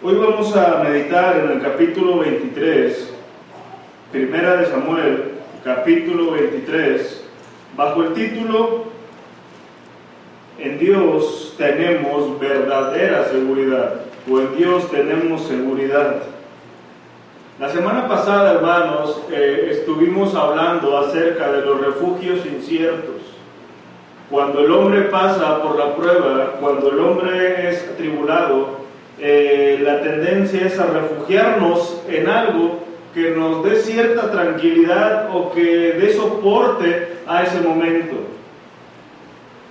Hoy 0.00 0.14
vamos 0.14 0.54
a 0.54 0.84
meditar 0.84 1.38
en 1.38 1.50
el 1.50 1.60
capítulo 1.60 2.18
23, 2.18 3.14
Primera 4.12 4.54
de 4.54 4.66
Samuel, 4.66 5.32
capítulo 5.64 6.30
23, 6.30 7.24
bajo 7.76 8.04
el 8.04 8.12
título 8.12 8.84
En 10.56 10.78
Dios 10.78 11.56
tenemos 11.58 12.38
verdadera 12.38 13.24
seguridad, 13.24 14.02
o 14.30 14.38
en 14.38 14.56
Dios 14.56 14.88
tenemos 14.88 15.42
seguridad. 15.42 16.22
La 17.58 17.68
semana 17.68 18.06
pasada, 18.06 18.52
hermanos, 18.52 19.20
eh, 19.32 19.70
estuvimos 19.72 20.32
hablando 20.36 20.96
acerca 20.96 21.50
de 21.50 21.62
los 21.62 21.80
refugios 21.80 22.46
inciertos. 22.46 23.16
Cuando 24.30 24.60
el 24.60 24.70
hombre 24.70 25.00
pasa 25.06 25.60
por 25.60 25.76
la 25.76 25.96
prueba, 25.96 26.52
cuando 26.60 26.88
el 26.92 27.00
hombre 27.00 27.68
es 27.68 27.82
atribulado, 27.92 28.86
eh, 29.20 29.80
la 29.82 30.00
tendencia 30.00 30.66
es 30.66 30.78
a 30.78 30.86
refugiarnos 30.86 32.02
en 32.08 32.28
algo 32.28 32.84
que 33.14 33.30
nos 33.30 33.64
dé 33.64 33.76
cierta 33.76 34.30
tranquilidad 34.30 35.30
o 35.34 35.52
que 35.52 35.92
dé 35.92 36.12
soporte 36.12 37.18
a 37.26 37.42
ese 37.42 37.60
momento. 37.60 38.16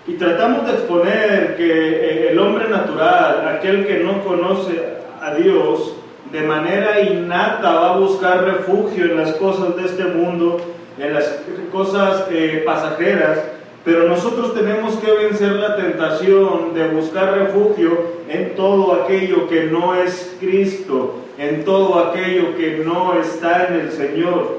Y 0.05 0.13
tratamos 0.13 0.65
de 0.67 0.73
exponer 0.73 1.55
que 1.55 1.65
eh, 1.65 2.31
el 2.31 2.39
hombre 2.39 2.69
natural, 2.69 3.47
aquel 3.57 3.85
que 3.85 3.99
no 3.99 4.23
conoce 4.23 4.97
a 5.21 5.33
Dios, 5.35 5.95
de 6.31 6.41
manera 6.41 6.99
innata 7.01 7.73
va 7.73 7.93
a 7.93 7.97
buscar 7.97 8.43
refugio 8.43 9.05
en 9.05 9.17
las 9.17 9.33
cosas 9.33 9.75
de 9.75 9.85
este 9.85 10.03
mundo, 10.05 10.59
en 10.99 11.13
las 11.13 11.39
cosas 11.71 12.25
eh, 12.31 12.63
pasajeras, 12.65 13.39
pero 13.87 14.05
nosotros 14.05 14.53
tenemos 14.53 14.95
que 14.97 15.09
vencer 15.09 15.53
la 15.53 15.77
tentación 15.77 16.73
de 16.73 16.89
buscar 16.89 17.37
refugio 17.37 17.97
en 18.27 18.53
todo 18.53 19.01
aquello 19.01 19.47
que 19.47 19.63
no 19.67 19.95
es 19.95 20.35
Cristo, 20.41 21.21
en 21.37 21.63
todo 21.63 21.97
aquello 21.97 22.57
que 22.57 22.83
no 22.85 23.17
está 23.17 23.67
en 23.67 23.75
el 23.75 23.91
Señor. 23.93 24.57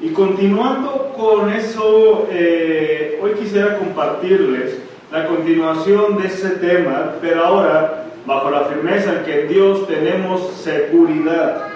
Y 0.00 0.10
continuando 0.10 1.12
con 1.16 1.50
eso, 1.50 2.28
eh, 2.30 3.18
hoy 3.20 3.32
quisiera 3.32 3.76
compartirles 3.76 4.82
la 5.10 5.26
continuación 5.26 6.16
de 6.18 6.28
ese 6.28 6.50
tema, 6.50 7.14
pero 7.20 7.44
ahora 7.44 8.04
bajo 8.24 8.52
la 8.52 8.66
firmeza 8.66 9.14
en 9.14 9.24
que 9.24 9.40
en 9.40 9.48
Dios 9.48 9.88
tenemos 9.88 10.52
seguridad. 10.62 11.70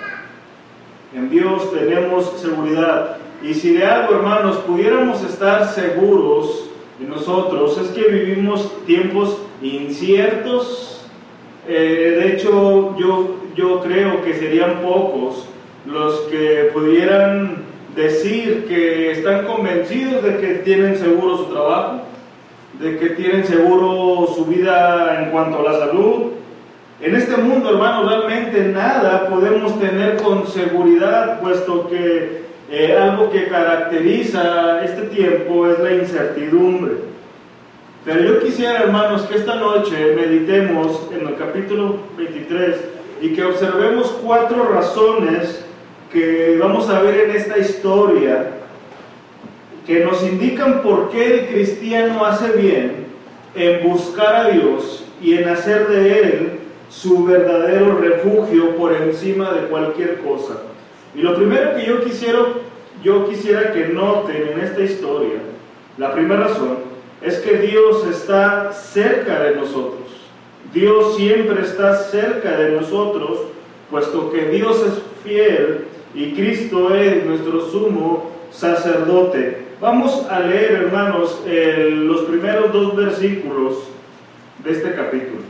En 1.12 1.28
Dios 1.28 1.72
tenemos 1.72 2.38
seguridad. 2.40 3.16
Y 3.42 3.54
si 3.54 3.74
de 3.74 3.84
algo, 3.84 4.14
hermanos, 4.14 4.58
pudiéramos 4.58 5.24
estar 5.24 5.66
seguros 5.72 6.70
de 6.98 7.08
nosotros, 7.08 7.76
es 7.78 7.88
que 7.88 8.08
vivimos 8.08 8.70
tiempos 8.86 9.36
inciertos. 9.60 11.04
Eh, 11.66 12.18
de 12.20 12.32
hecho, 12.32 12.96
yo, 12.96 13.36
yo 13.56 13.80
creo 13.80 14.22
que 14.22 14.34
serían 14.34 14.80
pocos 14.80 15.46
los 15.86 16.20
que 16.30 16.70
pudieran 16.72 17.64
decir 17.96 18.66
que 18.68 19.10
están 19.10 19.44
convencidos 19.44 20.22
de 20.22 20.38
que 20.38 20.54
tienen 20.64 20.96
seguro 20.96 21.38
su 21.38 21.46
trabajo, 21.46 22.02
de 22.78 22.96
que 22.98 23.10
tienen 23.10 23.44
seguro 23.44 24.32
su 24.34 24.46
vida 24.46 25.20
en 25.20 25.30
cuanto 25.30 25.58
a 25.58 25.72
la 25.72 25.78
salud. 25.78 26.32
En 27.00 27.16
este 27.16 27.36
mundo, 27.36 27.70
hermanos, 27.70 28.08
realmente 28.08 28.60
nada 28.68 29.26
podemos 29.28 29.78
tener 29.80 30.22
con 30.22 30.46
seguridad, 30.46 31.40
puesto 31.40 31.88
que 31.88 32.51
eh, 32.72 32.96
algo 32.96 33.30
que 33.30 33.48
caracteriza 33.48 34.82
este 34.82 35.02
tiempo 35.02 35.68
es 35.68 35.78
la 35.78 35.92
incertidumbre. 35.92 36.94
Pero 38.02 38.20
yo 38.22 38.40
quisiera, 38.40 38.80
hermanos, 38.80 39.22
que 39.22 39.36
esta 39.36 39.56
noche 39.56 40.14
meditemos 40.16 41.10
en 41.12 41.28
el 41.28 41.36
capítulo 41.36 41.98
23 42.16 42.76
y 43.20 43.34
que 43.34 43.44
observemos 43.44 44.18
cuatro 44.24 44.64
razones 44.72 45.62
que 46.10 46.56
vamos 46.58 46.88
a 46.88 47.02
ver 47.02 47.28
en 47.28 47.36
esta 47.36 47.58
historia 47.58 48.52
que 49.86 50.02
nos 50.02 50.22
indican 50.22 50.80
por 50.80 51.10
qué 51.10 51.40
el 51.40 51.46
cristiano 51.48 52.24
hace 52.24 52.52
bien 52.52 53.06
en 53.54 53.86
buscar 53.86 54.46
a 54.46 54.48
Dios 54.48 55.04
y 55.20 55.34
en 55.34 55.50
hacer 55.50 55.88
de 55.88 56.20
Él 56.20 56.52
su 56.88 57.24
verdadero 57.26 57.98
refugio 57.98 58.76
por 58.76 58.94
encima 58.94 59.52
de 59.52 59.66
cualquier 59.68 60.20
cosa. 60.20 60.71
Y 61.14 61.20
lo 61.20 61.36
primero 61.36 61.76
que 61.76 61.86
yo 61.86 62.02
quisiera, 62.02 62.38
yo 63.02 63.28
quisiera 63.28 63.72
que 63.72 63.88
noten 63.88 64.48
en 64.52 64.60
esta 64.60 64.80
historia, 64.82 65.40
la 65.98 66.12
primera 66.12 66.48
razón, 66.48 66.78
es 67.20 67.38
que 67.38 67.58
Dios 67.58 68.06
está 68.06 68.72
cerca 68.72 69.40
de 69.42 69.56
nosotros. 69.56 70.00
Dios 70.72 71.16
siempre 71.16 71.62
está 71.62 71.96
cerca 71.96 72.56
de 72.56 72.72
nosotros, 72.72 73.40
puesto 73.90 74.32
que 74.32 74.46
Dios 74.46 74.82
es 74.86 75.02
fiel 75.22 75.84
y 76.14 76.32
Cristo 76.32 76.94
es 76.94 77.24
nuestro 77.26 77.68
sumo 77.68 78.30
sacerdote. 78.50 79.66
Vamos 79.80 80.26
a 80.30 80.40
leer, 80.40 80.72
hermanos, 80.72 81.42
los 81.46 82.22
primeros 82.22 82.72
dos 82.72 82.96
versículos 82.96 83.74
de 84.64 84.72
este 84.72 84.94
capítulo. 84.94 85.42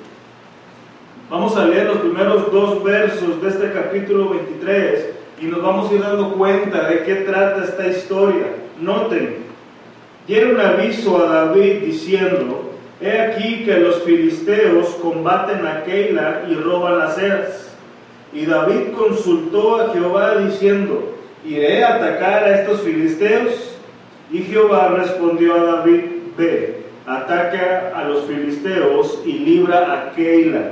Vamos 1.30 1.56
a 1.56 1.66
leer 1.66 1.86
los 1.86 1.98
primeros 1.98 2.50
dos 2.50 2.82
versos 2.82 3.40
de 3.40 3.48
este 3.48 3.72
capítulo 3.72 4.30
23 4.30 5.21
y 5.42 5.46
nos 5.46 5.60
vamos 5.60 5.90
a 5.90 5.94
ir 5.94 6.00
dando 6.00 6.34
cuenta 6.34 6.88
de 6.88 7.02
qué 7.02 7.16
trata 7.16 7.64
esta 7.64 7.88
historia. 7.88 8.46
Noten, 8.80 9.38
dieron 10.28 10.60
aviso 10.60 11.18
a 11.18 11.46
David 11.46 11.82
diciendo, 11.82 12.70
he 13.00 13.20
aquí 13.20 13.64
que 13.64 13.78
los 13.78 14.04
filisteos 14.04 14.90
combaten 15.02 15.66
a 15.66 15.82
Keila 15.82 16.44
y 16.48 16.54
roban 16.54 17.00
las 17.00 17.18
eras. 17.18 17.74
Y 18.32 18.46
David 18.46 18.92
consultó 18.96 19.80
a 19.80 19.92
Jehová 19.92 20.36
diciendo, 20.36 21.12
¿iré 21.44 21.82
a 21.82 21.96
atacar 21.96 22.44
a 22.44 22.60
estos 22.60 22.82
filisteos? 22.82 23.76
Y 24.30 24.42
Jehová 24.42 24.94
respondió 24.96 25.54
a 25.54 25.76
David, 25.76 26.04
ve, 26.38 26.84
ataca 27.04 27.92
a 27.96 28.04
los 28.04 28.26
filisteos 28.26 29.20
y 29.26 29.32
libra 29.40 29.92
a 29.92 30.12
Keila. 30.12 30.70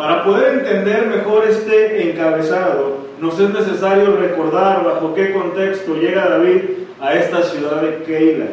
Para 0.00 0.24
poder 0.24 0.60
entender 0.60 1.08
mejor 1.08 1.44
este 1.46 2.10
encabezado, 2.10 3.00
nos 3.20 3.38
es 3.38 3.50
necesario 3.50 4.16
recordar 4.16 4.82
bajo 4.82 5.12
qué 5.12 5.30
contexto 5.30 5.94
llega 5.94 6.26
David 6.26 6.62
a 7.02 7.12
esta 7.12 7.42
ciudad 7.42 7.82
de 7.82 8.02
Keila. 8.04 8.46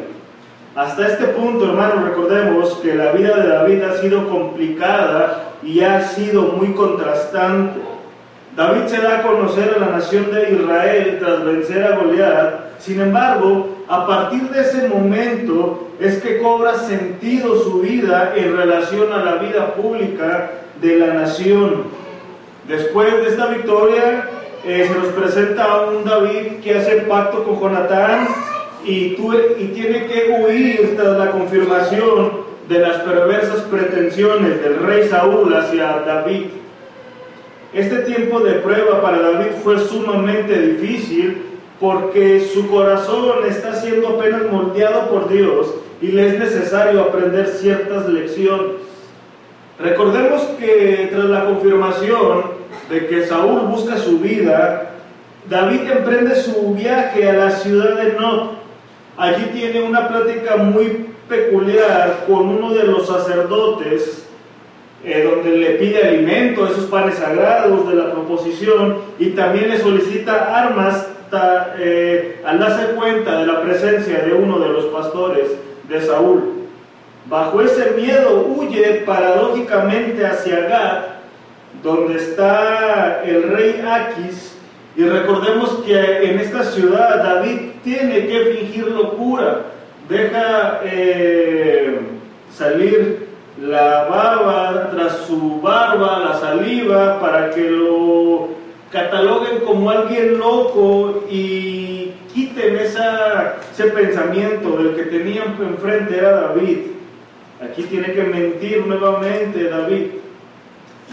Hasta 0.76 1.08
este 1.08 1.24
punto, 1.28 1.64
hermanos, 1.64 2.04
recordemos 2.04 2.74
que 2.82 2.94
la 2.94 3.12
vida 3.12 3.34
de 3.34 3.48
David 3.48 3.82
ha 3.82 3.96
sido 3.96 4.28
complicada 4.28 5.54
y 5.62 5.80
ha 5.80 6.02
sido 6.02 6.42
muy 6.52 6.74
contrastante. 6.74 7.80
David 8.58 8.88
se 8.88 9.00
da 9.00 9.20
a 9.20 9.22
conocer 9.22 9.72
a 9.76 9.78
la 9.78 9.90
nación 9.98 10.32
de 10.32 10.50
Israel 10.50 11.18
tras 11.20 11.44
vencer 11.44 11.84
a 11.84 11.94
Goliat. 11.94 12.80
Sin 12.80 13.00
embargo, 13.00 13.68
a 13.86 14.04
partir 14.04 14.50
de 14.50 14.62
ese 14.62 14.88
momento 14.88 15.90
es 16.00 16.20
que 16.20 16.38
cobra 16.38 16.74
sentido 16.74 17.62
su 17.62 17.82
vida 17.82 18.32
en 18.34 18.56
relación 18.56 19.12
a 19.12 19.24
la 19.24 19.34
vida 19.36 19.74
pública 19.74 20.50
de 20.82 20.96
la 20.96 21.14
nación. 21.14 21.84
Después 22.66 23.12
de 23.18 23.28
esta 23.28 23.46
victoria, 23.46 24.28
eh, 24.66 24.88
se 24.92 24.98
nos 24.98 25.06
presenta 25.12 25.84
un 25.84 26.04
David 26.04 26.58
que 26.60 26.78
hace 26.78 27.02
pacto 27.02 27.44
con 27.44 27.60
Jonatán 27.60 28.26
y 28.84 29.10
tiene 29.72 30.06
que 30.06 30.36
huir 30.36 30.96
tras 30.96 31.16
la 31.16 31.30
confirmación 31.30 32.48
de 32.68 32.80
las 32.80 32.96
perversas 33.02 33.60
pretensiones 33.70 34.60
del 34.60 34.80
rey 34.80 35.06
Saúl 35.08 35.54
hacia 35.54 36.00
David. 36.04 36.46
Este 37.72 37.96
tiempo 37.98 38.40
de 38.40 38.54
prueba 38.54 39.02
para 39.02 39.20
David 39.20 39.52
fue 39.62 39.78
sumamente 39.78 40.58
difícil 40.58 41.42
porque 41.78 42.40
su 42.40 42.66
corazón 42.68 43.46
está 43.46 43.74
siendo 43.74 44.08
apenas 44.08 44.50
moldeado 44.50 45.10
por 45.10 45.28
Dios 45.28 45.74
y 46.00 46.08
le 46.08 46.28
es 46.28 46.38
necesario 46.38 47.02
aprender 47.02 47.46
ciertas 47.46 48.08
lecciones. 48.08 48.76
Recordemos 49.78 50.42
que 50.58 51.08
tras 51.12 51.26
la 51.26 51.44
confirmación 51.44 52.58
de 52.88 53.06
que 53.06 53.26
Saúl 53.26 53.60
busca 53.68 53.98
su 53.98 54.18
vida, 54.18 54.94
David 55.48 55.90
emprende 55.90 56.36
su 56.36 56.74
viaje 56.74 57.28
a 57.28 57.34
la 57.34 57.50
ciudad 57.50 57.96
de 57.96 58.14
Not. 58.14 58.58
Allí 59.18 59.44
tiene 59.52 59.82
una 59.82 60.08
plática 60.08 60.56
muy 60.56 61.06
peculiar 61.28 62.24
con 62.26 62.48
uno 62.48 62.72
de 62.72 62.84
los 62.84 63.06
sacerdotes, 63.06 64.27
eh, 65.04 65.22
donde 65.22 65.56
le 65.56 65.70
pide 65.76 66.02
alimento, 66.02 66.66
esos 66.66 66.86
panes 66.86 67.16
sagrados 67.16 67.88
de 67.88 67.94
la 67.94 68.10
proposición, 68.10 68.98
y 69.18 69.30
también 69.30 69.70
le 69.70 69.78
solicita 69.78 70.58
armas 70.60 71.06
eh, 71.78 72.40
al 72.44 72.58
darse 72.58 72.94
cuenta 72.94 73.38
de 73.40 73.46
la 73.46 73.62
presencia 73.62 74.20
de 74.20 74.32
uno 74.32 74.58
de 74.58 74.70
los 74.70 74.86
pastores 74.86 75.48
de 75.88 76.00
Saúl. 76.00 76.64
Bajo 77.26 77.60
ese 77.60 77.92
miedo 77.92 78.46
huye 78.56 79.02
paradójicamente 79.04 80.26
hacia 80.26 80.60
Gad, 80.60 80.98
donde 81.82 82.16
está 82.16 83.22
el 83.24 83.42
rey 83.44 83.84
Aquis, 83.86 84.56
y 84.96 85.04
recordemos 85.04 85.70
que 85.86 86.28
en 86.28 86.40
esta 86.40 86.64
ciudad 86.64 87.22
David 87.22 87.58
tiene 87.84 88.26
que 88.26 88.56
fingir 88.56 88.88
locura, 88.88 89.60
deja 90.08 90.80
eh, 90.84 92.00
salir 92.52 93.27
lavaba 93.60 94.90
tras 94.90 95.26
su 95.26 95.60
barba 95.60 96.20
la 96.20 96.34
saliva 96.38 97.20
para 97.20 97.50
que 97.50 97.68
lo 97.68 98.48
cataloguen 98.92 99.60
como 99.66 99.90
alguien 99.90 100.38
loco 100.38 101.24
y 101.30 102.12
quiten 102.32 102.76
ese 102.76 103.84
pensamiento 103.90 104.76
del 104.76 104.94
que 104.94 105.04
tenían 105.04 105.56
enfrente 105.60 106.20
a 106.20 106.30
David. 106.30 106.78
Aquí 107.60 107.82
tiene 107.82 108.12
que 108.12 108.22
mentir 108.22 108.86
nuevamente 108.86 109.68
David. 109.68 110.06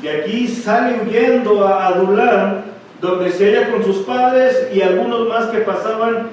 Y 0.03 0.07
aquí 0.07 0.48
sale 0.48 1.00
huyendo 1.01 1.65
a 1.68 1.88
Adulam, 1.88 2.62
donde 3.01 3.31
se 3.31 3.45
halla 3.45 3.71
con 3.71 3.83
sus 3.83 3.98
padres 4.06 4.69
y 4.74 4.81
algunos 4.81 5.27
más 5.27 5.48
que 5.48 5.59
pasaban 5.59 6.30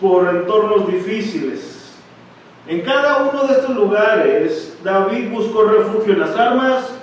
por 0.00 0.28
entornos 0.28 0.90
difíciles. 0.90 1.81
En 2.66 2.82
cada 2.82 3.24
uno 3.24 3.44
de 3.48 3.54
estos 3.54 3.74
lugares, 3.74 4.78
David 4.84 5.30
buscó 5.30 5.64
refugio 5.64 6.12
en 6.12 6.20
las 6.20 6.36
armas, 6.36 6.94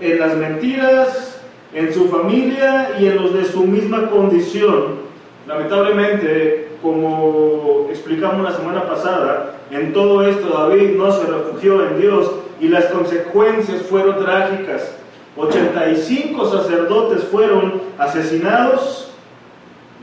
en 0.00 0.18
las 0.18 0.36
mentiras, 0.36 1.40
en 1.72 1.94
su 1.94 2.08
familia 2.08 2.96
y 2.98 3.06
en 3.06 3.22
los 3.22 3.32
de 3.32 3.44
su 3.44 3.64
misma 3.64 4.10
condición. 4.10 5.04
Lamentablemente, 5.46 6.70
como 6.82 7.86
explicamos 7.90 8.42
la 8.42 8.56
semana 8.56 8.88
pasada, 8.88 9.54
en 9.70 9.92
todo 9.92 10.26
esto 10.26 10.48
David 10.48 10.96
no 10.96 11.12
se 11.12 11.26
refugió 11.26 11.86
en 11.86 12.00
Dios 12.00 12.30
y 12.60 12.68
las 12.68 12.86
consecuencias 12.86 13.82
fueron 13.82 14.18
trágicas. 14.18 14.96
85 15.36 16.50
sacerdotes 16.50 17.24
fueron 17.24 17.82
asesinados, 17.98 19.12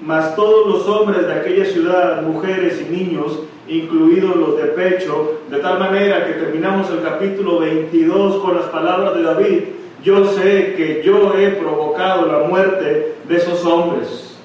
más 0.01 0.35
todos 0.35 0.67
los 0.67 0.87
hombres 0.87 1.27
de 1.27 1.33
aquella 1.33 1.65
ciudad, 1.65 2.23
mujeres 2.23 2.81
y 2.81 2.91
niños, 2.91 3.39
incluidos 3.67 4.35
los 4.35 4.57
de 4.57 4.63
pecho, 4.69 5.39
de 5.49 5.59
tal 5.59 5.79
manera 5.79 6.25
que 6.25 6.33
terminamos 6.33 6.89
el 6.89 7.01
capítulo 7.01 7.59
22 7.59 8.41
con 8.41 8.55
las 8.55 8.65
palabras 8.65 9.15
de 9.15 9.23
David, 9.23 9.59
yo 10.03 10.25
sé 10.25 10.73
que 10.75 11.01
yo 11.05 11.35
he 11.37 11.51
provocado 11.51 12.25
la 12.25 12.47
muerte 12.47 13.15
de 13.27 13.37
esos 13.37 13.63
hombres. 13.65 14.39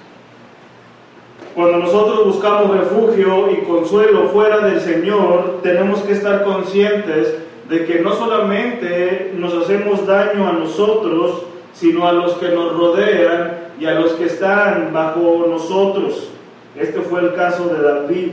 Cuando 1.54 1.78
nosotros 1.78 2.26
buscamos 2.26 2.76
refugio 2.76 3.50
y 3.50 3.64
consuelo 3.64 4.28
fuera 4.28 4.58
del 4.58 4.78
Señor, 4.78 5.60
tenemos 5.62 6.00
que 6.00 6.12
estar 6.12 6.44
conscientes 6.44 7.34
de 7.70 7.86
que 7.86 8.00
no 8.00 8.12
solamente 8.14 9.32
nos 9.34 9.54
hacemos 9.54 10.06
daño 10.06 10.46
a 10.46 10.52
nosotros, 10.52 11.44
sino 11.72 12.06
a 12.06 12.12
los 12.12 12.34
que 12.34 12.50
nos 12.50 12.76
rodean 12.76 13.65
y 13.78 13.86
a 13.86 13.94
los 13.94 14.12
que 14.12 14.26
están 14.26 14.92
bajo 14.92 15.46
nosotros. 15.48 16.30
Este 16.76 17.00
fue 17.00 17.20
el 17.20 17.34
caso 17.34 17.68
de 17.68 17.82
David. 17.82 18.32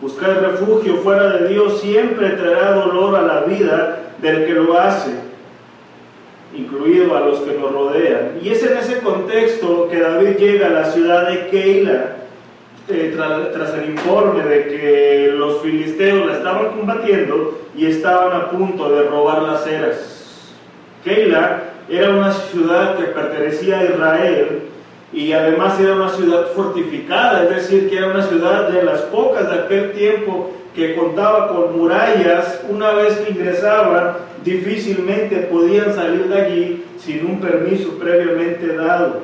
Buscar 0.00 0.40
refugio 0.42 0.96
fuera 0.98 1.36
de 1.36 1.48
Dios 1.48 1.80
siempre 1.80 2.30
traerá 2.30 2.72
dolor 2.72 3.16
a 3.16 3.22
la 3.22 3.40
vida 3.42 4.12
del 4.22 4.46
que 4.46 4.52
lo 4.52 4.78
hace, 4.78 5.10
incluido 6.54 7.16
a 7.16 7.20
los 7.20 7.40
que 7.40 7.58
nos 7.58 7.72
rodean. 7.72 8.38
Y 8.42 8.50
es 8.50 8.62
en 8.62 8.78
ese 8.78 9.00
contexto 9.00 9.88
que 9.88 10.00
David 10.00 10.36
llega 10.36 10.68
a 10.68 10.70
la 10.70 10.84
ciudad 10.84 11.28
de 11.28 11.48
Keila, 11.48 12.16
eh, 12.90 13.14
tras, 13.52 13.74
el 13.74 13.90
informe 13.90 14.42
de 14.44 14.64
que 14.68 15.32
los 15.36 15.60
filisteos 15.60 16.26
la 16.26 16.38
estaban 16.38 16.68
combatiendo 16.68 17.58
y 17.76 17.86
estaban 17.86 18.40
a 18.40 18.50
punto 18.50 18.88
de 18.88 19.02
robar 19.02 19.42
las 19.42 19.66
eras. 19.66 20.54
Keila 21.04 21.64
era 21.90 22.10
una 22.10 22.32
ciudad 22.32 22.96
que 22.96 23.04
pertenecía 23.04 23.78
a 23.78 23.84
Israel 23.84 24.62
y 25.12 25.32
además 25.32 25.80
era 25.80 25.94
una 25.94 26.10
ciudad 26.10 26.48
fortificada, 26.54 27.44
es 27.44 27.50
decir, 27.50 27.88
que 27.88 27.96
era 27.96 28.08
una 28.08 28.22
ciudad 28.22 28.68
de 28.68 28.82
las 28.82 29.00
pocas 29.02 29.48
de 29.48 29.60
aquel 29.60 29.92
tiempo 29.92 30.52
que 30.74 30.94
contaba 30.94 31.48
con 31.48 31.78
murallas, 31.78 32.60
una 32.68 32.92
vez 32.92 33.16
que 33.18 33.32
ingresaban, 33.32 34.18
difícilmente 34.44 35.38
podían 35.50 35.94
salir 35.94 36.28
de 36.28 36.40
allí 36.40 36.84
sin 36.98 37.26
un 37.26 37.40
permiso 37.40 37.98
previamente 37.98 38.74
dado. 38.74 39.20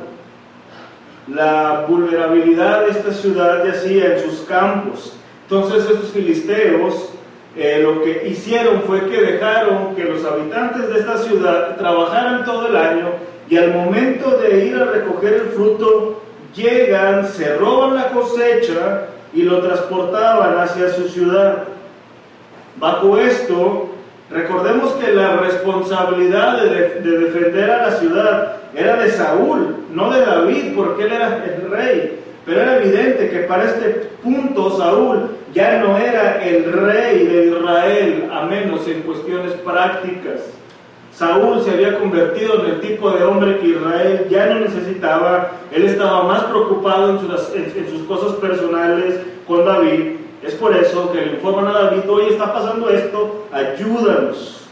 La 1.28 1.84
vulnerabilidad 1.88 2.84
de 2.84 2.90
esta 2.90 3.12
ciudad 3.12 3.64
yacía 3.64 4.14
en 4.14 4.20
sus 4.20 4.40
campos. 4.40 5.16
Entonces 5.48 5.90
estos 5.90 6.10
filisteos 6.10 7.10
eh, 7.56 7.80
lo 7.82 8.02
que 8.02 8.26
hicieron 8.28 8.82
fue 8.82 9.08
que 9.08 9.20
dejaron 9.20 9.94
que 9.94 10.04
los 10.04 10.24
habitantes 10.24 10.88
de 10.92 11.00
esta 11.00 11.18
ciudad 11.18 11.76
trabajaran 11.76 12.44
todo 12.44 12.66
el 12.66 12.76
año 12.76 13.10
y 13.48 13.56
al 13.56 13.72
momento 13.72 14.38
de 14.38 14.66
ir 14.66 14.76
a 14.76 14.86
recoger 14.86 15.34
el 15.34 15.48
fruto, 15.50 16.22
llegan, 16.54 17.28
se 17.28 17.56
roban 17.56 17.94
la 17.94 18.08
cosecha 18.08 19.06
y 19.32 19.42
lo 19.42 19.60
transportaban 19.60 20.58
hacia 20.58 20.88
su 20.90 21.08
ciudad. 21.08 21.64
Bajo 22.76 23.18
esto, 23.18 23.90
recordemos 24.30 24.92
que 24.94 25.12
la 25.12 25.36
responsabilidad 25.36 26.60
de, 26.60 27.00
de 27.02 27.18
defender 27.18 27.70
a 27.70 27.88
la 27.88 27.96
ciudad 27.96 28.56
era 28.74 28.96
de 28.96 29.10
Saúl, 29.10 29.76
no 29.92 30.10
de 30.10 30.24
David, 30.24 30.72
porque 30.74 31.04
él 31.04 31.12
era 31.12 31.44
el 31.44 31.70
rey. 31.70 32.20
Pero 32.44 32.60
era 32.60 32.76
evidente 32.76 33.30
que 33.30 33.40
para 33.40 33.64
este 33.64 34.10
punto 34.22 34.76
Saúl 34.76 35.30
ya 35.54 35.78
no 35.78 35.96
era 35.96 36.44
el 36.44 36.70
rey 36.72 37.26
de 37.26 37.46
Israel, 37.46 38.28
a 38.30 38.44
menos 38.44 38.86
en 38.86 39.02
cuestiones 39.02 39.52
prácticas. 39.52 40.40
Saúl 41.12 41.62
se 41.62 41.70
había 41.70 41.98
convertido 41.98 42.64
en 42.64 42.72
el 42.72 42.80
tipo 42.80 43.10
de 43.10 43.24
hombre 43.24 43.58
que 43.58 43.68
Israel 43.68 44.26
ya 44.28 44.46
no 44.46 44.60
necesitaba. 44.60 45.52
Él 45.72 45.84
estaba 45.84 46.24
más 46.24 46.42
preocupado 46.44 47.10
en 47.10 47.20
sus, 47.20 48.02
cosas 48.08 48.32
personales 48.34 49.20
con 49.46 49.64
David. 49.64 50.16
Es 50.42 50.54
por 50.54 50.76
eso 50.76 51.12
que 51.12 51.20
le 51.20 51.32
informan 51.34 51.68
a 51.68 51.72
David, 51.84 52.10
hoy 52.10 52.24
está 52.30 52.52
pasando 52.52 52.90
esto, 52.90 53.46
ayúdanos. 53.52 54.66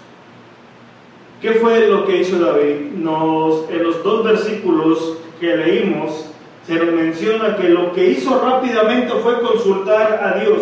¿Qué 1.40 1.52
fue 1.52 1.86
lo 1.88 2.04
que 2.04 2.18
hizo 2.18 2.38
David? 2.38 2.92
Nos, 2.96 3.70
en 3.70 3.82
los 3.84 4.02
dos 4.02 4.24
versículos 4.24 5.18
que 5.40 5.56
leímos, 5.56 6.31
se 6.66 6.74
nos 6.74 6.92
menciona 6.92 7.56
que 7.56 7.68
lo 7.68 7.92
que 7.92 8.10
hizo 8.10 8.40
rápidamente 8.40 9.12
fue 9.22 9.40
consultar 9.40 10.20
a 10.22 10.38
Dios. 10.40 10.60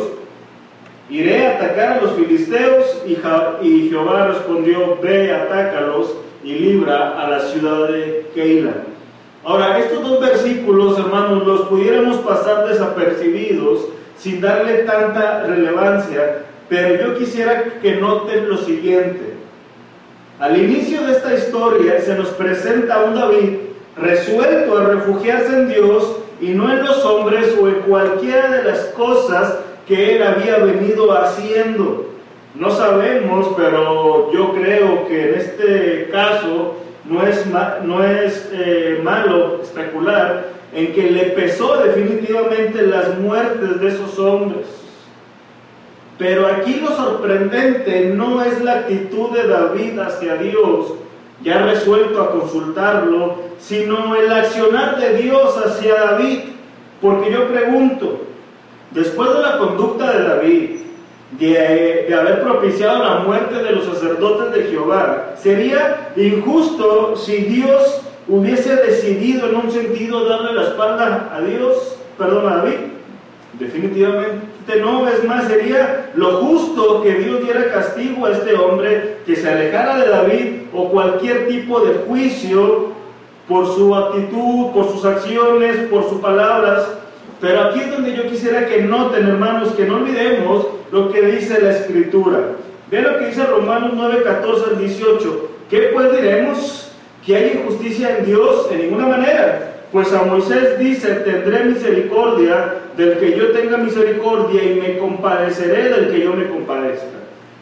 Iré 1.11 1.47
a 1.47 1.57
atacar 1.57 1.99
a 1.99 2.01
los 2.03 2.13
filisteos 2.13 3.03
y, 3.07 3.17
Jehová 3.91 4.29
respondió, 4.29 4.99
ve, 5.03 5.35
atácalos 5.35 6.15
y 6.43 6.55
libra 6.55 7.21
a 7.21 7.29
la 7.29 7.41
ciudad 7.41 7.89
de 7.89 8.31
Keila. 8.35 8.85
Ahora, 9.45 9.79
estos 9.79 10.03
dos 10.03 10.21
versículos, 10.21 10.99
hermanos, 10.99 11.47
los 11.47 11.63
pudiéramos 11.63 12.19
pasar 12.19 12.69
desapercibidos 12.69 13.87
sin 14.17 14.41
darle 14.41 14.85
tanta 14.85 15.43
relevancia, 15.45 16.45
pero 16.69 16.95
yo 16.95 17.19
quisiera 17.19 17.65
que 17.83 17.97
noten 17.97 18.49
lo 18.49 18.57
siguiente. 18.59 19.35
Al 20.39 20.57
inicio 20.57 21.03
de 21.03 21.13
esta 21.13 21.35
historia 21.35 22.01
se 22.01 22.15
nos 22.15 22.29
presenta 22.29 23.05
un 23.05 23.15
David 23.15 23.70
resuelto 24.01 24.79
a 24.79 24.85
refugiarse 24.85 25.53
en 25.53 25.69
Dios 25.69 26.17
y 26.41 26.49
no 26.51 26.73
en 26.73 26.85
los 26.85 27.05
hombres 27.05 27.55
o 27.61 27.69
en 27.69 27.75
cualquiera 27.81 28.51
de 28.51 28.65
las 28.65 28.81
cosas 28.97 29.59
que 29.87 30.17
él 30.17 30.23
había 30.23 30.59
venido 30.59 31.13
haciendo. 31.13 32.07
No 32.55 32.71
sabemos, 32.71 33.49
pero 33.57 34.33
yo 34.33 34.53
creo 34.53 35.07
que 35.07 35.31
en 35.31 35.41
este 35.41 36.09
caso 36.11 36.77
no 37.05 37.27
es, 37.27 37.45
no 37.85 38.05
es 38.05 38.49
eh, 38.53 39.01
malo 39.03 39.63
especular 39.63 40.49
en 40.73 40.93
que 40.93 41.11
le 41.11 41.25
pesó 41.31 41.79
definitivamente 41.79 42.83
las 42.83 43.19
muertes 43.19 43.81
de 43.81 43.89
esos 43.89 44.19
hombres. 44.19 44.67
Pero 46.19 46.47
aquí 46.47 46.81
lo 46.81 46.95
sorprendente 46.95 48.13
no 48.15 48.43
es 48.45 48.63
la 48.63 48.81
actitud 48.81 49.31
de 49.31 49.49
David 49.49 49.99
hacia 49.99 50.37
Dios, 50.37 50.95
ya 51.43 51.59
resuelto 51.59 52.23
a 52.23 52.31
consultarlo, 52.33 53.37
sino 53.59 54.17
el 54.17 54.33
accionar 54.33 54.99
de 54.99 55.23
Dios 55.23 55.57
hacia 55.57 55.95
David. 55.95 56.39
Porque 57.01 57.33
yo 57.33 57.49
pregunto, 57.49 58.23
después 58.91 59.33
de 59.35 59.41
la 59.41 59.59
conducta 59.59 60.13
de 60.13 60.23
David, 60.23 60.71
de, 61.39 62.15
haber 62.15 62.43
propiciado 62.43 63.03
la 63.03 63.21
muerte 63.21 63.63
de 63.63 63.73
los 63.73 63.85
sacerdotes 63.87 64.53
de 64.53 64.71
Jehová, 64.71 65.35
sería 65.37 66.13
injusto 66.17 67.17
si 67.17 67.37
Dios 67.37 68.03
hubiese 68.29 68.77
decidido 68.77 69.49
en 69.49 69.57
un 69.57 69.71
sentido 69.71 70.29
darle 70.29 70.53
la 70.53 70.63
espalda 70.65 71.31
a 71.35 71.41
Dios, 71.41 71.97
perdón, 72.19 72.53
a 72.53 72.57
David. 72.57 72.79
Definitivamente 73.59 74.50
no, 74.81 75.09
es 75.09 75.25
más, 75.25 75.47
sería 75.47 76.11
lo 76.15 76.39
justo 76.39 77.03
que 77.03 77.15
Dios 77.15 77.43
diera 77.43 77.73
castigo 77.73 78.27
a 78.27 78.33
este 78.33 78.55
hombre, 78.55 79.19
que 79.27 79.37
se 79.37 79.49
alejara 79.49 79.99
de 79.99 80.09
David 80.09 80.47
o 80.73 80.91
cualquier 80.91 81.49
tipo 81.49 81.81
de 81.81 81.95
juicio 82.07 82.93
por 83.49 83.67
su 83.67 83.95
actitud, 83.95 84.71
por 84.73 84.91
sus 84.93 85.05
acciones, 85.05 85.77
por 85.89 86.09
sus 86.09 86.21
palabras. 86.21 86.87
Pero 87.41 87.63
aquí 87.63 87.81
es 87.81 87.91
donde 87.91 88.15
yo 88.15 88.29
quisiera 88.29 88.67
que 88.67 88.83
noten, 88.83 89.27
hermanos, 89.27 89.73
que 89.73 89.87
no 89.87 89.97
olvidemos 89.97 90.67
lo 90.93 91.11
que 91.11 91.23
dice 91.23 91.61
la 91.61 91.71
Escritura. 91.71 92.39
Ve 92.91 93.03
lo 93.03 93.19
que 93.19 93.27
dice 93.27 93.45
Romanos 93.45 93.93
9, 93.95 94.23
14 94.23 94.65
al 94.71 94.79
18. 94.79 95.49
¿Qué 95.71 95.91
pues 95.93 96.13
diremos? 96.13 96.93
¿Que 97.25 97.37
hay 97.37 97.61
injusticia 97.61 98.19
en 98.19 98.27
Dios? 98.27 98.69
En 98.71 98.79
ninguna 98.79 99.07
manera. 99.07 99.80
Pues 99.93 100.13
a 100.13 100.23
Moisés 100.23 100.79
dice, 100.79 101.15
tendré 101.17 101.65
misericordia 101.65 102.75
del 102.97 103.19
que 103.19 103.37
yo 103.37 103.51
tenga 103.51 103.77
misericordia 103.77 104.63
y 104.63 104.81
me 104.81 104.99
compadeceré 104.99 105.89
del 105.89 106.11
que 106.13 106.21
yo 106.21 106.33
me 106.35 106.49
compadezca. 106.49 107.07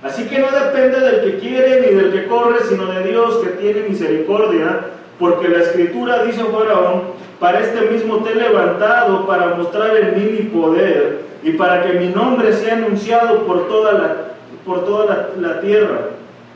Así 0.02 0.24
que 0.24 0.38
no 0.38 0.46
depende 0.50 1.00
del 1.00 1.22
que 1.22 1.38
quiere 1.38 1.80
ni 1.80 1.94
del 1.94 2.12
que 2.12 2.26
corre, 2.26 2.60
sino 2.68 2.86
de 2.86 3.02
Dios 3.08 3.38
que 3.38 3.50
tiene 3.50 3.88
misericordia, 3.88 4.80
porque 5.18 5.48
la 5.48 5.58
escritura 5.58 6.22
dice 6.22 6.44
Faraón, 6.44 7.02
para 7.40 7.60
este 7.60 7.80
mismo 7.90 8.18
te 8.18 8.32
he 8.32 8.34
levantado 8.34 9.26
para 9.26 9.54
mostrar 9.54 9.96
en 9.96 10.14
mí 10.14 10.30
mi 10.32 10.42
poder 10.48 11.20
y 11.42 11.52
para 11.52 11.82
que 11.82 11.98
mi 11.98 12.08
nombre 12.08 12.52
sea 12.52 12.74
anunciado 12.74 13.44
por 13.44 13.68
toda 13.68 13.92
la, 13.92 14.16
por 14.64 14.84
toda 14.84 15.30
la, 15.36 15.60
tierra. 15.60 16.10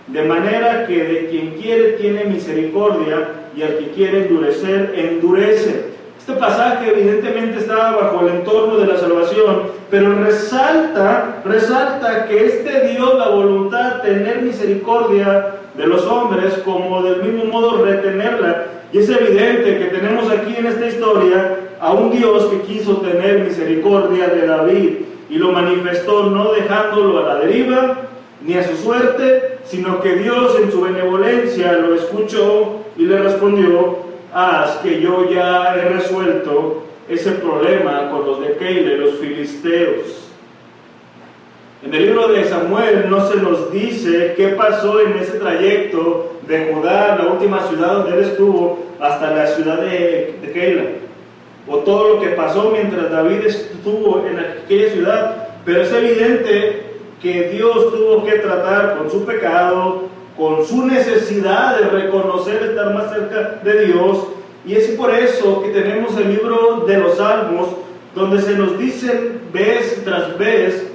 De 0.09 0.23
manera 0.25 0.87
que 0.87 1.05
de 1.05 1.27
quien 1.31 1.51
quiere 1.61 1.93
tiene 1.93 2.25
misericordia 2.25 3.29
y 3.57 3.63
al 3.63 3.79
que 3.79 3.91
quiere 3.93 4.27
endurecer, 4.27 4.93
endurece. 4.97 5.93
Este 6.19 6.35
pasaje 6.35 6.91
evidentemente 6.91 7.59
está 7.59 7.93
bajo 7.93 8.27
el 8.27 8.35
entorno 8.35 8.79
de 8.79 8.87
la 8.87 8.97
salvación, 8.97 9.63
pero 9.91 10.15
resalta, 10.15 11.43
resalta 11.45 12.27
que 12.27 12.47
este 12.47 12.89
Dios 12.89 13.19
la 13.19 13.29
voluntad 13.29 13.97
de 13.97 14.15
tener 14.15 14.43
misericordia 14.43 15.57
de 15.77 15.87
los 15.87 16.05
hombres, 16.07 16.55
como 16.65 17.03
del 17.03 17.23
mismo 17.23 17.47
modo 17.47 17.85
retenerla. 17.85 18.67
Y 18.93 18.99
es 18.99 19.09
evidente 19.09 19.79
que 19.79 19.87
tenemos 19.87 20.31
aquí 20.31 20.55
en 20.57 20.67
esta 20.67 20.87
historia 20.87 21.57
a 21.81 21.93
un 21.93 22.11
Dios 22.11 22.47
que 22.47 22.61
quiso 22.61 22.99
tener 22.99 23.41
misericordia 23.41 24.29
de 24.29 24.47
David 24.47 24.91
y 25.31 25.39
lo 25.39 25.51
manifestó 25.51 26.25
no 26.25 26.53
dejándolo 26.53 27.19
a 27.19 27.35
la 27.35 27.41
deriva 27.41 27.97
ni 28.45 28.55
a 28.55 28.67
su 28.67 28.77
suerte, 28.77 29.59
sino 29.65 30.01
que 30.01 30.17
Dios 30.17 30.57
en 30.61 30.71
su 30.71 30.81
benevolencia 30.81 31.73
lo 31.75 31.95
escuchó 31.95 32.81
y 32.97 33.05
le 33.05 33.19
respondió, 33.19 33.99
haz 34.33 34.77
que 34.79 35.01
yo 35.01 35.31
ya 35.31 35.77
he 35.77 35.89
resuelto 35.89 36.83
ese 37.09 37.33
problema 37.33 38.11
con 38.11 38.27
los 38.27 38.41
de 38.41 38.57
Keila, 38.57 38.97
los 38.97 39.19
filisteos. 39.19 40.29
En 41.85 41.93
el 41.95 42.07
libro 42.07 42.29
de 42.29 42.45
Samuel 42.45 43.07
no 43.09 43.29
se 43.29 43.37
nos 43.37 43.73
dice 43.73 44.35
qué 44.37 44.49
pasó 44.49 45.01
en 45.01 45.15
ese 45.15 45.39
trayecto 45.39 46.33
de 46.47 46.73
Judá, 46.73 47.19
la 47.21 47.33
última 47.33 47.67
ciudad 47.69 47.95
donde 47.95 48.19
él 48.19 48.25
estuvo, 48.25 48.87
hasta 49.01 49.33
la 49.33 49.47
ciudad 49.49 49.79
de, 49.79 50.39
de 50.41 50.53
Keila, 50.53 50.85
o 51.69 51.79
todo 51.79 52.15
lo 52.15 52.21
que 52.21 52.29
pasó 52.29 52.71
mientras 52.73 53.11
David 53.11 53.47
estuvo 53.47 54.25
en 54.27 54.39
aquella 54.39 54.93
ciudad, 54.93 55.49
pero 55.65 55.83
es 55.83 55.93
evidente 55.93 56.92
que 57.23 57.50
Dios 57.50 57.93
tuvo 57.93 58.25
que 58.25 58.33
tratar 58.33 58.99
con 58.99 59.09
su 59.09 59.25
pecado, 59.25 60.09
con 60.37 60.67
su 60.67 60.85
necesidad 60.87 61.79
de 61.79 61.88
reconocer 61.88 62.62
estar 62.64 62.93
más 62.93 63.11
cerca 63.12 63.61
de 63.62 63.87
Dios, 63.87 64.26
y 64.67 64.75
es 64.75 64.88
por 64.88 65.14
eso 65.14 65.62
que 65.62 65.69
tenemos 65.69 66.17
el 66.17 66.31
libro 66.35 66.85
de 66.87 66.99
los 66.99 67.17
Salmos, 67.17 67.69
donde 68.14 68.43
se 68.43 68.57
nos 68.57 68.76
dice 68.79 69.38
vez 69.52 70.02
tras 70.05 70.37
vez 70.37 70.88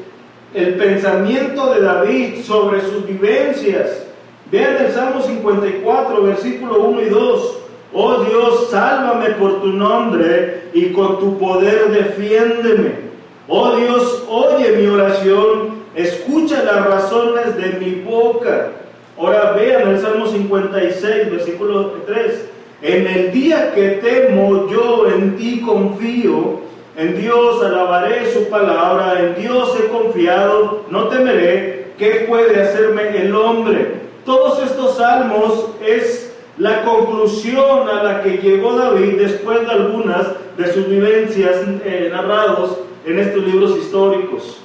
el 0.54 0.76
pensamiento 0.76 1.74
de 1.74 1.82
David 1.82 2.44
sobre 2.44 2.82
sus 2.82 3.06
vivencias. 3.06 4.06
Vean 4.52 4.78
el 4.86 4.92
Salmo 4.92 5.22
54, 5.22 6.22
versículo 6.24 6.80
1 6.80 7.02
y 7.02 7.10
2. 7.10 7.58
Oh 7.94 8.24
Dios, 8.24 8.70
sálvame 8.70 9.32
por 9.32 9.62
tu 9.62 9.68
nombre 9.68 10.70
y 10.74 10.92
con 10.92 11.20
tu 11.20 11.38
poder 11.38 11.90
defiéndeme. 11.90 13.08
Oh 13.48 13.76
Dios, 13.76 14.26
oye 14.30 14.78
mi 14.78 14.88
oración, 14.88 15.78
escucha 15.98 16.64
las 16.64 16.86
razones 16.86 17.58
de 17.58 17.80
mi 17.80 18.02
boca. 18.02 18.70
Ahora 19.18 19.52
vean 19.52 19.90
el 19.90 20.00
Salmo 20.00 20.28
56, 20.28 21.32
versículo 21.32 21.94
3. 22.06 22.46
En 22.84 23.08
el 23.08 23.32
día 23.32 23.74
que 23.74 24.00
temo 24.04 24.70
yo 24.70 25.08
en 25.10 25.36
ti 25.36 25.62
confío, 25.62 26.60
en 26.96 27.20
Dios 27.20 27.64
alabaré 27.64 28.32
su 28.32 28.48
palabra, 28.48 29.20
en 29.20 29.42
Dios 29.42 29.76
he 29.80 29.88
confiado, 29.88 30.86
no 30.90 31.08
temeré. 31.08 31.88
¿Qué 31.98 32.26
puede 32.28 32.62
hacerme 32.62 33.18
el 33.18 33.36
hombre? 33.36 33.94
Todos 34.24 34.62
estos 34.64 34.98
salmos 34.98 35.70
es 35.84 36.32
la 36.60 36.84
conclusión 36.84 37.90
a 37.90 38.04
la 38.04 38.22
que 38.22 38.38
llegó 38.38 38.78
David 38.78 39.20
después 39.20 39.62
de 39.62 39.72
algunas 39.72 40.28
de 40.58 40.74
sus 40.74 40.88
vivencias 40.88 41.56
eh, 41.84 42.10
narrados 42.12 42.78
en 43.06 43.20
estos 43.20 43.44
libros 43.44 43.78
históricos. 43.78 44.62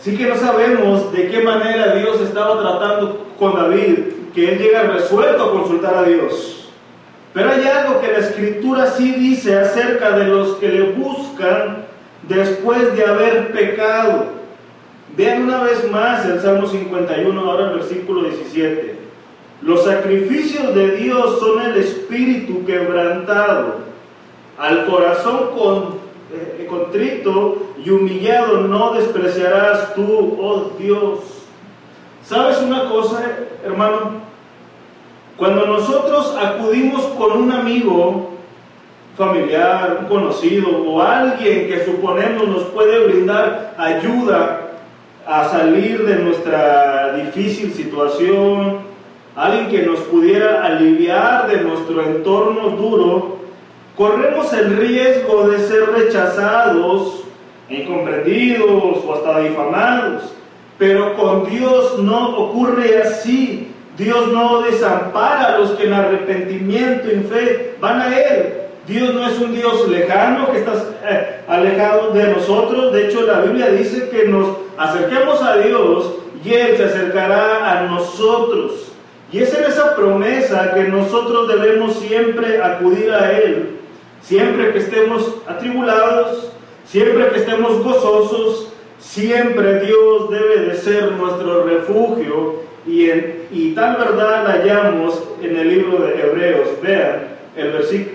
Sí 0.00 0.16
que 0.16 0.26
no 0.26 0.36
sabemos 0.36 1.12
de 1.12 1.28
qué 1.28 1.40
manera 1.42 1.94
Dios 1.94 2.20
estaba 2.20 2.60
tratando 2.60 3.26
con 3.38 3.54
David, 3.54 3.98
que 4.34 4.52
él 4.52 4.58
llega 4.58 4.82
resuelto 4.82 5.44
a 5.44 5.52
consultar 5.52 5.94
a 5.94 6.02
Dios. 6.04 6.70
Pero 7.34 7.50
hay 7.50 7.66
algo 7.66 8.00
que 8.00 8.12
la 8.12 8.18
escritura 8.18 8.86
sí 8.86 9.12
dice 9.12 9.58
acerca 9.58 10.12
de 10.12 10.24
los 10.24 10.56
que 10.56 10.68
le 10.68 10.82
buscan 10.92 11.84
después 12.28 12.96
de 12.96 13.04
haber 13.04 13.52
pecado. 13.52 14.26
Vean 15.16 15.44
una 15.44 15.62
vez 15.64 15.90
más 15.90 16.24
el 16.26 16.40
Salmo 16.40 16.68
51, 16.68 17.40
ahora 17.40 17.72
el 17.72 17.78
versículo 17.78 18.22
17. 18.22 18.96
Los 19.62 19.84
sacrificios 19.84 20.74
de 20.74 20.92
Dios 20.92 21.40
son 21.40 21.60
el 21.62 21.76
espíritu 21.76 22.64
quebrantado. 22.64 23.88
Al 24.56 24.86
corazón 24.86 25.50
con, 25.56 25.98
eh, 26.32 26.66
contrito 26.68 27.67
y 27.84 27.90
humillado 27.90 28.62
no 28.62 28.94
despreciarás 28.94 29.94
tú, 29.94 30.38
oh 30.40 30.70
Dios. 30.78 31.20
¿Sabes 32.24 32.60
una 32.62 32.88
cosa, 32.88 33.24
hermano? 33.64 34.28
Cuando 35.36 35.66
nosotros 35.66 36.36
acudimos 36.40 37.02
con 37.16 37.42
un 37.42 37.52
amigo, 37.52 38.30
familiar, 39.16 39.98
un 40.00 40.06
conocido 40.06 40.68
o 40.68 41.02
alguien 41.02 41.68
que 41.68 41.84
suponemos 41.84 42.46
nos 42.48 42.62
puede 42.64 43.04
brindar 43.06 43.74
ayuda 43.76 44.68
a 45.26 45.48
salir 45.48 46.06
de 46.06 46.16
nuestra 46.16 47.14
difícil 47.14 47.72
situación, 47.72 48.78
alguien 49.36 49.68
que 49.68 49.82
nos 49.82 50.00
pudiera 50.00 50.64
aliviar 50.64 51.48
de 51.48 51.62
nuestro 51.62 52.02
entorno 52.02 52.70
duro, 52.70 53.38
corremos 53.96 54.52
el 54.52 54.76
riesgo 54.76 55.48
de 55.48 55.58
ser 55.58 55.90
rechazados, 55.90 57.24
incomprendidos 57.68 59.04
o 59.04 59.14
hasta 59.14 59.40
difamados. 59.40 60.32
Pero 60.78 61.14
con 61.16 61.48
Dios 61.48 61.98
no 61.98 62.38
ocurre 62.38 63.02
así. 63.02 63.72
Dios 63.96 64.28
no 64.28 64.62
desampara 64.62 65.54
a 65.54 65.58
los 65.58 65.72
que 65.72 65.86
en 65.86 65.92
arrepentimiento, 65.92 67.10
en 67.10 67.24
fe, 67.24 67.74
van 67.80 68.00
a 68.00 68.16
Él. 68.16 68.54
Dios 68.86 69.12
no 69.12 69.28
es 69.28 69.38
un 69.38 69.54
Dios 69.54 69.88
lejano 69.88 70.50
que 70.50 70.58
está 70.58 70.72
eh, 71.04 71.40
alejado 71.46 72.12
de 72.12 72.32
nosotros. 72.32 72.92
De 72.92 73.06
hecho, 73.08 73.22
la 73.22 73.40
Biblia 73.40 73.68
dice 73.70 74.08
que 74.08 74.26
nos 74.28 74.56
acerquemos 74.78 75.42
a 75.42 75.58
Dios 75.58 76.14
y 76.44 76.54
Él 76.54 76.76
se 76.76 76.84
acercará 76.84 77.70
a 77.70 77.82
nosotros. 77.82 78.92
Y 79.30 79.40
es 79.40 79.52
en 79.52 79.64
esa 79.64 79.94
promesa 79.94 80.72
que 80.72 80.84
nosotros 80.84 81.48
debemos 81.48 81.96
siempre 81.96 82.62
acudir 82.62 83.12
a 83.12 83.32
Él. 83.32 83.78
Siempre 84.22 84.72
que 84.72 84.78
estemos 84.78 85.34
atribulados, 85.46 86.52
siempre 86.90 87.28
que 87.28 87.38
estemos 87.38 87.82
gozosos, 87.82 88.72
siempre 88.98 89.80
Dios 89.80 90.30
debe 90.30 90.60
de 90.66 90.74
ser 90.74 91.12
nuestro 91.12 91.64
refugio 91.64 92.68
y, 92.86 93.72
tal 93.74 93.96
verdad 93.96 94.44
la 94.44 94.52
hallamos 94.52 95.22
en 95.42 95.56
el 95.56 95.68
libro 95.68 95.98
de 95.98 96.20
Hebreos. 96.20 96.68
Vean 96.82 97.38
el, 97.56 97.74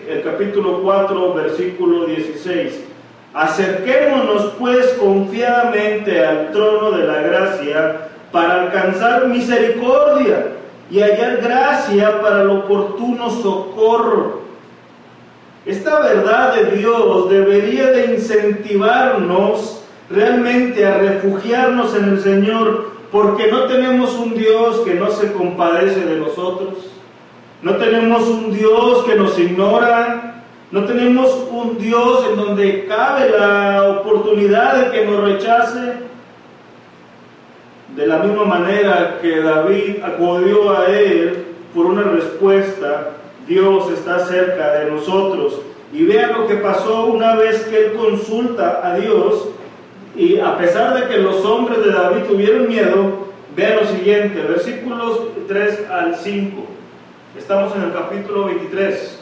el 0.10 0.24
capítulo 0.24 0.82
4, 0.82 1.34
versículo 1.34 2.06
16. 2.06 2.84
Acerquémonos 3.34 4.54
pues 4.60 4.88
confiadamente 5.00 6.24
al 6.24 6.52
trono 6.52 6.92
de 6.92 7.06
la 7.06 7.22
gracia 7.22 8.08
para 8.32 8.64
alcanzar 8.64 9.28
misericordia 9.28 10.54
y 10.90 11.00
hallar 11.00 11.38
gracia 11.42 12.22
para 12.22 12.42
el 12.42 12.50
oportuno 12.50 13.30
socorro. 13.30 14.43
Esta 15.66 16.00
verdad 16.02 16.56
de 16.56 16.78
Dios 16.78 17.30
debería 17.30 17.92
de 17.92 18.16
incentivarnos 18.16 19.82
realmente 20.10 20.86
a 20.86 20.98
refugiarnos 20.98 21.96
en 21.96 22.10
el 22.10 22.20
Señor 22.22 22.92
porque 23.12 23.50
no 23.50 23.66
tenemos 23.66 24.14
un 24.16 24.34
Dios 24.36 24.82
que 24.82 24.96
no 24.96 25.10
se 25.12 25.32
compadece 25.32 26.02
de 26.06 26.20
nosotros. 26.20 26.90
No 27.62 27.78
tenemos 27.78 28.28
un 28.28 28.54
Dios 28.54 29.06
que 29.06 29.16
nos 29.16 29.40
ignora. 29.40 30.44
No 30.72 30.84
tenemos 30.86 31.48
un 31.52 31.78
Dios 31.78 32.26
en 32.30 32.36
donde 32.36 32.86
cabe 32.88 33.30
la 33.30 34.00
oportunidad 34.00 34.76
de 34.76 34.92
que 34.92 35.06
nos 35.06 35.24
rechace. 35.24 35.94
De 37.96 38.08
la 38.08 38.18
misma 38.18 38.44
manera 38.44 39.20
que 39.22 39.40
David 39.40 40.04
acudió 40.04 40.78
a 40.78 40.88
él 40.88 41.46
por 41.74 41.86
una 41.86 42.02
respuesta, 42.02 43.12
Dios 43.48 43.92
está 43.92 44.26
cerca 44.26 44.74
de 44.74 44.92
nosotros. 44.92 45.62
Y 45.92 46.06
vean 46.06 46.34
lo 46.34 46.48
que 46.48 46.56
pasó 46.56 47.06
una 47.06 47.36
vez 47.36 47.64
que 47.66 47.86
él 47.86 47.94
consulta 47.94 48.82
a 48.84 48.98
Dios 48.98 49.50
y 50.16 50.40
a 50.40 50.58
pesar 50.58 50.94
de 50.94 51.08
que 51.08 51.18
los 51.18 51.44
hombres 51.44 51.84
de 51.84 51.92
David 51.92 52.24
tuvieron 52.28 52.68
miedo, 52.68 53.28
vean 53.56 53.78
lo 53.78 53.88
siguiente, 53.88 54.42
versículos 54.42 55.22
3 55.48 55.90
al 55.90 56.16
5. 56.16 56.64
Estamos 57.38 57.76
en 57.76 57.84
el 57.84 57.94
capítulo 57.94 58.46
23. 58.46 59.20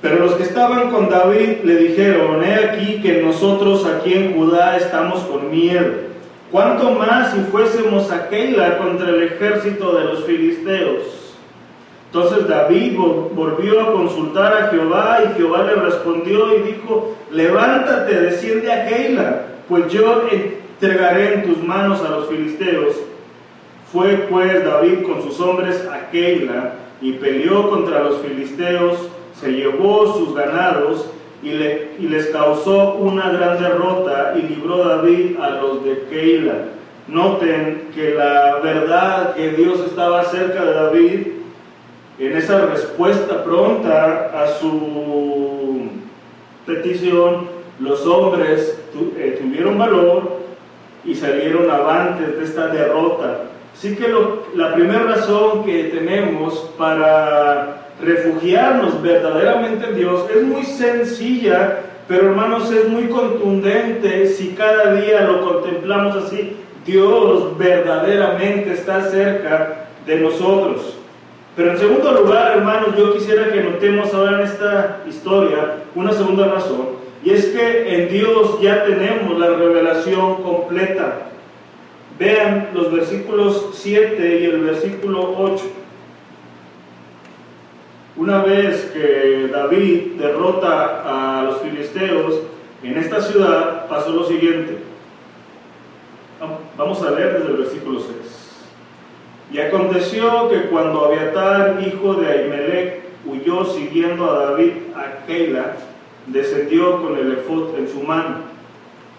Pero 0.00 0.18
los 0.18 0.34
que 0.34 0.44
estaban 0.44 0.90
con 0.90 1.08
David 1.08 1.62
le 1.64 1.76
dijeron, 1.76 2.44
he 2.44 2.54
aquí 2.54 3.00
que 3.02 3.22
nosotros 3.22 3.86
aquí 3.86 4.14
en 4.14 4.34
Judá 4.34 4.76
estamos 4.76 5.20
con 5.20 5.50
miedo. 5.50 6.12
¿Cuánto 6.50 6.90
más 6.90 7.32
si 7.32 7.40
fuésemos 7.40 8.10
a 8.10 8.28
Keila 8.28 8.78
contra 8.78 9.08
el 9.08 9.22
ejército 9.22 9.94
de 9.94 10.04
los 10.04 10.24
filisteos? 10.24 11.21
Entonces 12.12 12.46
David 12.46 12.98
volvió 13.34 13.80
a 13.80 13.92
consultar 13.92 14.52
a 14.52 14.68
Jehová 14.68 15.20
y 15.24 15.34
Jehová 15.38 15.62
le 15.62 15.76
respondió 15.76 16.54
y 16.56 16.72
dijo, 16.72 17.16
levántate, 17.30 18.20
desciende 18.20 18.70
a 18.70 18.86
Keila, 18.86 19.46
pues 19.66 19.90
yo 19.90 20.22
entregaré 20.30 21.34
en 21.34 21.42
tus 21.44 21.62
manos 21.62 22.02
a 22.02 22.10
los 22.10 22.28
filisteos. 22.28 22.96
Fue 23.90 24.26
pues 24.28 24.62
David 24.62 25.02
con 25.06 25.22
sus 25.22 25.40
hombres 25.40 25.88
a 25.90 26.10
Keila 26.10 26.74
y 27.00 27.12
peleó 27.12 27.70
contra 27.70 28.00
los 28.00 28.18
filisteos 28.18 29.08
se 29.42 29.50
llevó 29.50 30.14
sus 30.14 30.34
ganados 30.34 31.06
y, 31.42 31.50
les 31.50 32.26
causó 32.26 32.94
una 32.94 33.30
gran 33.30 33.60
derrota 33.60 34.34
y 34.36 34.42
libró 34.42 34.84
David 34.86 35.36
a 35.40 35.50
los 35.50 35.84
de 35.84 36.04
Keila. 36.08 36.54
Noten 37.08 37.88
que 37.92 38.14
la 38.14 38.60
verdad 38.62 39.34
que 39.34 39.50
Dios 39.50 39.80
estaba 39.80 40.22
cerca 40.24 40.64
de 40.64 40.72
David, 40.72 41.26
en 42.18 42.36
esa 42.36 42.66
respuesta 42.66 43.42
pronta 43.42 44.30
a 44.34 44.48
su 44.60 45.88
petición, 46.66 47.48
los 47.80 48.06
hombres 48.06 48.78
eh, 49.16 49.38
tuvieron 49.40 49.78
valor 49.78 50.42
y 51.04 51.14
salieron 51.14 51.70
avantes 51.70 52.38
de 52.38 52.44
esta 52.44 52.68
derrota. 52.68 53.44
Así 53.74 53.96
que 53.96 54.14
la 54.54 54.74
primera 54.74 55.04
razón 55.04 55.64
que 55.64 55.84
tenemos 55.84 56.70
para 56.78 57.88
refugiarnos 58.00 59.00
verdaderamente 59.02 59.86
en 59.86 59.96
Dios 59.96 60.26
es 60.34 60.42
muy 60.42 60.62
sencilla, 60.64 61.80
pero 62.06 62.28
hermanos 62.28 62.70
es 62.70 62.88
muy 62.88 63.08
contundente 63.08 64.26
si 64.26 64.50
cada 64.50 64.94
día 64.94 65.22
lo 65.22 65.40
contemplamos 65.40 66.16
así. 66.16 66.56
Dios 66.84 67.56
verdaderamente 67.56 68.72
está 68.72 69.02
cerca 69.08 69.86
de 70.04 70.16
nosotros. 70.16 70.98
Pero 71.54 71.72
en 71.72 71.78
segundo 71.78 72.12
lugar, 72.12 72.56
hermanos, 72.56 72.96
yo 72.96 73.12
quisiera 73.12 73.52
que 73.52 73.62
notemos 73.62 74.12
ahora 74.14 74.38
en 74.38 74.46
esta 74.46 75.02
historia 75.06 75.82
una 75.94 76.12
segunda 76.12 76.46
razón, 76.46 77.02
y 77.22 77.30
es 77.30 77.46
que 77.46 77.94
en 77.94 78.08
Dios 78.08 78.60
ya 78.60 78.84
tenemos 78.84 79.38
la 79.38 79.48
revelación 79.50 80.42
completa. 80.42 81.28
Vean 82.18 82.70
los 82.74 82.90
versículos 82.90 83.70
7 83.74 84.40
y 84.40 84.44
el 84.44 84.60
versículo 84.60 85.34
8. 85.38 85.64
Una 88.16 88.42
vez 88.42 88.90
que 88.92 89.48
David 89.52 90.12
derrota 90.18 91.02
a 91.04 91.42
los 91.44 91.60
filisteos 91.60 92.40
en 92.82 92.98
esta 92.98 93.20
ciudad, 93.20 93.88
pasó 93.88 94.10
lo 94.10 94.24
siguiente. 94.24 94.78
Vamos 96.76 97.02
a 97.02 97.10
leer 97.12 97.38
desde 97.38 97.50
el 97.50 97.56
versículo 97.58 98.00
6. 98.00 98.10
Y 99.52 99.60
aconteció 99.60 100.48
que 100.48 100.62
cuando 100.62 101.04
Abiatar, 101.04 101.78
hijo 101.86 102.14
de 102.14 102.26
Ahimelech, 102.26 103.02
huyó 103.26 103.64
siguiendo 103.66 104.30
a 104.30 104.46
David 104.46 104.72
a 104.96 105.26
Keila, 105.26 105.76
descendió 106.26 107.02
con 107.02 107.18
el 107.18 107.32
efod 107.32 107.76
en 107.78 107.88
su 107.88 108.00
mano. 108.00 108.36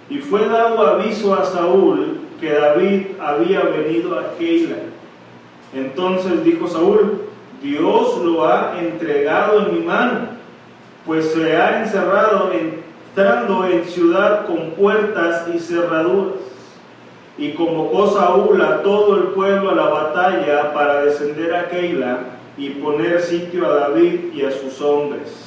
Y 0.10 0.18
fue 0.18 0.48
dado 0.48 0.86
aviso 0.88 1.36
a 1.36 1.46
Saúl 1.46 2.20
que 2.42 2.52
David 2.52 3.04
había 3.22 3.62
venido 3.62 4.18
a 4.18 4.36
Keila. 4.38 4.78
Entonces 5.74 6.44
dijo 6.44 6.68
Saúl, 6.68 7.22
Dios 7.62 8.18
lo 8.18 8.46
ha 8.46 8.80
entregado 8.80 9.68
en 9.68 9.76
mi 9.76 9.86
mano, 9.86 10.30
pues 11.06 11.32
se 11.32 11.56
ha 11.56 11.84
encerrado 11.84 12.52
entrando 12.52 13.66
en 13.68 13.86
ciudad 13.86 14.48
con 14.48 14.72
puertas 14.72 15.48
y 15.54 15.60
cerraduras. 15.60 16.53
Y 17.38 17.54
convocó 17.54 18.12
Saúl 18.12 18.62
a 18.62 18.84
todo 18.84 19.18
el 19.18 19.24
pueblo 19.30 19.72
a 19.72 19.76
la 19.76 19.88
batalla 19.88 20.74
para 20.74 21.06
descender 21.06 21.54
a 21.56 21.68
Keila 21.68 22.20
y 22.58 22.70
poner 22.70 23.22
sitio 23.22 23.66
a 23.66 23.76
David 23.76 24.34
y 24.34 24.44
a 24.44 24.52
sus 24.52 24.80
hombres. 24.82 25.44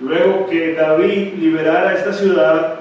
Luego 0.00 0.46
que 0.46 0.74
David 0.74 1.34
liberara 1.38 1.94
esta 1.94 2.12
ciudad, 2.12 2.80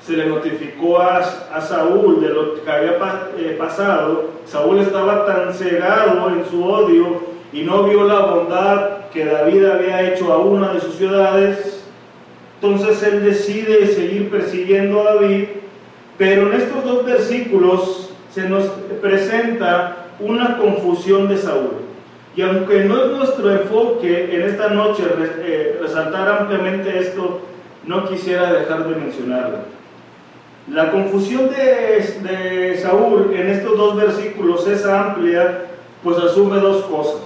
se 0.00 0.16
le 0.16 0.26
notificó 0.26 0.98
a, 0.98 1.22
Saúl 1.60 2.20
de 2.22 2.28
lo 2.30 2.54
que 2.54 2.70
había 2.70 2.98
eh, 3.36 3.56
pasado. 3.58 4.30
Saúl 4.46 4.78
estaba 4.78 5.26
tan 5.26 5.52
cegado 5.52 6.30
en 6.30 6.44
su 6.50 6.64
odio 6.64 7.20
y 7.52 7.62
no 7.62 7.84
vio 7.84 8.04
la 8.04 8.20
bondad 8.20 9.00
que 9.12 9.24
David 9.24 9.64
había 9.66 10.10
hecho 10.10 10.32
a 10.32 10.38
una 10.38 10.72
de 10.72 10.80
sus 10.80 10.94
ciudades, 10.94 11.84
entonces 12.60 13.02
él 13.02 13.24
decide 13.24 13.86
seguir 13.88 14.30
persiguiendo 14.30 15.00
a 15.00 15.14
David, 15.14 15.48
pero 16.20 16.52
en 16.52 16.60
estos 16.60 16.84
dos 16.84 17.06
versículos 17.06 18.10
se 18.30 18.46
nos 18.46 18.64
presenta 19.00 20.08
una 20.20 20.58
confusión 20.58 21.28
de 21.28 21.38
Saúl. 21.38 21.78
Y 22.36 22.42
aunque 22.42 22.84
no 22.84 23.02
es 23.02 23.10
nuestro 23.12 23.50
enfoque 23.50 24.36
en 24.36 24.42
esta 24.42 24.68
noche 24.68 25.02
eh, 25.38 25.78
resaltar 25.80 26.28
ampliamente 26.28 26.98
esto, 26.98 27.40
no 27.86 28.06
quisiera 28.06 28.52
dejar 28.52 28.86
de 28.86 28.96
mencionarlo. 28.96 29.58
La 30.70 30.90
confusión 30.90 31.48
de, 31.48 32.28
de 32.28 32.76
Saúl 32.76 33.32
en 33.34 33.48
estos 33.48 33.78
dos 33.78 33.96
versículos 33.96 34.66
es 34.66 34.84
amplia, 34.84 35.68
pues 36.04 36.18
asume 36.18 36.60
dos 36.60 36.84
cosas. 36.84 37.22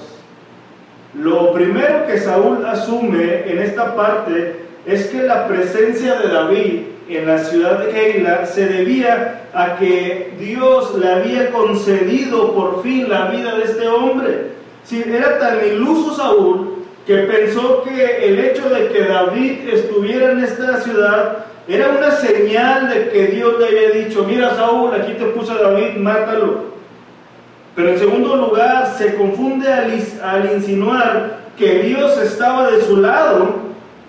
Lo 1.15 1.53
primero 1.53 2.07
que 2.07 2.17
Saúl 2.19 2.65
asume 2.65 3.51
en 3.51 3.59
esta 3.59 3.97
parte 3.97 4.64
es 4.87 5.07
que 5.07 5.23
la 5.23 5.47
presencia 5.47 6.15
de 6.17 6.29
David 6.29 6.81
en 7.09 7.27
la 7.27 7.39
ciudad 7.39 7.79
de 7.81 7.93
Keila 7.93 8.47
se 8.47 8.67
debía 8.67 9.49
a 9.53 9.77
que 9.77 10.35
Dios 10.39 10.95
le 10.99 11.09
había 11.09 11.51
concedido 11.51 12.55
por 12.55 12.83
fin 12.83 13.09
la 13.09 13.27
vida 13.27 13.57
de 13.57 13.65
este 13.65 13.89
hombre. 13.89 14.53
Si 14.85 15.03
era 15.03 15.39
tan 15.39 15.67
iluso 15.67 16.15
Saúl 16.15 16.85
que 17.07 17.19
pensó 17.19 17.83
que 17.83 18.29
el 18.29 18.39
hecho 18.39 18.69
de 18.71 18.89
que 18.89 19.05
David 19.05 19.69
estuviera 19.71 20.33
en 20.33 20.45
esta 20.45 20.81
ciudad 20.81 21.45
era 21.69 21.91
una 21.91 22.11
señal 22.11 22.89
de 22.89 23.09
que 23.09 23.27
Dios 23.29 23.59
le 23.59 23.67
había 23.67 24.05
dicho, 24.05 24.25
mira 24.25 24.55
Saúl, 24.55 24.95
aquí 24.95 25.13
te 25.13 25.25
puse 25.27 25.53
a 25.53 25.63
David, 25.63 25.97
mátalo. 25.97 26.75
Pero 27.75 27.89
en 27.89 27.99
segundo 27.99 28.37
lugar, 28.37 28.95
se 28.97 29.15
confunde 29.15 29.73
al, 29.73 30.53
insinuar 30.55 31.39
que 31.57 31.81
Dios 31.81 32.19
estaba 32.19 32.71
de 32.71 32.83
su 32.83 32.99
lado, 32.99 33.57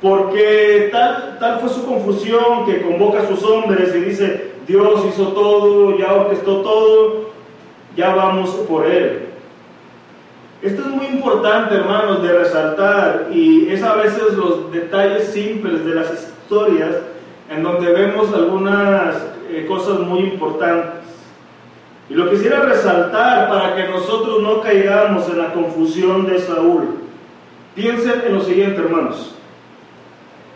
porque 0.05 0.89
tal, 0.91 1.39
tal 1.39 1.59
fue 1.61 1.69
su 1.69 1.83
confusión 1.83 2.63
que 2.67 2.83
convoca 2.83 3.23
a 3.23 3.27
sus 3.27 3.43
hombres 3.43 3.91
y 3.95 4.01
dice, 4.01 4.51
Dios 4.67 5.03
hizo 5.09 5.29
todo, 5.29 5.97
ya 5.97 6.13
orquestó 6.13 6.57
todo, 6.57 7.31
ya 7.97 8.13
vamos 8.13 8.51
por 8.69 8.85
él. 8.85 9.29
Esto 10.61 10.83
es 10.83 10.87
muy 10.89 11.07
importante, 11.07 11.73
hermanos, 11.73 12.21
de 12.21 12.37
resaltar 12.37 13.29
y 13.33 13.67
es 13.69 13.81
a 13.81 13.95
veces 13.95 14.33
los 14.33 14.71
detalles 14.71 15.29
simples 15.29 15.83
de 15.83 15.95
las 15.95 16.13
historias 16.13 16.97
en 17.49 17.63
donde 17.63 17.91
vemos 17.91 18.31
algunas 18.31 19.15
eh, 19.49 19.65
cosas 19.67 20.01
muy 20.01 20.19
importantes. 20.19 21.01
Y 22.11 22.13
lo 22.13 22.29
quisiera 22.29 22.59
resaltar 22.59 23.49
para 23.49 23.75
que 23.75 23.87
nosotros 23.89 24.43
no 24.43 24.61
caigamos 24.61 25.27
en 25.29 25.39
la 25.39 25.51
confusión 25.51 26.27
de 26.27 26.37
Saúl. 26.37 26.89
Piensen 27.73 28.21
en 28.27 28.35
lo 28.35 28.41
siguiente, 28.41 28.79
hermanos. 28.79 29.31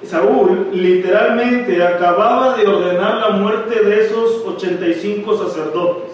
Saúl 0.03 0.69
literalmente 0.71 1.83
acababa 1.83 2.55
de 2.55 2.65
ordenar 2.65 3.17
la 3.17 3.29
muerte 3.31 3.83
de 3.83 4.05
esos 4.05 4.45
85 4.45 5.45
sacerdotes. 5.45 6.12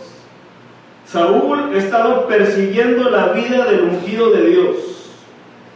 Saúl 1.05 1.75
estaba 1.75 2.27
persiguiendo 2.27 3.09
la 3.09 3.27
vida 3.27 3.65
del 3.65 3.81
ungido 3.81 4.31
de 4.31 4.49
Dios. 4.49 4.75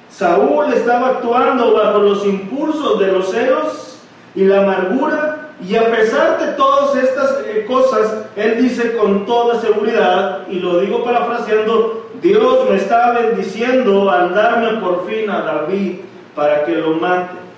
Saúl 0.09 0.73
estaba 0.73 1.09
actuando 1.09 1.73
bajo 1.73 1.99
los 1.99 2.25
impulsos 2.25 2.99
de 2.99 3.07
los 3.11 3.29
celos 3.29 3.99
y 4.33 4.43
la 4.43 4.63
amargura 4.63 5.49
y 5.67 5.75
a 5.75 5.91
pesar 5.91 6.39
de 6.39 6.53
todas 6.53 6.95
estas 6.95 7.41
eh, 7.45 7.65
cosas, 7.67 8.25
él 8.37 8.61
dice 8.61 8.95
con 8.95 9.25
toda 9.25 9.59
seguridad, 9.59 10.47
y 10.49 10.59
lo 10.59 10.79
digo 10.79 11.03
parafraseando, 11.03 12.11
Dios 12.21 12.69
me 12.69 12.77
está 12.77 13.11
bendiciendo 13.11 14.09
al 14.09 14.33
darme 14.33 14.79
por 14.79 15.05
fin 15.05 15.29
a 15.29 15.41
David 15.41 15.99
para 16.33 16.63
que 16.63 16.75
lo 16.75 16.91
mate. 16.93 17.48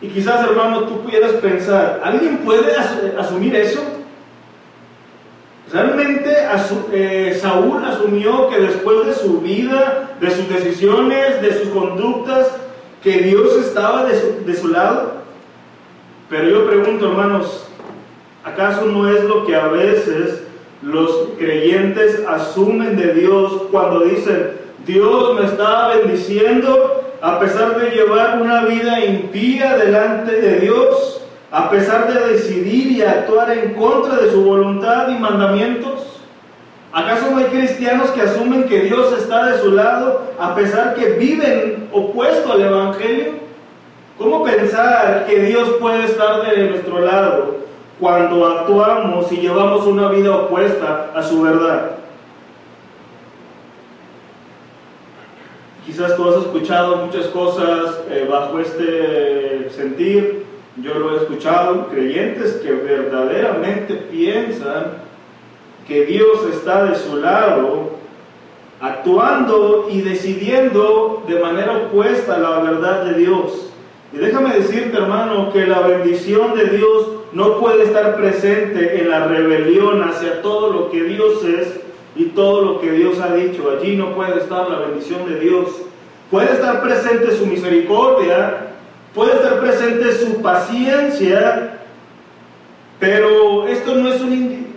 Y 0.00 0.08
quizás, 0.08 0.46
hermano, 0.48 0.84
tú 0.84 1.02
pudieras 1.02 1.32
pensar, 1.32 2.00
¿alguien 2.04 2.38
puede 2.38 2.74
asumir 3.18 3.54
eso? 3.56 3.80
Realmente 5.72 6.30
eh, 6.92 7.38
Saúl 7.40 7.84
asumió 7.84 8.48
que 8.48 8.60
después 8.60 9.06
de 9.06 9.14
su 9.14 9.40
vida, 9.40 10.10
de 10.20 10.30
sus 10.30 10.48
decisiones, 10.48 11.40
de 11.40 11.58
sus 11.58 11.68
conductas, 11.70 12.48
que 13.02 13.18
Dios 13.18 13.56
estaba 13.56 14.04
de 14.04 14.54
su 14.54 14.68
lado. 14.68 15.24
Pero 16.28 16.48
yo 16.48 16.66
pregunto, 16.66 17.08
hermanos, 17.08 17.66
¿acaso 18.44 18.86
no 18.86 19.08
es 19.08 19.24
lo 19.24 19.46
que 19.46 19.56
a 19.56 19.68
veces 19.68 20.42
los 20.82 21.28
creyentes 21.38 22.22
asumen 22.26 22.96
de 22.96 23.14
Dios 23.14 23.62
cuando 23.70 24.00
dicen, 24.00 24.52
Dios 24.86 25.38
me 25.38 25.46
está 25.46 25.88
bendiciendo 25.88 26.93
a 27.24 27.40
pesar 27.40 27.80
de 27.80 27.88
llevar 27.88 28.38
una 28.38 28.66
vida 28.66 29.02
impía 29.02 29.78
delante 29.78 30.30
de 30.30 30.60
Dios, 30.60 31.22
a 31.50 31.70
pesar 31.70 32.12
de 32.12 32.34
decidir 32.34 32.92
y 32.92 33.02
actuar 33.02 33.50
en 33.50 33.72
contra 33.72 34.16
de 34.16 34.30
su 34.30 34.44
voluntad 34.44 35.08
y 35.08 35.14
mandamientos? 35.14 36.20
¿Acaso 36.92 37.30
no 37.30 37.38
hay 37.38 37.46
cristianos 37.46 38.10
que 38.10 38.20
asumen 38.20 38.64
que 38.64 38.80
Dios 38.80 39.10
está 39.18 39.46
de 39.46 39.58
su 39.58 39.70
lado 39.70 40.34
a 40.38 40.54
pesar 40.54 40.94
que 40.96 41.12
viven 41.12 41.88
opuesto 41.92 42.52
al 42.52 42.60
Evangelio? 42.60 43.32
¿Cómo 44.18 44.44
pensar 44.44 45.24
que 45.26 45.44
Dios 45.44 45.76
puede 45.80 46.04
estar 46.04 46.42
de 46.46 46.68
nuestro 46.68 47.00
lado 47.00 47.56
cuando 47.98 48.46
actuamos 48.46 49.32
y 49.32 49.36
llevamos 49.36 49.86
una 49.86 50.10
vida 50.10 50.36
opuesta 50.36 51.10
a 51.14 51.22
su 51.22 51.40
verdad? 51.40 52.03
Quizás 55.86 56.16
tú 56.16 56.26
has 56.28 56.36
escuchado 56.36 56.96
muchas 56.96 57.26
cosas 57.26 58.00
eh, 58.08 58.26
bajo 58.30 58.58
este 58.58 59.68
sentir. 59.70 60.44
Yo 60.82 60.94
lo 60.94 61.14
he 61.14 61.22
escuchado, 61.22 61.88
creyentes 61.88 62.54
que 62.54 62.72
verdaderamente 62.72 63.94
piensan 63.94 65.04
que 65.86 66.06
Dios 66.06 66.38
está 66.52 66.86
de 66.86 66.96
su 66.96 67.18
lado, 67.18 67.90
actuando 68.80 69.88
y 69.90 70.00
decidiendo 70.00 71.22
de 71.28 71.38
manera 71.38 71.76
opuesta 71.76 72.36
a 72.36 72.38
la 72.38 72.60
verdad 72.60 73.04
de 73.04 73.18
Dios. 73.18 73.70
Y 74.12 74.16
déjame 74.16 74.54
decirte, 74.54 74.96
hermano, 74.96 75.52
que 75.52 75.66
la 75.66 75.80
bendición 75.80 76.54
de 76.54 76.64
Dios 76.66 77.08
no 77.32 77.58
puede 77.58 77.84
estar 77.84 78.16
presente 78.16 79.00
en 79.00 79.10
la 79.10 79.26
rebelión 79.26 80.02
hacia 80.02 80.40
todo 80.40 80.70
lo 80.70 80.90
que 80.90 81.02
Dios 81.02 81.44
es 81.44 81.80
y 82.16 82.26
todo 82.26 82.62
lo 82.62 82.80
que 82.80 82.92
Dios 82.92 83.18
ha 83.20 83.34
dicho. 83.34 83.70
Allí 83.70 83.96
no 83.96 84.14
puede 84.14 84.38
estar 84.38 84.68
la 84.68 84.78
bendición 84.80 85.28
de 85.28 85.40
Dios. 85.40 85.68
Puede 86.30 86.52
estar 86.52 86.82
presente 86.82 87.36
su 87.36 87.46
misericordia, 87.46 88.68
puede 89.14 89.34
estar 89.34 89.60
presente 89.60 90.12
su 90.12 90.40
paciencia, 90.42 91.80
pero 92.98 93.68
esto 93.68 93.94
no 93.94 94.08
es 94.08 94.20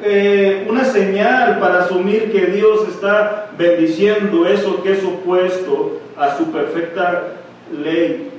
eh, 0.04 0.68
una 0.70 0.84
señal 0.86 1.60
para 1.60 1.86
asumir 1.86 2.32
que 2.32 2.48
Dios 2.48 2.88
está 2.90 3.52
bendiciendo 3.58 4.46
eso 4.46 4.84
que 4.84 4.94
es 4.94 5.04
opuesto 5.04 6.00
a 6.18 6.38
su 6.38 6.52
perfecta 6.52 7.34
ley. 7.72 8.30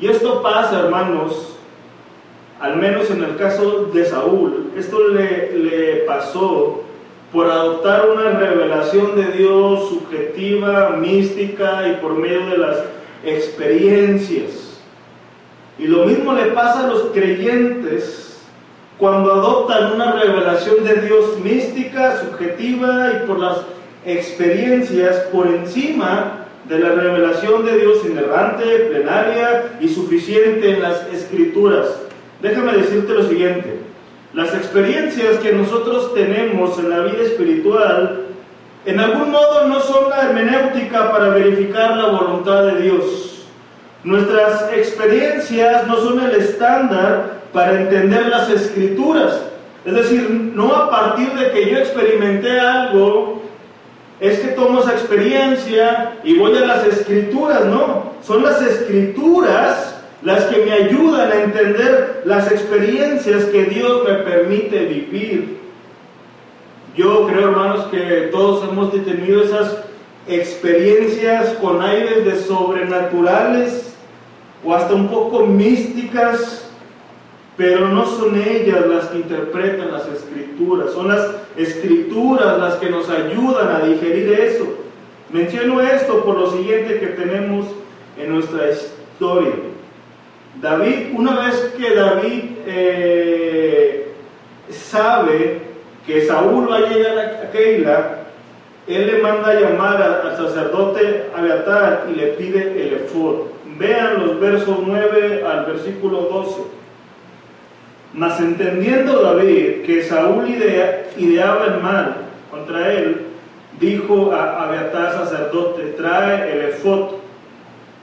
Y 0.00 0.08
esto 0.08 0.42
pasa, 0.42 0.80
hermanos, 0.80 1.56
al 2.60 2.76
menos 2.76 3.10
en 3.10 3.24
el 3.24 3.36
caso 3.36 3.90
de 3.92 4.04
Saúl, 4.04 4.72
esto 4.76 5.08
le, 5.08 5.52
le 5.56 5.96
pasó 6.06 6.84
por 7.32 7.50
adoptar 7.50 8.08
una 8.08 8.30
revelación 8.30 9.16
de 9.16 9.32
Dios 9.32 9.88
subjetiva, 9.88 10.90
mística 10.90 11.88
y 11.88 12.00
por 12.00 12.14
medio 12.14 12.46
de 12.46 12.58
las 12.58 12.78
experiencias. 13.24 14.80
Y 15.78 15.86
lo 15.86 16.06
mismo 16.06 16.32
le 16.32 16.46
pasa 16.46 16.84
a 16.84 16.88
los 16.88 17.02
creyentes 17.12 18.40
cuando 18.98 19.32
adoptan 19.32 19.92
una 19.92 20.12
revelación 20.12 20.82
de 20.84 20.94
Dios 21.02 21.38
mística, 21.38 22.18
subjetiva 22.20 23.12
y 23.12 23.26
por 23.26 23.38
las 23.38 23.58
experiencias 24.04 25.16
por 25.30 25.46
encima 25.46 26.46
de 26.68 26.78
la 26.78 26.90
revelación 26.90 27.64
de 27.64 27.78
Dios 27.78 28.04
inerrante, 28.04 28.64
plenaria 28.90 29.76
y 29.80 29.88
suficiente 29.88 30.70
en 30.70 30.82
las 30.82 31.06
escrituras. 31.12 32.00
Déjame 32.42 32.72
decirte 32.72 33.14
lo 33.14 33.22
siguiente, 33.22 33.77
las 34.34 34.54
experiencias 34.54 35.38
que 35.38 35.52
nosotros 35.52 36.14
tenemos 36.14 36.78
en 36.78 36.90
la 36.90 37.00
vida 37.00 37.22
espiritual 37.22 38.26
en 38.84 39.00
algún 39.00 39.30
modo 39.30 39.66
no 39.66 39.80
son 39.80 40.08
la 40.08 40.22
hermenéutica 40.22 41.12
para 41.12 41.28
verificar 41.28 41.96
la 41.96 42.06
voluntad 42.06 42.64
de 42.64 42.82
Dios. 42.82 43.44
Nuestras 44.04 44.72
experiencias 44.72 45.86
no 45.86 45.96
son 45.96 46.20
el 46.20 46.34
estándar 46.36 47.40
para 47.52 47.82
entender 47.82 48.28
las 48.28 48.48
escrituras. 48.48 49.42
Es 49.84 49.94
decir, 49.94 50.52
no 50.54 50.74
a 50.74 50.90
partir 50.90 51.32
de 51.34 51.50
que 51.50 51.70
yo 51.70 51.78
experimenté 51.78 52.58
algo, 52.60 53.42
es 54.20 54.40
que 54.40 54.48
tomo 54.48 54.80
esa 54.80 54.92
experiencia 54.92 56.14
y 56.24 56.38
voy 56.38 56.56
a 56.56 56.66
las 56.66 56.84
escrituras, 56.84 57.64
no. 57.66 58.12
Son 58.22 58.42
las 58.42 58.62
escrituras 58.62 59.97
las 60.22 60.44
que 60.46 60.64
me 60.64 60.72
ayudan 60.72 61.30
a 61.30 61.42
entender 61.42 62.22
las 62.24 62.50
experiencias 62.50 63.44
que 63.46 63.64
Dios 63.64 64.02
me 64.04 64.14
permite 64.14 64.86
vivir. 64.86 65.58
Yo 66.96 67.26
creo, 67.28 67.50
hermanos, 67.50 67.86
que 67.86 68.28
todos 68.32 68.68
hemos 68.68 68.90
tenido 68.92 69.42
esas 69.42 69.84
experiencias 70.26 71.50
con 71.60 71.80
aires 71.80 72.24
de 72.24 72.36
sobrenaturales 72.36 73.94
o 74.64 74.74
hasta 74.74 74.94
un 74.94 75.08
poco 75.08 75.46
místicas 75.46 76.68
pero 77.58 77.88
no 77.88 78.06
son 78.06 78.40
ellas 78.40 78.86
las 78.86 79.06
que 79.06 79.18
interpretan 79.18 79.90
las 79.90 80.06
escrituras, 80.06 80.92
son 80.92 81.08
las 81.08 81.28
escrituras 81.56 82.56
las 82.56 82.76
que 82.76 82.88
nos 82.88 83.10
ayudan 83.10 83.68
a 83.74 83.80
digerir 83.80 84.32
eso. 84.32 84.64
Menciono 85.30 85.80
esto 85.80 86.24
por 86.24 86.38
lo 86.38 86.52
siguiente 86.52 87.00
que 87.00 87.08
tenemos 87.08 87.66
en 88.16 88.32
nuestra 88.32 88.70
historia. 88.70 89.54
David, 90.60 91.14
una 91.14 91.40
vez 91.40 91.74
que 91.76 91.94
David 91.94 92.42
eh, 92.66 94.12
sabe 94.70 95.60
que 96.06 96.26
Saúl 96.26 96.68
va 96.70 96.78
a 96.78 96.80
llegar 96.80 97.18
a 97.18 97.50
Keila, 97.52 98.18
él 98.88 99.06
le 99.06 99.22
manda 99.22 99.50
a 99.50 99.60
llamar 99.60 100.02
al 100.02 100.36
sacerdote 100.36 101.26
Abiatar 101.36 102.06
y 102.10 102.16
le 102.16 102.26
pide 102.28 102.82
el 102.82 102.94
efod. 102.94 103.48
Vean 103.78 104.26
los 104.26 104.40
versos 104.40 104.78
9 104.84 105.44
al 105.46 105.66
versículo 105.66 106.22
12. 106.22 106.62
Mas 108.14 108.40
entendiendo 108.40 109.22
David 109.22 109.82
que 109.84 110.02
Saúl 110.02 110.48
ideaba 110.48 111.66
el 111.66 111.82
mal 111.82 112.16
contra 112.50 112.92
él, 112.94 113.26
dijo 113.78 114.32
a 114.32 114.64
Abiatar 114.64 115.12
sacerdote, 115.12 115.94
trae 115.96 116.52
el 116.52 116.70
efod. 116.70 117.27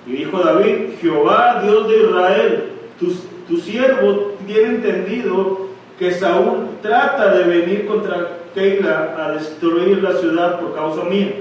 Y 0.08 0.12
dijo 0.12 0.40
David, 0.40 0.98
Jehová, 1.02 1.62
Dios 1.64 1.88
de 1.88 1.98
Israel, 1.98 2.64
tu, 3.00 3.58
siervo 3.58 4.34
tiene 4.46 4.76
entendido 4.76 5.68
que 5.98 6.12
Saúl 6.12 6.68
trata 6.82 7.34
de 7.36 7.44
venir 7.44 7.88
contra 7.88 8.38
Keila 8.54 9.16
a 9.18 9.32
destruir 9.32 10.04
la 10.04 10.14
ciudad 10.14 10.60
por 10.60 10.76
causa 10.76 11.04
mía. 11.06 11.34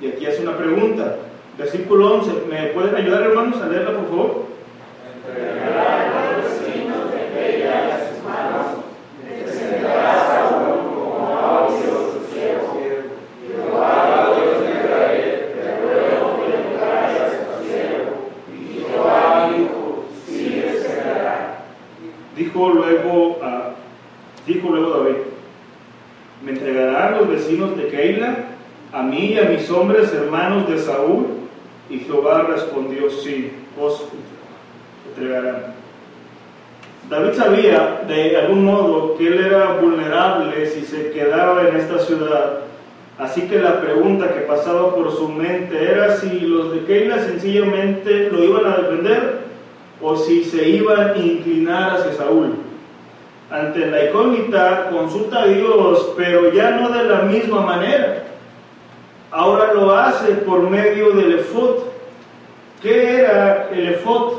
Y 0.00 0.08
aquí 0.08 0.26
hace 0.26 0.42
una 0.42 0.56
pregunta. 0.56 1.16
Versículo 1.58 2.14
11. 2.14 2.32
¿Me 2.50 2.66
pueden 2.68 2.94
ayudar, 2.94 3.22
hermanos, 3.22 3.60
a 3.60 3.68
leerla, 3.68 3.92
por 3.92 4.08
favor? 4.08 4.46
Dijo 22.36 22.68
luego, 22.68 23.38
a, 23.42 23.70
dijo 24.46 24.68
luego 24.68 24.90
David, 24.90 25.16
¿me 26.44 26.52
entregarán 26.52 27.18
los 27.18 27.28
vecinos 27.30 27.76
de 27.78 27.88
Keila, 27.88 28.36
a 28.92 29.02
mí 29.02 29.32
y 29.32 29.38
a 29.38 29.44
mis 29.44 29.70
hombres 29.70 30.12
hermanos 30.12 30.65
de 30.76 30.82
Saúl? 30.82 31.26
Y 31.88 32.00
Jehová 32.00 32.42
respondió, 32.48 33.10
sí, 33.10 33.52
os 33.80 34.04
entregarán. 35.08 35.74
David 37.08 37.34
sabía 37.34 38.02
de 38.08 38.36
algún 38.36 38.64
modo 38.64 39.16
que 39.16 39.28
él 39.28 39.44
era 39.46 39.74
vulnerable 39.74 40.66
si 40.66 40.82
se 40.82 41.12
quedaba 41.12 41.68
en 41.68 41.76
esta 41.76 42.00
ciudad, 42.00 42.62
así 43.16 43.42
que 43.42 43.60
la 43.60 43.80
pregunta 43.80 44.34
que 44.34 44.40
pasaba 44.40 44.92
por 44.92 45.12
su 45.12 45.28
mente 45.28 45.80
era 45.80 46.16
si 46.16 46.40
los 46.40 46.72
de 46.72 46.84
Keila 46.84 47.20
sencillamente 47.20 48.28
lo 48.30 48.42
iban 48.42 48.66
a 48.66 48.76
defender 48.78 49.38
o 50.02 50.16
si 50.16 50.44
se 50.44 50.68
iban 50.68 51.12
a 51.12 51.16
inclinar 51.16 52.00
hacia 52.00 52.12
Saúl. 52.12 52.56
Ante 53.52 53.86
la 53.86 54.06
incógnita 54.06 54.90
consulta 54.90 55.42
a 55.42 55.46
Dios, 55.46 56.12
pero 56.16 56.52
ya 56.52 56.70
no 56.72 56.88
de 56.90 57.04
la 57.04 57.22
misma 57.22 57.60
manera. 57.60 58.24
Ahora 59.36 59.74
lo 59.74 59.94
hace 59.94 60.32
por 60.32 60.62
medio 60.70 61.10
del 61.10 61.40
efod. 61.40 61.80
¿Qué 62.80 63.18
era 63.18 63.68
el 63.70 63.88
efod? 63.88 64.32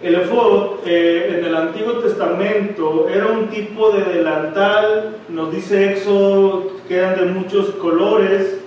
El 0.00 0.14
efod 0.14 0.76
eh, 0.86 1.34
en 1.36 1.44
el 1.44 1.56
Antiguo 1.56 1.94
Testamento 1.94 3.08
era 3.12 3.26
un 3.26 3.48
tipo 3.48 3.90
de 3.90 4.04
delantal, 4.04 5.16
nos 5.28 5.50
dice 5.50 5.90
Éxodo 5.90 6.70
que 6.86 6.98
eran 6.98 7.16
de 7.16 7.26
muchos 7.32 7.70
colores, 7.70 8.60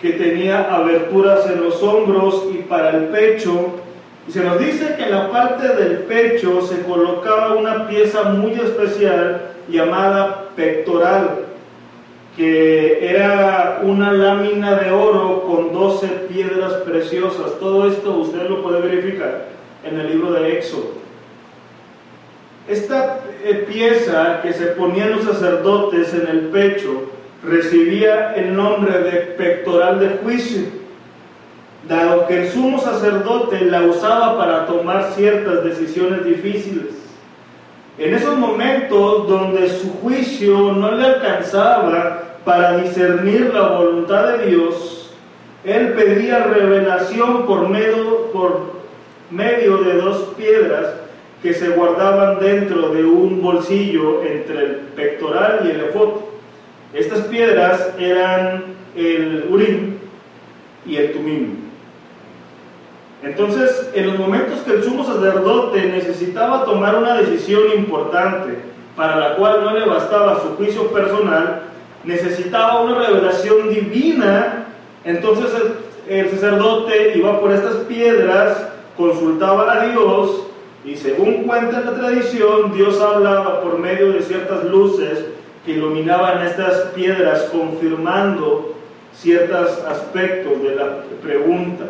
que 0.00 0.12
tenía 0.12 0.72
aberturas 0.72 1.50
en 1.50 1.64
los 1.64 1.82
hombros 1.82 2.46
y 2.54 2.58
para 2.58 2.90
el 2.90 3.06
pecho. 3.06 3.80
Y 4.28 4.30
se 4.30 4.44
nos 4.44 4.60
dice 4.60 4.94
que 4.96 5.02
en 5.02 5.10
la 5.10 5.28
parte 5.28 5.66
del 5.74 6.04
pecho 6.04 6.60
se 6.62 6.82
colocaba 6.82 7.56
una 7.56 7.88
pieza 7.88 8.22
muy 8.22 8.52
especial 8.52 9.50
llamada 9.68 10.50
pectoral, 10.54 11.49
que 12.40 13.06
era 13.06 13.80
una 13.82 14.14
lámina 14.14 14.74
de 14.76 14.90
oro 14.90 15.42
con 15.42 15.74
12 15.74 16.06
piedras 16.26 16.72
preciosas. 16.86 17.58
Todo 17.60 17.86
esto 17.86 18.16
usted 18.16 18.48
lo 18.48 18.62
puede 18.62 18.80
verificar 18.80 19.48
en 19.84 20.00
el 20.00 20.08
libro 20.08 20.32
de 20.32 20.56
Éxodo. 20.56 20.92
Esta 22.66 23.20
eh, 23.44 23.66
pieza 23.68 24.40
que 24.40 24.54
se 24.54 24.68
ponían 24.68 25.10
los 25.10 25.24
sacerdotes 25.24 26.14
en 26.14 26.28
el 26.28 26.40
pecho 26.46 27.10
recibía 27.44 28.32
el 28.32 28.56
nombre 28.56 29.02
de 29.02 29.10
pectoral 29.36 30.00
de 30.00 30.08
juicio, 30.22 30.62
dado 31.86 32.26
que 32.26 32.44
el 32.44 32.48
sumo 32.48 32.80
sacerdote 32.80 33.66
la 33.66 33.82
usaba 33.82 34.38
para 34.38 34.64
tomar 34.64 35.12
ciertas 35.14 35.62
decisiones 35.62 36.24
difíciles. 36.24 36.86
En 37.98 38.14
esos 38.14 38.38
momentos 38.38 39.28
donde 39.28 39.68
su 39.68 39.92
juicio 40.00 40.72
no 40.72 40.92
le 40.92 41.04
alcanzaba 41.04 42.29
para 42.44 42.78
discernir 42.78 43.52
la 43.52 43.68
voluntad 43.68 44.38
de 44.38 44.46
Dios, 44.46 45.12
él 45.64 45.92
pedía 45.92 46.44
revelación 46.44 47.46
por 47.46 47.68
medio, 47.68 48.30
por 48.32 48.80
medio 49.30 49.78
de 49.78 49.94
dos 49.94 50.34
piedras 50.36 50.94
que 51.42 51.54
se 51.54 51.70
guardaban 51.70 52.38
dentro 52.40 52.90
de 52.90 53.04
un 53.04 53.42
bolsillo 53.42 54.22
entre 54.22 54.58
el 54.58 54.70
pectoral 54.96 55.60
y 55.64 55.70
el 55.70 55.80
efod. 55.82 56.20
Estas 56.92 57.20
piedras 57.26 57.94
eran 57.98 58.64
el 58.96 59.46
Urim 59.48 59.98
y 60.86 60.96
el 60.96 61.12
Tumim. 61.12 61.56
Entonces, 63.22 63.90
en 63.94 64.06
los 64.06 64.18
momentos 64.18 64.60
que 64.60 64.72
el 64.72 64.82
sumo 64.82 65.04
sacerdote 65.04 65.86
necesitaba 65.86 66.64
tomar 66.64 66.96
una 66.96 67.14
decisión 67.18 67.64
importante, 67.76 68.58
para 68.96 69.16
la 69.16 69.36
cual 69.36 69.62
no 69.62 69.78
le 69.78 69.86
bastaba 69.86 70.40
su 70.40 70.56
juicio 70.56 70.88
personal, 70.88 71.69
necesitaba 72.04 72.82
una 72.82 73.06
revelación 73.06 73.70
divina, 73.70 74.66
entonces 75.04 75.50
el, 76.08 76.30
sacerdote 76.30 77.16
iba 77.16 77.40
por 77.40 77.52
estas 77.52 77.76
piedras, 77.86 78.68
consultaba 78.96 79.72
a 79.72 79.86
Dios, 79.86 80.46
y 80.84 80.96
según 80.96 81.44
cuenta 81.44 81.80
la 81.80 81.94
tradición, 81.94 82.72
Dios 82.72 83.00
hablaba 83.00 83.60
por 83.62 83.78
medio 83.78 84.12
de 84.12 84.22
ciertas 84.22 84.64
luces 84.64 85.26
que 85.64 85.72
iluminaban 85.72 86.46
estas 86.46 86.88
piedras, 86.94 87.50
confirmando 87.52 88.74
ciertos 89.14 89.78
aspectos 89.84 90.62
de 90.62 90.74
la 90.74 91.02
pregunta. 91.22 91.84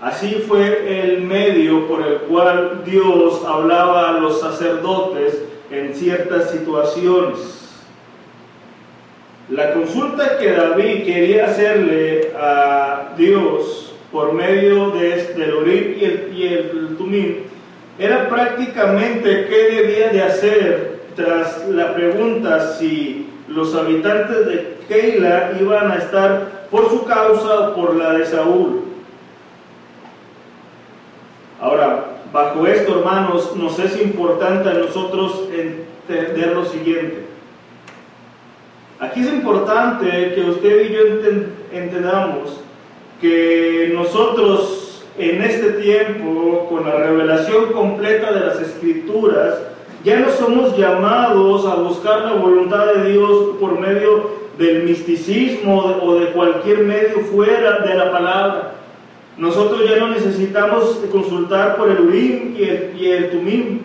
Así 0.00 0.44
fue 0.46 1.00
el 1.00 1.22
medio 1.22 1.86
por 1.86 2.04
el 2.04 2.18
cual 2.22 2.82
Dios 2.84 3.42
hablaba 3.46 4.10
a 4.10 4.12
los 4.20 4.40
sacerdotes 4.40 5.42
en 5.70 5.94
ciertas 5.94 6.50
situaciones. 6.50 7.65
La 9.48 9.72
consulta 9.72 10.38
que 10.38 10.50
David 10.50 11.04
quería 11.04 11.46
hacerle 11.46 12.32
a 12.36 13.12
Dios 13.16 13.94
por 14.10 14.32
medio 14.32 14.90
de, 14.90 15.34
del 15.34 15.54
Urim 15.54 15.94
y 16.00 16.04
el, 16.04 16.96
y 16.98 17.46
era 17.98 18.28
prácticamente 18.28 19.46
qué 19.48 19.56
debía 19.56 20.08
de 20.08 20.22
hacer 20.22 21.00
tras 21.14 21.68
la 21.68 21.94
pregunta 21.94 22.72
si 22.74 23.28
los 23.46 23.74
habitantes 23.76 24.46
de 24.46 24.76
Keila 24.88 25.52
iban 25.60 25.92
a 25.92 25.96
estar 25.96 26.66
por 26.70 26.90
su 26.90 27.04
causa 27.04 27.70
o 27.70 27.74
por 27.74 27.94
la 27.94 28.14
de 28.14 28.26
Saúl. 28.26 28.82
Ahora, 31.60 32.16
bajo 32.32 32.66
esto, 32.66 32.98
hermanos, 32.98 33.54
nos 33.56 33.78
es 33.78 34.00
importante 34.02 34.68
a 34.68 34.74
nosotros 34.74 35.44
entender 35.52 36.48
lo 36.48 36.64
siguiente. 36.64 37.35
Aquí 38.98 39.20
es 39.20 39.28
importante 39.28 40.32
que 40.34 40.40
usted 40.40 40.90
y 40.90 40.94
yo 40.94 41.00
entendamos 41.70 42.60
que 43.20 43.92
nosotros 43.94 45.04
en 45.18 45.42
este 45.42 45.72
tiempo, 45.72 46.66
con 46.70 46.84
la 46.84 46.96
revelación 46.96 47.72
completa 47.72 48.32
de 48.32 48.40
las 48.40 48.60
escrituras, 48.60 49.58
ya 50.04 50.20
no 50.20 50.30
somos 50.30 50.76
llamados 50.78 51.66
a 51.66 51.74
buscar 51.74 52.20
la 52.20 52.34
voluntad 52.34 52.86
de 52.94 53.12
Dios 53.12 53.56
por 53.58 53.78
medio 53.78 54.30
del 54.58 54.84
misticismo 54.84 56.00
o 56.02 56.14
de 56.14 56.26
cualquier 56.28 56.78
medio 56.78 57.20
fuera 57.20 57.80
de 57.80 57.94
la 57.94 58.10
palabra. 58.10 58.72
Nosotros 59.36 59.88
ya 59.88 59.96
no 59.96 60.08
necesitamos 60.08 61.02
consultar 61.12 61.76
por 61.76 61.90
el 61.90 62.00
Urim 62.00 62.54
y 62.56 62.62
el, 62.62 62.94
y 62.98 63.10
el 63.10 63.30
Tumim. 63.30 63.80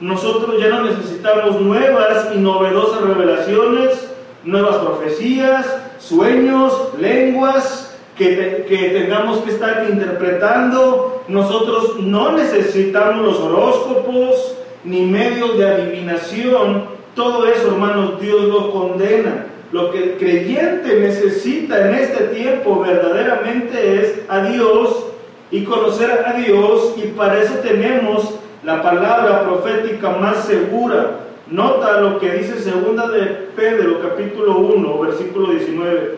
Nosotros 0.00 0.58
ya 0.58 0.68
no 0.68 0.84
necesitamos 0.84 1.60
nuevas 1.60 2.30
y 2.34 2.38
novedosas 2.38 3.02
revelaciones, 3.02 4.13
nuevas 4.44 4.76
profecías, 4.76 5.66
sueños, 5.98 6.90
lenguas 6.98 7.96
que, 8.16 8.66
que 8.68 8.90
tengamos 8.90 9.38
que 9.38 9.50
estar 9.50 9.86
interpretando. 9.90 11.24
Nosotros 11.28 12.00
no 12.00 12.32
necesitamos 12.32 13.24
los 13.24 13.40
horóscopos, 13.40 14.56
ni 14.84 15.02
medios 15.02 15.56
de 15.56 15.66
adivinación, 15.66 16.94
todo 17.14 17.46
eso, 17.46 17.68
hermanos, 17.68 18.20
Dios 18.20 18.42
lo 18.42 18.72
condena. 18.72 19.46
Lo 19.72 19.90
que 19.90 20.02
el 20.02 20.16
creyente 20.18 21.00
necesita 21.00 21.88
en 21.88 21.94
este 21.94 22.24
tiempo 22.28 22.80
verdaderamente 22.80 24.00
es 24.00 24.20
a 24.28 24.44
Dios 24.44 25.06
y 25.50 25.64
conocer 25.64 26.24
a 26.26 26.34
Dios 26.34 26.94
y 26.96 27.08
para 27.08 27.40
eso 27.40 27.54
tenemos 27.54 28.34
la 28.62 28.82
palabra 28.82 29.42
profética 29.44 30.10
más 30.10 30.44
segura. 30.44 31.20
Nota 31.46 32.00
lo 32.00 32.18
que 32.18 32.30
dice 32.30 32.58
segunda 32.58 33.06
de 33.08 33.48
Pedro 33.54 34.00
capítulo 34.00 34.56
1 34.60 34.98
versículo 35.00 35.50
19. 35.50 36.16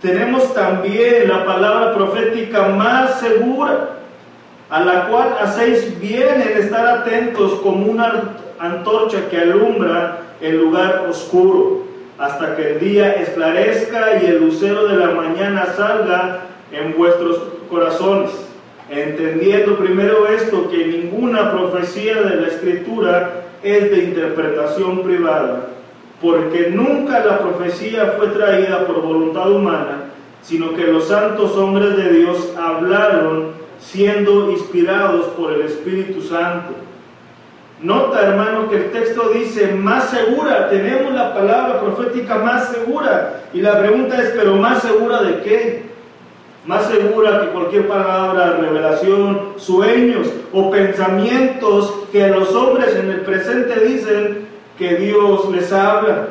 Tenemos 0.00 0.54
también 0.54 1.28
la 1.28 1.44
palabra 1.44 1.94
profética 1.94 2.68
más 2.68 3.20
segura 3.20 3.98
a 4.70 4.80
la 4.80 5.08
cual 5.08 5.36
hacéis 5.38 6.00
bien 6.00 6.40
en 6.40 6.56
estar 6.56 6.86
atentos 6.86 7.60
como 7.62 7.84
una 7.86 8.36
antorcha 8.58 9.28
que 9.28 9.36
alumbra 9.36 10.20
el 10.40 10.56
lugar 10.58 11.06
oscuro, 11.08 11.82
hasta 12.18 12.56
que 12.56 12.72
el 12.72 12.80
día 12.80 13.12
esclarezca 13.14 14.22
y 14.22 14.26
el 14.26 14.38
lucero 14.44 14.88
de 14.88 14.96
la 14.96 15.10
mañana 15.10 15.66
salga 15.76 16.40
en 16.72 16.96
vuestros 16.96 17.42
corazones, 17.70 18.30
entendiendo 18.88 19.76
primero 19.76 20.26
esto, 20.26 20.70
que 20.70 20.86
ninguna 20.86 21.52
profecía 21.52 22.22
de 22.22 22.36
la 22.36 22.48
escritura 22.48 23.45
es 23.62 23.90
de 23.90 24.04
interpretación 24.04 25.02
privada, 25.02 25.68
porque 26.20 26.70
nunca 26.70 27.24
la 27.24 27.38
profecía 27.38 28.14
fue 28.16 28.28
traída 28.28 28.86
por 28.86 29.02
voluntad 29.02 29.50
humana, 29.50 30.04
sino 30.42 30.74
que 30.74 30.86
los 30.86 31.08
santos 31.08 31.56
hombres 31.56 31.96
de 31.96 32.10
Dios 32.10 32.52
hablaron 32.56 33.52
siendo 33.80 34.50
inspirados 34.50 35.26
por 35.36 35.52
el 35.52 35.62
Espíritu 35.62 36.22
Santo. 36.22 36.74
Nota, 37.82 38.22
hermano, 38.22 38.70
que 38.70 38.76
el 38.76 38.90
texto 38.90 39.30
dice 39.34 39.72
más 39.72 40.10
segura, 40.10 40.70
tenemos 40.70 41.12
la 41.12 41.34
palabra 41.34 41.80
profética 41.80 42.36
más 42.36 42.68
segura. 42.68 43.42
Y 43.52 43.60
la 43.60 43.78
pregunta 43.78 44.20
es, 44.22 44.30
¿pero 44.30 44.56
más 44.56 44.82
segura 44.82 45.22
de 45.22 45.40
qué? 45.42 45.95
Más 46.66 46.88
segura 46.88 47.42
que 47.42 47.48
cualquier 47.50 47.86
palabra, 47.86 48.56
revelación, 48.60 49.52
sueños 49.56 50.28
o 50.52 50.68
pensamientos 50.70 51.94
que 52.10 52.26
los 52.28 52.52
hombres 52.54 52.96
en 52.96 53.10
el 53.10 53.20
presente 53.20 53.78
dicen 53.84 54.48
que 54.76 54.96
Dios 54.96 55.48
les 55.50 55.72
habla. 55.72 56.30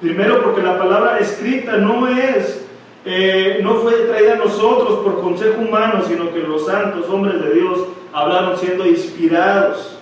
Primero 0.00 0.42
porque 0.42 0.62
la 0.62 0.78
palabra 0.78 1.18
escrita 1.18 1.76
no 1.76 2.08
es 2.08 2.66
eh, 3.04 3.60
no 3.62 3.76
fue 3.76 3.92
traída 3.92 4.34
a 4.34 4.36
nosotros 4.36 5.00
por 5.00 5.20
consejo 5.20 5.60
humano, 5.60 6.02
sino 6.06 6.32
que 6.32 6.40
los 6.40 6.66
santos 6.66 7.08
hombres 7.08 7.42
de 7.42 7.54
Dios 7.54 7.80
hablaron 8.12 8.58
siendo 8.58 8.86
inspirados. 8.86 9.98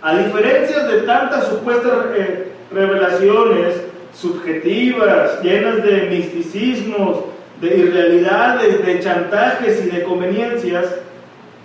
A 0.00 0.16
diferencia 0.16 0.84
de 0.84 1.02
tantas 1.02 1.48
supuestas 1.48 2.06
eh, 2.14 2.52
revelaciones 2.70 3.82
subjetivas, 4.14 5.42
llenas 5.42 5.82
de 5.82 6.08
misticismos, 6.10 7.31
de 7.62 7.78
irrealidades, 7.78 8.84
de 8.84 9.00
chantajes 9.00 9.86
y 9.86 9.90
de 9.90 10.02
conveniencias, 10.02 10.96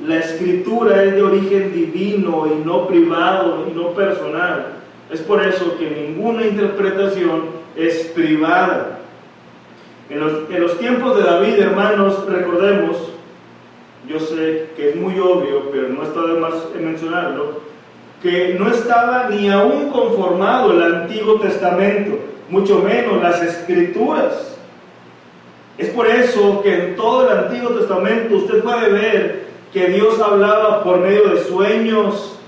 la 0.05 0.19
escritura 0.19 1.03
es 1.03 1.15
de 1.15 1.23
origen 1.23 1.73
divino 1.73 2.47
y 2.47 2.63
no 2.63 2.88
privado 2.88 3.65
y 3.67 3.75
no 3.75 3.89
personal. 3.89 4.73
Es 5.12 5.21
por 5.21 5.43
eso 5.43 5.75
que 5.79 5.89
ninguna 5.89 6.45
interpretación 6.45 7.45
es 7.75 8.12
privada. 8.13 8.99
En 10.10 10.19
los, 10.62 10.77
tiempos 10.77 11.17
de 11.17 11.23
David, 11.23 11.60
hermanos, 11.60 12.25
recordemos, 12.27 12.95
yo 14.07 14.19
sé 14.19 14.69
que 14.77 14.91
es 14.91 14.95
muy 14.95 15.19
obvio, 15.19 15.69
pero 15.71 15.89
no 15.89 16.03
está 16.03 16.21
de 16.21 16.39
más 16.39 16.53
mencionarlo, 16.79 17.62
que 18.21 18.55
no 18.57 18.69
estaba 18.69 19.29
ni 19.29 19.49
aún 19.49 19.89
conformado 19.89 20.73
el 20.73 20.83
Antiguo 20.83 21.39
Testamento, 21.39 22.19
mucho 22.49 22.79
menos 22.79 23.21
las 23.21 23.41
Escrituras. 23.41 24.57
Es 25.77 25.89
por 25.89 26.07
eso 26.07 26.61
que 26.63 26.73
en 26.73 26.95
todo 26.95 27.29
el 27.29 27.37
Antiguo 27.37 27.69
Testamento 27.71 28.35
usted 28.35 28.63
puede 28.63 28.89
ver 28.89 29.47
que 29.71 29.87
Dios 29.87 30.19
hablaba 30.19 30.83
por 30.83 30.99
medio 30.99 31.29
de 31.29 31.43
sueños, 31.43 32.39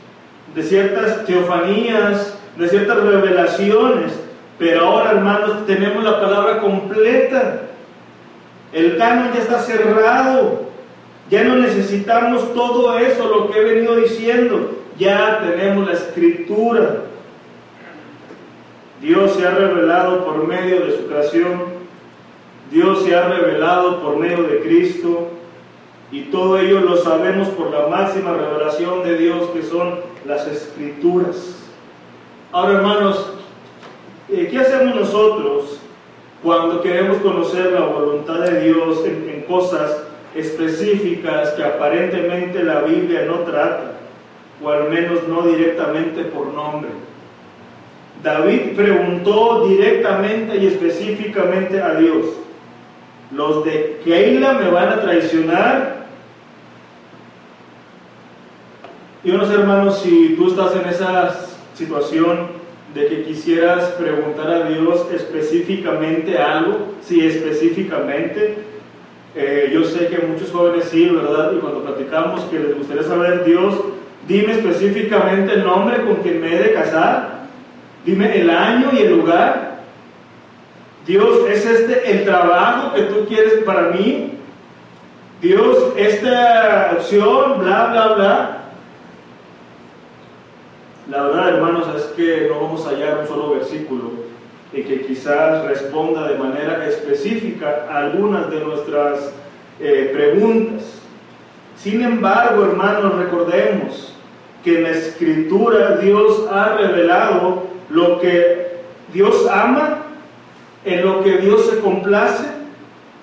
de 0.56 0.64
ciertas 0.64 1.26
teofanías, 1.26 2.40
de 2.58 2.68
ciertas 2.70 2.98
revelaciones, 2.98 4.14
Pero 4.58 4.86
ahora, 4.86 5.12
hermanos, 5.12 5.66
tenemos 5.66 6.04
la 6.04 6.20
palabra 6.20 6.60
completa. 6.60 7.62
El 8.74 8.98
canon 8.98 9.32
ya 9.34 9.40
está 9.40 9.60
cerrado. 9.60 10.66
Ya 11.30 11.46
no 11.46 11.56
necesitamos 11.56 12.54
todo 12.54 13.00
eso, 13.00 13.26
lo 13.30 13.50
que 13.50 13.58
he 13.58 13.64
venido 13.64 13.96
diciendo. 13.96 14.72
Ya 14.98 15.40
tenemos 15.40 15.88
la 15.88 15.94
escritura. 15.94 17.04
Dios 19.02 19.36
se 19.36 19.48
ha 19.48 19.52
revelado 19.52 20.26
por 20.26 20.46
medio 20.46 20.82
de 20.82 20.98
su 20.98 21.08
creación. 21.08 21.79
Dios 22.72 23.04
se 23.04 23.16
ha 23.16 23.28
revelado 23.28 24.02
por 24.02 24.18
medio 24.18 24.44
de 24.44 24.60
Cristo. 24.60 25.30
Y 26.12 26.22
todo 26.24 26.58
ello 26.58 26.80
lo 26.82 26.98
sabemos 26.98 27.50
por 27.50 27.70
la 27.70 27.88
máxima 27.88 28.34
revelación 28.34 29.04
de 29.04 29.18
Dios 29.18 29.50
que 29.50 29.62
son 29.62 30.00
las 30.26 30.48
escrituras. 30.48 31.56
Ahora, 32.52 32.80
hermanos, 32.80 33.32
eh, 34.28 34.48
¿qué 34.50 34.58
hacemos 34.58 34.96
nosotros 34.96 35.80
cuando 36.42 36.82
queremos 36.82 37.18
conocer 37.18 37.74
la 37.74 37.82
voluntad 37.82 38.40
de 38.40 38.62
Dios 38.62 39.06
en, 39.06 39.30
cosas 39.48 40.04
específicas 40.36 41.50
que 41.52 41.64
aparentemente 41.64 42.64
la 42.64 42.82
Biblia 42.82 43.26
no 43.26 43.40
trata, 43.40 43.94
o 44.64 44.70
al 44.70 44.90
menos 44.90 45.28
no 45.28 45.42
directamente 45.42 46.24
por 46.26 46.48
nombre? 46.48 46.90
David 48.24 48.76
preguntó 48.76 49.66
directamente 49.68 50.58
y 50.58 50.68
específicamente 50.68 51.82
a 51.82 51.96
Dios, 51.96 52.26
¿los 53.32 53.66
de 53.66 54.02
Keila 54.04 54.54
me 54.54 54.70
van 54.70 54.90
a 54.90 55.02
traicionar? 55.02 56.00
Y 59.24 59.32
unos 59.32 59.52
hermanos, 59.52 60.00
si 60.00 60.36
tú 60.38 60.50
estás 60.50 60.76
en 60.76 60.88
esa 60.88 61.36
situación, 61.74 62.60
de 62.94 63.08
que 63.08 63.24
quisieras 63.24 63.86
preguntar 63.92 64.50
a 64.50 64.70
Dios 64.70 65.08
específicamente 65.14 66.38
algo, 66.38 66.94
sí, 67.02 67.24
específicamente. 67.26 68.56
Eh, 69.36 69.70
yo 69.72 69.84
sé 69.84 70.08
que 70.08 70.26
muchos 70.26 70.52
jóvenes 70.52 70.86
sí, 70.86 71.08
¿verdad? 71.08 71.52
Y 71.56 71.60
cuando 71.60 71.84
platicamos 71.84 72.42
que 72.46 72.60
les 72.60 72.76
gustaría 72.76 73.04
saber, 73.04 73.46
Dios, 73.46 73.76
dime 74.28 74.54
específicamente 74.54 75.54
el 75.54 75.64
nombre 75.64 76.04
con 76.04 76.16
quien 76.16 76.42
me 76.42 76.56
he 76.56 76.64
de 76.64 76.74
casar, 76.74 77.46
dime 78.06 78.42
el 78.42 78.50
año 78.50 78.90
y 78.94 79.04
el 79.04 79.18
lugar. 79.18 79.69
Dios, 81.10 81.40
¿es 81.50 81.66
este 81.66 82.12
el 82.12 82.24
trabajo 82.24 82.94
que 82.94 83.02
tú 83.02 83.26
quieres 83.28 83.64
para 83.64 83.90
mí? 83.90 84.34
Dios, 85.42 85.94
esta 85.98 86.92
opción, 86.96 87.58
bla, 87.58 87.88
bla, 87.88 88.14
bla. 88.14 88.58
La 91.10 91.24
verdad, 91.24 91.50
hermanos, 91.50 91.88
es 91.98 92.04
que 92.16 92.48
no 92.48 92.62
vamos 92.62 92.86
a 92.86 92.92
hallar 92.92 93.22
un 93.22 93.28
solo 93.28 93.56
versículo 93.56 94.12
y 94.72 94.84
que 94.84 95.02
quizás 95.02 95.66
responda 95.66 96.28
de 96.28 96.38
manera 96.38 96.86
específica 96.88 97.88
a 97.90 97.98
algunas 98.06 98.52
de 98.52 98.60
nuestras 98.60 99.34
eh, 99.80 100.12
preguntas. 100.14 101.02
Sin 101.76 102.04
embargo, 102.04 102.66
hermanos, 102.66 103.16
recordemos 103.16 104.14
que 104.64 104.78
en 104.78 104.84
la 104.84 104.92
escritura 104.92 105.98
Dios 105.98 106.46
ha 106.52 106.76
revelado 106.76 107.64
lo 107.90 108.20
que 108.20 108.78
Dios 109.12 109.48
ama, 109.52 109.99
en 110.94 111.06
lo 111.06 111.24
que 111.24 111.38
Dios 111.38 111.70
se 111.70 111.80
complace. 111.80 112.46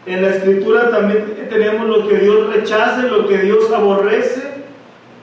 En 0.06 0.22
la 0.22 0.28
escritura 0.28 0.90
también 0.90 1.48
tenemos 1.50 1.88
lo 1.88 2.08
que 2.08 2.16
Dios 2.18 2.52
rechaza, 2.54 3.02
lo 3.02 3.26
que 3.26 3.38
Dios 3.38 3.70
aborrece 3.72 4.56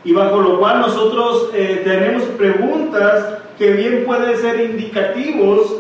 y 0.03 0.11
bajo 0.11 0.41
lo 0.41 0.59
cual 0.59 0.81
nosotros 0.81 1.51
eh, 1.53 1.81
tenemos 1.83 2.23
preguntas 2.37 3.37
que 3.57 3.71
bien 3.71 4.03
pueden 4.05 4.37
ser 4.37 4.59
indicativos 4.59 5.77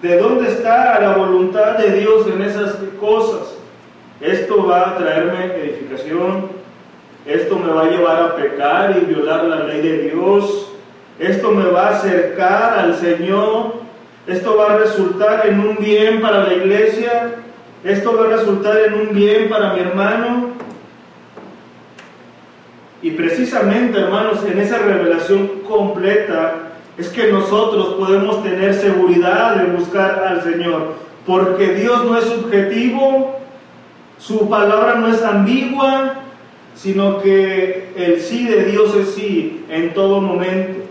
de 0.00 0.18
dónde 0.18 0.50
está 0.50 1.00
la 1.00 1.16
voluntad 1.16 1.78
de 1.78 1.98
Dios 1.98 2.26
en 2.28 2.42
esas 2.42 2.76
cosas. 3.00 3.56
Esto 4.20 4.66
va 4.66 4.90
a 4.90 4.96
traerme 4.98 5.46
edificación, 5.56 6.50
esto 7.26 7.58
me 7.58 7.72
va 7.72 7.82
a 7.82 7.90
llevar 7.90 8.22
a 8.22 8.36
pecar 8.36 8.96
y 8.96 9.06
violar 9.06 9.44
la 9.44 9.64
ley 9.64 9.80
de 9.80 10.10
Dios, 10.10 10.70
esto 11.18 11.50
me 11.50 11.64
va 11.70 11.88
a 11.88 11.96
acercar 11.96 12.78
al 12.78 12.94
Señor, 12.94 13.83
esto 14.26 14.56
va 14.56 14.72
a 14.72 14.78
resultar 14.78 15.46
en 15.46 15.60
un 15.60 15.76
bien 15.76 16.20
para 16.20 16.44
la 16.44 16.54
iglesia, 16.54 17.34
esto 17.84 18.16
va 18.16 18.26
a 18.26 18.36
resultar 18.36 18.78
en 18.86 18.94
un 18.94 19.14
bien 19.14 19.48
para 19.48 19.74
mi 19.74 19.80
hermano, 19.80 20.54
y 23.04 23.10
precisamente, 23.10 24.00
hermanos, 24.00 24.42
en 24.50 24.58
esa 24.58 24.78
revelación 24.78 25.60
completa 25.68 26.70
es 26.96 27.10
que 27.10 27.30
nosotros 27.30 27.96
podemos 27.98 28.42
tener 28.42 28.72
seguridad 28.72 29.56
de 29.56 29.64
buscar 29.76 30.24
al 30.26 30.42
Señor, 30.42 30.94
porque 31.26 31.74
Dios 31.74 32.02
no 32.06 32.16
es 32.16 32.24
subjetivo, 32.24 33.40
su 34.18 34.48
palabra 34.48 34.94
no 34.94 35.08
es 35.08 35.22
ambigua, 35.22 36.14
sino 36.74 37.20
que 37.20 37.92
el 37.94 38.20
sí 38.20 38.46
de 38.46 38.64
Dios 38.64 38.96
es 38.96 39.14
sí 39.14 39.66
en 39.68 39.92
todo 39.92 40.22
momento. 40.22 40.83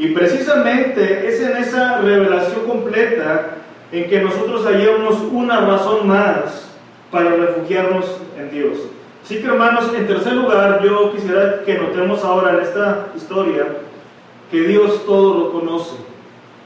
Y 0.00 0.14
precisamente 0.14 1.28
es 1.28 1.42
en 1.42 1.58
esa 1.58 1.98
revelación 2.00 2.64
completa 2.66 3.50
en 3.92 4.08
que 4.08 4.22
nosotros 4.22 4.64
hallamos 4.64 5.20
una 5.30 5.60
razón 5.60 6.08
más 6.08 6.70
para 7.10 7.36
refugiarnos 7.36 8.06
en 8.38 8.50
Dios. 8.50 8.78
Así 9.22 9.42
que 9.42 9.46
hermanos, 9.46 9.92
en 9.94 10.06
tercer 10.06 10.32
lugar, 10.32 10.82
yo 10.82 11.12
quisiera 11.12 11.62
que 11.66 11.74
notemos 11.74 12.24
ahora 12.24 12.54
en 12.54 12.60
esta 12.60 13.08
historia 13.14 13.66
que 14.50 14.62
Dios 14.62 15.04
todo 15.04 15.38
lo 15.38 15.52
conoce. 15.52 15.96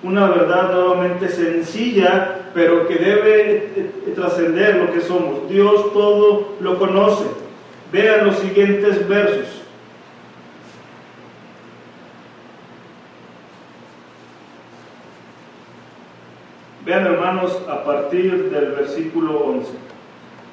Una 0.05 0.29
verdad 0.29 0.73
nuevamente 0.73 1.29
sencilla, 1.29 2.51
pero 2.55 2.87
que 2.87 2.95
debe 2.95 3.91
trascender 4.15 4.77
lo 4.77 4.93
que 4.93 5.01
somos. 5.01 5.49
Dios 5.49 5.93
todo 5.93 6.55
lo 6.61 6.79
conoce. 6.79 7.25
Vean 7.91 8.27
los 8.27 8.37
siguientes 8.37 9.09
versos. 9.09 9.64
Vean 16.85 17.07
hermanos 17.07 17.63
a 17.69 17.83
partir 17.83 18.51
del 18.51 18.73
versículo 18.73 19.39
11. 19.39 19.71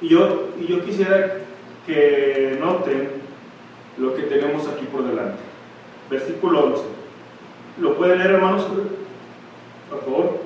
Y 0.00 0.08
yo, 0.08 0.48
y 0.58 0.66
yo 0.66 0.82
quisiera 0.82 1.36
que 1.86 2.56
noten 2.58 3.10
lo 3.98 4.14
que 4.14 4.22
tenemos 4.22 4.66
aquí 4.66 4.86
por 4.86 5.04
delante. 5.04 5.38
Versículo 6.08 6.64
11. 6.64 6.82
¿Lo 7.80 7.96
pueden 7.96 8.18
leer, 8.18 8.32
hermanos? 8.32 8.66
Por 9.90 10.00
favor. 10.04 10.38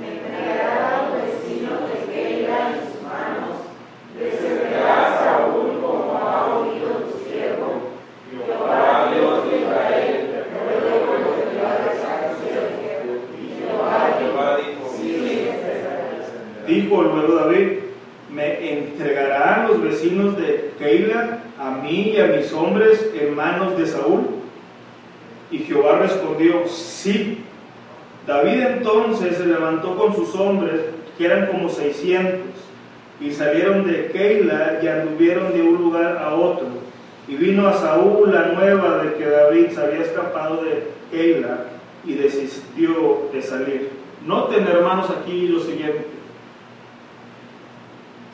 Me 0.00 0.18
entregará 0.18 1.06
al 1.06 1.12
vecino 1.12 1.70
de 1.88 2.12
Keila 2.12 2.70
en 2.70 2.74
sus 2.80 3.02
manos, 3.02 3.56
descenderá 4.18 5.18
Saúl 5.18 5.80
como 5.80 6.12
ha 6.14 6.58
oído 6.58 6.88
tu 6.88 7.24
siervo, 7.24 7.68
Jehová 8.30 9.12
Dios 9.14 9.50
de 9.50 9.56
Israel, 9.60 10.44
ruego 10.80 11.36
que 11.36 11.42
te 11.42 11.66
hagas 11.66 12.36
y 13.38 13.58
Jehová 13.58 14.56
dijo, 14.58 14.82
sí, 14.94 15.48
Dijo 16.66 17.02
luego 17.02 17.34
David, 17.36 17.78
me 18.32 18.78
entregarán 18.78 19.68
los 19.68 19.82
vecinos 19.82 20.36
de 20.36 20.72
Keila 20.78 21.38
a 21.58 21.70
mí 21.70 22.12
y 22.14 22.20
a 22.20 22.26
mis 22.26 22.52
hombres 22.52 23.10
en 23.18 23.34
manos 23.34 23.78
de 23.78 23.86
Saúl. 23.86 24.26
Y 25.50 25.58
Jehová 25.58 26.00
respondió, 26.00 26.66
sí. 26.66 27.38
David 28.26 28.60
entonces 28.60 29.36
se 29.36 29.46
levantó 29.46 29.96
con 29.96 30.14
sus 30.14 30.34
hombres, 30.34 30.80
que 31.16 31.26
eran 31.26 31.46
como 31.46 31.68
seiscientos, 31.68 32.50
y 33.20 33.30
salieron 33.30 33.86
de 33.86 34.08
Keila 34.08 34.80
y 34.82 34.88
anduvieron 34.88 35.52
de 35.52 35.62
un 35.62 35.76
lugar 35.76 36.18
a 36.18 36.34
otro. 36.34 36.66
Y 37.28 37.36
vino 37.36 37.66
a 37.68 37.74
Saúl 37.74 38.32
la 38.32 38.48
nueva 38.48 39.04
de 39.04 39.14
que 39.14 39.24
David 39.24 39.68
se 39.70 39.80
había 39.80 40.02
escapado 40.02 40.64
de 40.64 40.88
Keila 41.10 41.64
y 42.04 42.14
desistió 42.14 43.28
de 43.32 43.40
salir. 43.40 43.90
Noten, 44.26 44.66
hermanos, 44.66 45.08
aquí 45.10 45.46
lo 45.46 45.60
siguiente. 45.60 46.15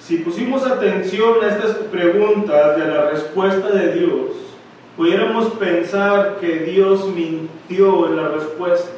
Si 0.05 0.17
pusimos 0.17 0.67
atención 0.67 1.45
a 1.45 1.49
estas 1.49 1.77
preguntas 1.93 2.77
de 2.77 2.87
la 2.88 3.11
respuesta 3.11 3.71
de 3.71 3.93
Dios, 3.93 4.33
pudiéramos 4.96 5.53
pensar 5.53 6.38
que 6.40 6.59
Dios 6.65 7.07
mintió 7.07 8.09
en 8.09 8.17
las 8.17 8.33
respuestas. 8.33 8.90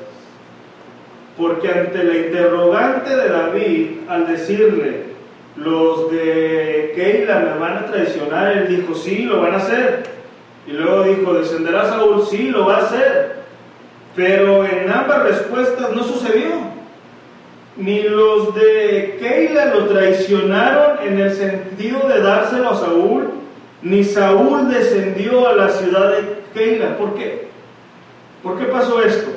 Porque 1.36 1.68
ante 1.68 2.04
la 2.04 2.16
interrogante 2.16 3.14
de 3.14 3.28
David, 3.28 3.86
al 4.08 4.26
decirle, 4.28 5.02
los 5.56 6.10
de 6.10 6.92
Keila 6.94 7.38
me 7.40 7.58
van 7.58 7.76
a 7.76 7.86
traicionar, 7.86 8.56
él 8.56 8.68
dijo, 8.68 8.94
sí, 8.94 9.24
lo 9.24 9.42
van 9.42 9.52
a 9.52 9.58
hacer. 9.58 10.04
Y 10.66 10.72
luego 10.72 11.02
dijo, 11.02 11.34
descenderá 11.34 11.86
Saúl, 11.86 12.24
sí, 12.30 12.48
lo 12.48 12.64
va 12.64 12.76
a 12.76 12.86
hacer. 12.86 13.40
Pero 14.16 14.64
en 14.64 14.90
ambas 14.90 15.24
respuestas 15.24 15.94
no 15.94 16.02
sucedió 16.02 16.73
ni 17.76 18.02
los 18.02 18.54
de 18.54 19.16
Keila 19.20 19.74
lo 19.74 19.86
traicionaron 19.86 20.98
en 21.06 21.20
el 21.20 21.32
sentido 21.32 22.08
de 22.08 22.20
dárselo 22.20 22.70
a 22.70 22.76
Saúl, 22.76 23.30
ni 23.82 24.04
Saúl 24.04 24.70
descendió 24.70 25.48
a 25.48 25.54
la 25.54 25.68
ciudad 25.68 26.12
de 26.12 26.42
Keila. 26.54 26.96
¿Por 26.96 27.14
qué? 27.14 27.48
¿Por 28.42 28.58
qué 28.58 28.66
pasó 28.66 29.02
esto? 29.02 29.30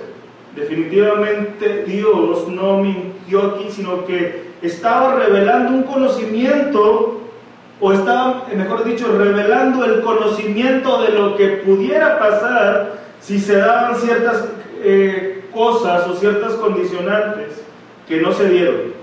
Definitivamente 0.55 1.83
Dios 1.85 2.47
no 2.47 2.77
mintió 2.77 3.55
aquí, 3.55 3.69
sino 3.71 4.05
que 4.05 4.47
estaba 4.61 5.15
revelando 5.15 5.71
un 5.71 5.83
conocimiento, 5.83 7.21
o 7.79 7.93
estaba, 7.93 8.47
mejor 8.55 8.83
dicho, 8.83 9.07
revelando 9.17 9.85
el 9.85 10.01
conocimiento 10.01 11.01
de 11.03 11.09
lo 11.09 11.37
que 11.37 11.47
pudiera 11.47 12.17
pasar 12.17 12.97
si 13.19 13.39
se 13.39 13.57
daban 13.57 13.95
ciertas 13.95 14.45
eh, 14.83 15.43
cosas 15.53 16.07
o 16.07 16.15
ciertas 16.15 16.53
condicionantes 16.53 17.66
que 18.07 18.21
no 18.21 18.31
se 18.31 18.49
dieron. 18.49 18.97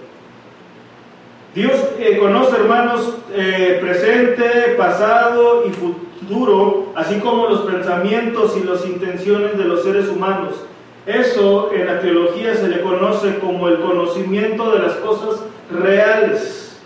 Dios 1.55 1.73
eh, 1.99 2.19
conoce, 2.19 2.57
hermanos, 2.57 3.15
eh, 3.33 3.79
presente, 3.81 4.75
pasado 4.77 5.65
y 5.67 5.71
futuro, 5.71 6.93
así 6.97 7.21
como 7.21 7.49
los 7.49 7.61
pensamientos 7.61 8.57
y 8.57 8.67
las 8.67 8.85
intenciones 8.85 9.57
de 9.57 9.65
los 9.65 9.85
seres 9.85 10.09
humanos. 10.09 10.55
Eso 11.07 11.71
en 11.73 11.87
la 11.87 12.01
teología 12.01 12.57
se 12.57 12.67
le 12.67 12.81
conoce 12.81 13.39
como 13.39 13.69
el 13.69 13.79
conocimiento 13.81 14.73
de 14.73 14.81
las 14.81 14.95
cosas 14.95 15.43
reales, 15.71 16.81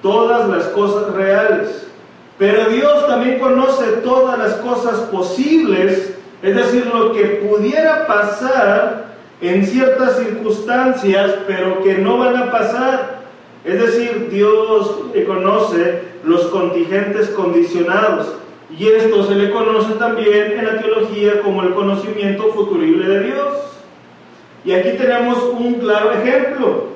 todas 0.00 0.48
las 0.48 0.64
cosas 0.68 1.12
reales. 1.12 1.86
Pero 2.38 2.70
Dios 2.70 3.06
también 3.06 3.38
conoce 3.38 3.84
todas 4.02 4.36
las 4.36 4.54
cosas 4.54 5.00
posibles, 5.12 6.16
es 6.42 6.56
decir, 6.56 6.86
lo 6.86 7.12
que 7.12 7.24
pudiera 7.48 8.06
pasar 8.08 9.11
en 9.42 9.66
ciertas 9.66 10.18
circunstancias, 10.18 11.32
pero 11.48 11.82
que 11.82 11.98
no 11.98 12.18
van 12.18 12.36
a 12.36 12.50
pasar. 12.50 13.22
Es 13.64 13.80
decir, 13.80 14.28
Dios 14.30 15.00
conoce 15.26 16.00
los 16.24 16.42
contingentes 16.46 17.28
condicionados. 17.30 18.34
Y 18.78 18.88
esto 18.88 19.24
se 19.24 19.34
le 19.34 19.50
conoce 19.50 19.94
también 19.94 20.52
en 20.58 20.64
la 20.64 20.80
teología 20.80 21.42
como 21.42 21.62
el 21.62 21.74
conocimiento 21.74 22.52
futurible 22.52 23.06
de 23.06 23.24
Dios. 23.24 23.58
Y 24.64 24.72
aquí 24.72 24.96
tenemos 24.96 25.42
un 25.42 25.74
claro 25.74 26.12
ejemplo. 26.12 26.92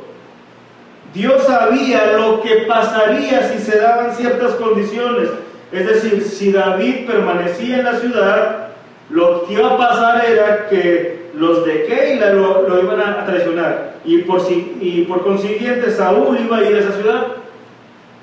Dios 1.12 1.42
sabía 1.44 2.12
lo 2.16 2.42
que 2.42 2.64
pasaría 2.68 3.48
si 3.48 3.58
se 3.58 3.78
daban 3.78 4.14
ciertas 4.14 4.54
condiciones. 4.54 5.30
Es 5.72 5.86
decir, 5.86 6.22
si 6.22 6.52
David 6.52 7.06
permanecía 7.06 7.78
en 7.78 7.84
la 7.84 7.98
ciudad, 7.98 8.68
lo 9.10 9.44
que 9.46 9.54
iba 9.54 9.74
a 9.74 9.76
pasar 9.76 10.24
era 10.24 10.68
que 10.68 11.15
los 11.36 11.64
de 11.66 11.84
Keila 11.84 12.32
lo, 12.32 12.82
iban 12.82 13.00
a 13.00 13.24
traicionar. 13.24 13.96
Y 14.04 14.18
por, 14.18 14.40
y 14.50 15.02
por 15.02 15.22
consiguiente 15.22 15.90
Saúl 15.90 16.38
iba 16.38 16.58
a 16.58 16.62
ir 16.62 16.76
a 16.76 16.80
esa 16.80 16.92
ciudad 16.92 17.26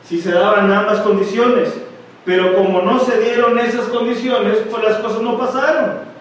si 0.03 0.19
se 0.19 0.31
daban 0.31 0.71
ambas 0.71 0.99
condiciones. 1.01 1.73
Pero 2.25 2.55
como 2.55 2.81
no 2.81 2.99
se 2.99 3.19
dieron 3.19 3.59
esas 3.59 3.85
condiciones, 3.87 4.57
pues 4.69 4.83
las 4.83 4.97
cosas 4.97 5.21
no 5.21 5.37
pasaron. 5.37 6.13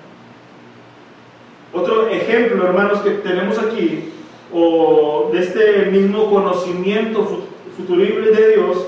Otro 1.73 2.09
ejemplo, 2.09 2.67
hermanos, 2.67 3.01
que 3.01 3.11
tenemos 3.11 3.59
aquí, 3.59 4.13
o 4.53 5.31
de 5.33 5.39
este 5.41 5.87
mismo 5.87 6.29
conocimiento 6.29 7.45
futurible 7.77 8.33
de 8.33 8.55
Dios, 8.55 8.87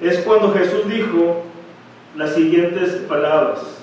es 0.00 0.18
cuando 0.20 0.52
Jesús 0.52 0.88
dijo 0.88 1.42
las 2.16 2.34
siguientes 2.34 2.92
palabras. 3.08 3.81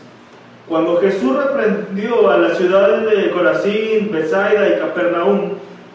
Cuando 0.69 0.97
Jesús 0.97 1.35
reprendió 1.35 2.29
a 2.29 2.37
las 2.37 2.57
ciudades 2.59 3.09
de 3.09 3.31
Corazín, 3.31 4.11
Besaida 4.11 4.69
y 4.69 4.79
Capernaum, 4.79 5.53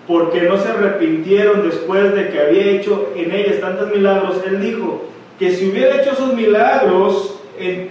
porque 0.09 0.43
no 0.43 0.59
se 0.59 0.68
arrepintieron 0.68 1.62
después 1.62 2.12
de 2.12 2.29
que 2.29 2.41
había 2.41 2.72
hecho 2.72 3.11
en 3.14 3.33
ellas 3.33 3.61
tantos 3.61 3.95
milagros, 3.95 4.43
él 4.45 4.61
dijo, 4.61 5.05
que 5.39 5.55
si 5.55 5.70
hubiera 5.70 6.01
hecho 6.01 6.11
esos 6.11 6.35
milagros 6.35 7.41
en, 7.57 7.91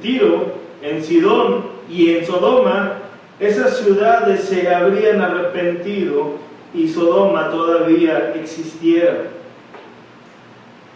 Tiro, 0.00 0.46
en 0.82 1.04
Sidón 1.04 1.66
y 1.90 2.14
en 2.14 2.26
Sodoma, 2.26 2.94
esas 3.38 3.76
ciudades 3.76 4.44
se 4.44 4.74
habrían 4.74 5.20
arrepentido 5.20 6.32
y 6.72 6.88
Sodoma 6.88 7.50
todavía 7.50 8.32
existiera. 8.34 9.24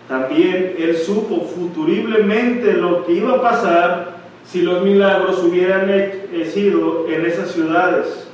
También 0.08 0.74
él 0.78 0.96
supo 0.96 1.42
futuriblemente 1.42 2.72
lo 2.72 3.04
que 3.06 3.12
iba 3.12 3.34
a 3.34 3.42
pasar 3.42 4.21
si 4.46 4.62
los 4.62 4.82
milagros 4.82 5.42
hubieran 5.42 5.90
sido 6.46 7.06
en 7.08 7.26
esas 7.26 7.52
ciudades. 7.52 8.28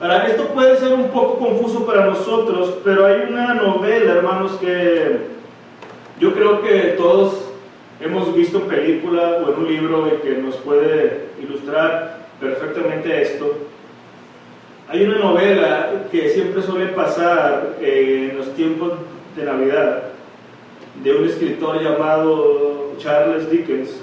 Ahora, 0.00 0.26
esto 0.26 0.44
puede 0.48 0.76
ser 0.78 0.94
un 0.94 1.08
poco 1.08 1.38
confuso 1.38 1.84
para 1.84 2.06
nosotros, 2.06 2.78
pero 2.84 3.06
hay 3.06 3.22
una 3.28 3.54
novela, 3.54 4.14
hermanos, 4.14 4.52
que 4.60 5.18
yo 6.18 6.32
creo 6.32 6.62
que 6.62 6.94
todos 6.96 7.50
hemos 8.00 8.34
visto 8.34 8.58
en 8.58 8.64
película 8.64 9.42
o 9.44 9.52
en 9.52 9.58
un 9.58 9.68
libro 9.68 10.20
que 10.22 10.36
nos 10.36 10.56
puede 10.56 11.26
ilustrar 11.42 12.20
perfectamente 12.40 13.22
esto. 13.22 13.54
Hay 14.88 15.04
una 15.04 15.18
novela 15.18 15.90
que 16.10 16.30
siempre 16.30 16.62
suele 16.62 16.86
pasar 16.86 17.76
en 17.80 18.36
los 18.36 18.54
tiempos 18.54 18.92
de 19.36 19.44
Navidad 19.44 20.04
de 21.02 21.14
un 21.14 21.26
escritor 21.26 21.82
llamado 21.82 22.92
Charles 22.98 23.50
Dickens. 23.50 24.00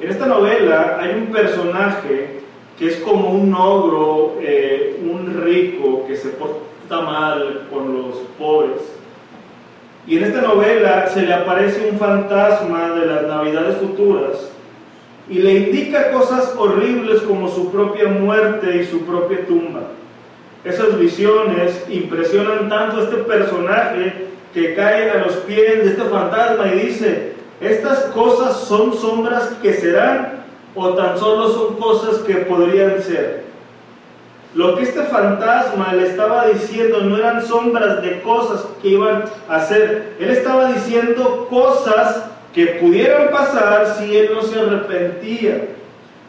En 0.00 0.10
esta 0.10 0.26
novela 0.26 0.98
hay 1.00 1.14
un 1.14 1.26
personaje 1.26 2.40
que 2.78 2.88
es 2.88 2.96
como 2.96 3.30
un 3.30 3.54
ogro, 3.54 4.38
eh, 4.40 5.00
un 5.02 5.42
rico 5.44 6.06
que 6.06 6.16
se 6.16 6.30
porta 6.30 7.00
mal 7.00 7.68
con 7.70 7.92
los 7.92 8.16
pobres 8.38 8.80
y 10.06 10.16
en 10.16 10.24
esta 10.24 10.40
novela 10.40 11.06
se 11.08 11.22
le 11.22 11.32
aparece 11.32 11.88
un 11.90 11.98
fantasma 11.98 12.90
de 12.90 13.06
las 13.06 13.22
navidades 13.22 13.76
futuras 13.76 14.50
y 15.28 15.38
le 15.38 15.54
indica 15.54 16.10
cosas 16.10 16.54
horribles 16.58 17.22
como 17.22 17.48
su 17.48 17.70
propia 17.70 18.08
muerte 18.08 18.78
y 18.78 18.84
su 18.84 19.02
propia 19.02 19.46
tumba. 19.46 19.82
Esas 20.64 20.98
visiones 20.98 21.84
impresionan 21.88 22.68
tanto 22.68 23.00
a 23.00 23.04
este 23.04 23.16
personaje 23.18 24.26
que 24.52 24.74
cae 24.74 25.10
a 25.10 25.18
los 25.24 25.34
pies 25.36 25.84
de 25.84 25.90
este 25.90 26.02
fantasma 26.02 26.66
y 26.74 26.86
dice, 26.86 27.32
estas 27.62 28.04
cosas 28.06 28.56
son 28.56 28.94
sombras 28.94 29.50
que 29.62 29.74
serán 29.74 30.42
o 30.74 30.90
tan 30.94 31.18
solo 31.18 31.48
son 31.50 31.76
cosas 31.76 32.18
que 32.22 32.34
podrían 32.36 33.00
ser. 33.02 33.42
Lo 34.54 34.76
que 34.76 34.82
este 34.82 35.02
fantasma 35.04 35.94
le 35.94 36.08
estaba 36.08 36.46
diciendo 36.48 37.00
no 37.00 37.16
eran 37.16 37.46
sombras 37.46 38.02
de 38.02 38.20
cosas 38.20 38.66
que 38.82 38.88
iban 38.88 39.24
a 39.48 39.56
hacer. 39.56 40.14
Él 40.18 40.30
estaba 40.30 40.72
diciendo 40.72 41.46
cosas 41.48 42.24
que 42.52 42.66
pudieran 42.66 43.30
pasar 43.30 43.96
si 43.96 44.14
él 44.16 44.30
no 44.34 44.42
se 44.42 44.60
arrepentía. 44.60 45.68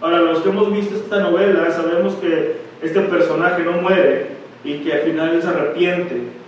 Ahora, 0.02 0.20
los 0.20 0.40
que 0.40 0.50
hemos 0.50 0.72
visto 0.72 0.96
esta 0.96 1.20
novela 1.20 1.70
sabemos 1.72 2.14
que 2.16 2.58
este 2.82 3.00
personaje 3.02 3.64
no 3.64 3.74
muere 3.74 4.28
y 4.64 4.80
que 4.80 4.94
al 4.94 5.00
final 5.02 5.42
se 5.42 5.48
arrepiente. 5.48 6.43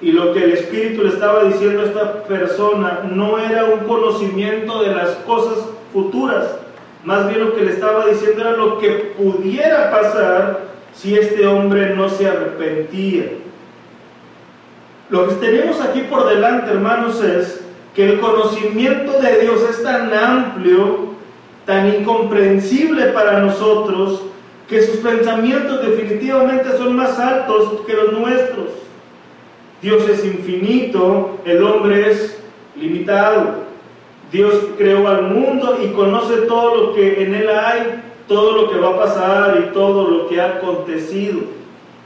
Y 0.00 0.12
lo 0.12 0.32
que 0.32 0.44
el 0.44 0.52
Espíritu 0.52 1.02
le 1.02 1.08
estaba 1.08 1.44
diciendo 1.44 1.82
a 1.82 1.86
esta 1.86 2.24
persona 2.24 3.00
no 3.10 3.38
era 3.38 3.64
un 3.64 3.80
conocimiento 3.80 4.82
de 4.82 4.94
las 4.94 5.10
cosas 5.26 5.64
futuras. 5.92 6.56
Más 7.04 7.28
bien 7.28 7.40
lo 7.40 7.54
que 7.54 7.62
le 7.62 7.72
estaba 7.72 8.06
diciendo 8.06 8.42
era 8.42 8.52
lo 8.52 8.78
que 8.78 9.14
pudiera 9.16 9.90
pasar 9.90 10.66
si 10.92 11.14
este 11.14 11.46
hombre 11.46 11.94
no 11.94 12.08
se 12.08 12.28
arrepentía. 12.28 13.26
Lo 15.08 15.28
que 15.28 15.34
tenemos 15.36 15.80
aquí 15.80 16.00
por 16.02 16.28
delante, 16.28 16.72
hermanos, 16.72 17.22
es 17.22 17.64
que 17.94 18.10
el 18.10 18.20
conocimiento 18.20 19.20
de 19.20 19.40
Dios 19.40 19.62
es 19.70 19.82
tan 19.82 20.12
amplio, 20.12 21.14
tan 21.64 21.88
incomprensible 21.88 23.06
para 23.06 23.40
nosotros, 23.40 24.22
que 24.68 24.82
sus 24.82 24.96
pensamientos 24.96 25.80
definitivamente 25.86 26.76
son 26.76 26.96
más 26.96 27.18
altos 27.18 27.82
que 27.86 27.94
los 27.94 28.12
nuestros. 28.12 28.85
Dios 29.86 30.08
es 30.08 30.24
infinito, 30.24 31.38
el 31.44 31.62
hombre 31.62 32.10
es 32.10 32.42
limitado. 32.74 33.66
Dios 34.32 34.52
creó 34.76 35.06
al 35.06 35.30
mundo 35.30 35.78
y 35.80 35.92
conoce 35.92 36.38
todo 36.48 36.74
lo 36.74 36.92
que 36.92 37.22
en 37.22 37.32
él 37.32 37.48
hay 37.48 38.02
todo 38.26 38.62
lo 38.62 38.68
que 38.68 38.78
va 38.78 38.88
a 38.88 38.98
pasar 38.98 39.64
y 39.64 39.72
todo 39.72 40.10
lo 40.10 40.26
que 40.26 40.40
ha 40.40 40.56
acontecido. 40.56 41.38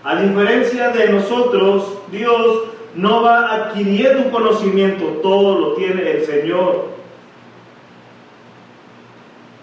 A 0.05 0.21
diferencia 0.21 0.91
de 0.91 1.09
nosotros, 1.09 1.97
Dios 2.13 2.65
no 2.95 3.23
va 3.23 3.55
adquiriendo 3.55 4.25
un 4.25 4.31
conocimiento, 4.31 5.07
todo 5.23 5.59
lo 5.59 5.73
tiene 5.73 6.11
el 6.11 6.27
Señor. 6.27 6.85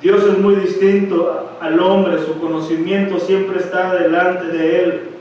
Dios 0.02 0.24
es 0.24 0.40
muy 0.40 0.56
distinto 0.56 1.52
al 1.62 1.80
hombre, 1.80 2.18
su 2.26 2.40
conocimiento 2.40 3.20
siempre 3.20 3.60
está 3.60 3.94
delante 3.94 4.46
de 4.46 4.84
él. 4.84 5.17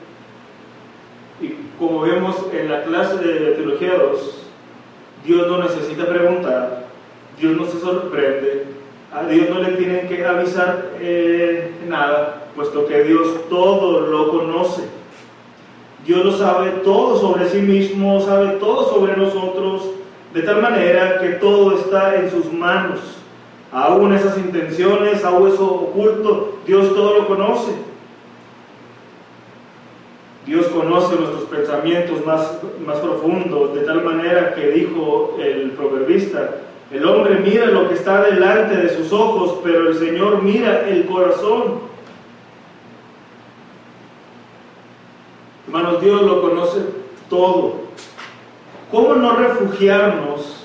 Como 1.78 2.00
vemos 2.00 2.36
en 2.54 2.70
la 2.70 2.84
clase 2.84 3.18
de 3.18 3.50
Teología 3.52 3.94
2, 3.98 4.46
Dios 5.26 5.46
no 5.46 5.62
necesita 5.62 6.06
preguntar, 6.06 6.86
Dios 7.38 7.54
no 7.54 7.66
se 7.66 7.78
sorprende, 7.80 8.64
a 9.12 9.24
Dios 9.24 9.50
no 9.50 9.60
le 9.60 9.72
tienen 9.72 10.08
que 10.08 10.24
avisar 10.24 10.92
eh, 11.00 11.72
nada, 11.86 12.46
puesto 12.54 12.86
que 12.86 13.04
Dios 13.04 13.48
todo 13.50 14.00
lo 14.00 14.30
conoce. 14.30 14.84
Dios 16.06 16.24
lo 16.24 16.32
sabe 16.32 16.70
todo 16.82 17.18
sobre 17.18 17.48
sí 17.48 17.58
mismo, 17.58 18.20
sabe 18.20 18.52
todo 18.58 18.88
sobre 18.88 19.16
nosotros, 19.16 19.90
de 20.32 20.42
tal 20.42 20.62
manera 20.62 21.18
que 21.18 21.30
todo 21.30 21.76
está 21.76 22.16
en 22.16 22.30
sus 22.30 22.50
manos. 22.52 23.00
Aún 23.70 24.14
esas 24.14 24.38
intenciones, 24.38 25.24
aún 25.24 25.48
eso 25.48 25.66
oculto, 25.66 26.58
Dios 26.66 26.94
todo 26.94 27.18
lo 27.18 27.26
conoce. 27.26 27.72
Dios 30.46 30.66
conoce 30.68 31.16
nuestros 31.16 31.44
pensamientos 31.44 32.24
más, 32.24 32.60
más 32.86 32.98
profundos, 32.98 33.74
de 33.74 33.80
tal 33.80 34.04
manera 34.04 34.54
que 34.54 34.70
dijo 34.70 35.36
el 35.40 35.72
proverbista, 35.72 36.58
el 36.92 37.04
hombre 37.04 37.40
mira 37.40 37.66
lo 37.66 37.88
que 37.88 37.94
está 37.94 38.22
delante 38.22 38.76
de 38.76 38.88
sus 38.96 39.12
ojos, 39.12 39.58
pero 39.64 39.88
el 39.88 39.96
Señor 39.96 40.42
mira 40.42 40.88
el 40.88 41.04
corazón. 41.06 41.80
Hermanos, 45.66 46.00
Dios 46.00 46.22
lo 46.22 46.42
conoce 46.42 46.78
todo. 47.28 47.86
¿Cómo 48.92 49.14
no 49.14 49.34
refugiarnos 49.34 50.64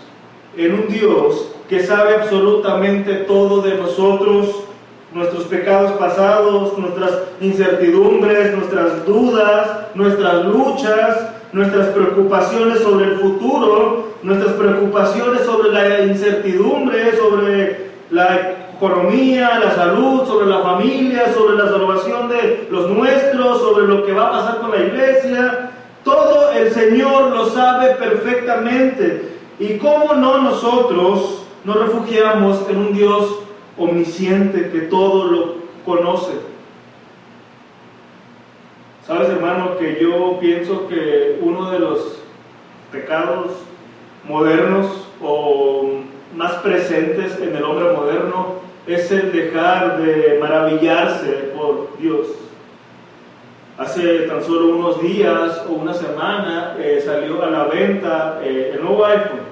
en 0.56 0.74
un 0.76 0.88
Dios 0.90 1.56
que 1.68 1.84
sabe 1.84 2.16
absolutamente 2.16 3.16
todo 3.16 3.62
de 3.62 3.78
nosotros, 3.78 4.66
nuestros 5.14 5.44
pecados 5.46 5.92
pasados, 5.94 6.78
nuestras 6.78 7.12
incertidumbres, 7.42 8.56
nuestras 8.56 9.06
dudas, 9.06 9.88
nuestras 9.94 10.46
luchas, 10.46 11.30
nuestras 11.52 11.88
preocupaciones 11.88 12.80
sobre 12.80 13.06
el 13.06 13.20
futuro, 13.20 14.08
nuestras 14.24 14.54
preocupaciones 14.54 15.42
sobre 15.42 15.72
la 15.72 16.02
incertidumbre, 16.06 17.16
sobre 17.18 17.92
la 18.10 18.58
economía, 18.76 19.60
la 19.60 19.76
salud, 19.76 20.26
sobre 20.26 20.48
la 20.48 20.60
familia, 20.60 21.34
sobre 21.34 21.58
la 21.58 21.70
salvación 21.70 22.30
de 22.30 22.68
los 22.72 22.90
nuestros, 22.90 23.62
sobre 23.62 23.88
lo 23.88 24.06
que 24.06 24.14
va 24.14 24.28
a 24.28 24.32
pasar 24.32 24.62
con 24.62 24.72
la 24.72 24.78
iglesia. 24.78 25.72
Todo 26.04 26.52
el 26.52 26.72
Señor 26.72 27.32
lo 27.32 27.50
sabe 27.50 27.96
perfectamente. 27.96 29.30
¿Y 29.60 29.78
cómo 29.78 30.14
no 30.14 30.40
nosotros 30.40 31.44
nos 31.64 31.76
refugiamos 31.80 32.68
en 32.70 32.78
un 32.78 32.94
Dios 32.94 33.40
omnisciente 33.78 34.70
que 34.70 34.82
todo 34.82 35.26
lo 35.26 35.56
conoce? 35.86 36.34
Sabes, 39.06 39.30
hermano, 39.30 39.78
que 39.78 40.00
yo 40.02 40.40
pienso 40.40 40.88
que 40.88 41.40
uno 41.42 41.72
de 41.72 41.80
los 41.80 42.22
pecados 42.92 43.48
modernos 44.28 45.08
o 45.22 46.02
más 46.36 46.54
presentes 46.56 47.38
en 47.42 47.56
el 47.56 47.64
hombre 47.64 47.94
moderno 47.94 48.62
es 48.88 49.12
el 49.12 49.32
dejar 49.32 50.02
de 50.02 50.38
maravillarse 50.40 51.52
por 51.56 51.98
Dios. 52.00 52.28
Hace 53.78 54.20
tan 54.28 54.44
solo 54.44 54.76
unos 54.76 55.02
días 55.02 55.66
o 55.68 55.74
una 55.74 55.94
semana 55.94 56.76
eh, 56.80 57.02
salió 57.04 57.44
a 57.44 57.50
la 57.50 57.66
venta 57.66 58.40
eh, 58.44 58.74
el 58.76 58.84
nuevo 58.84 59.06
iPhone 59.06 59.52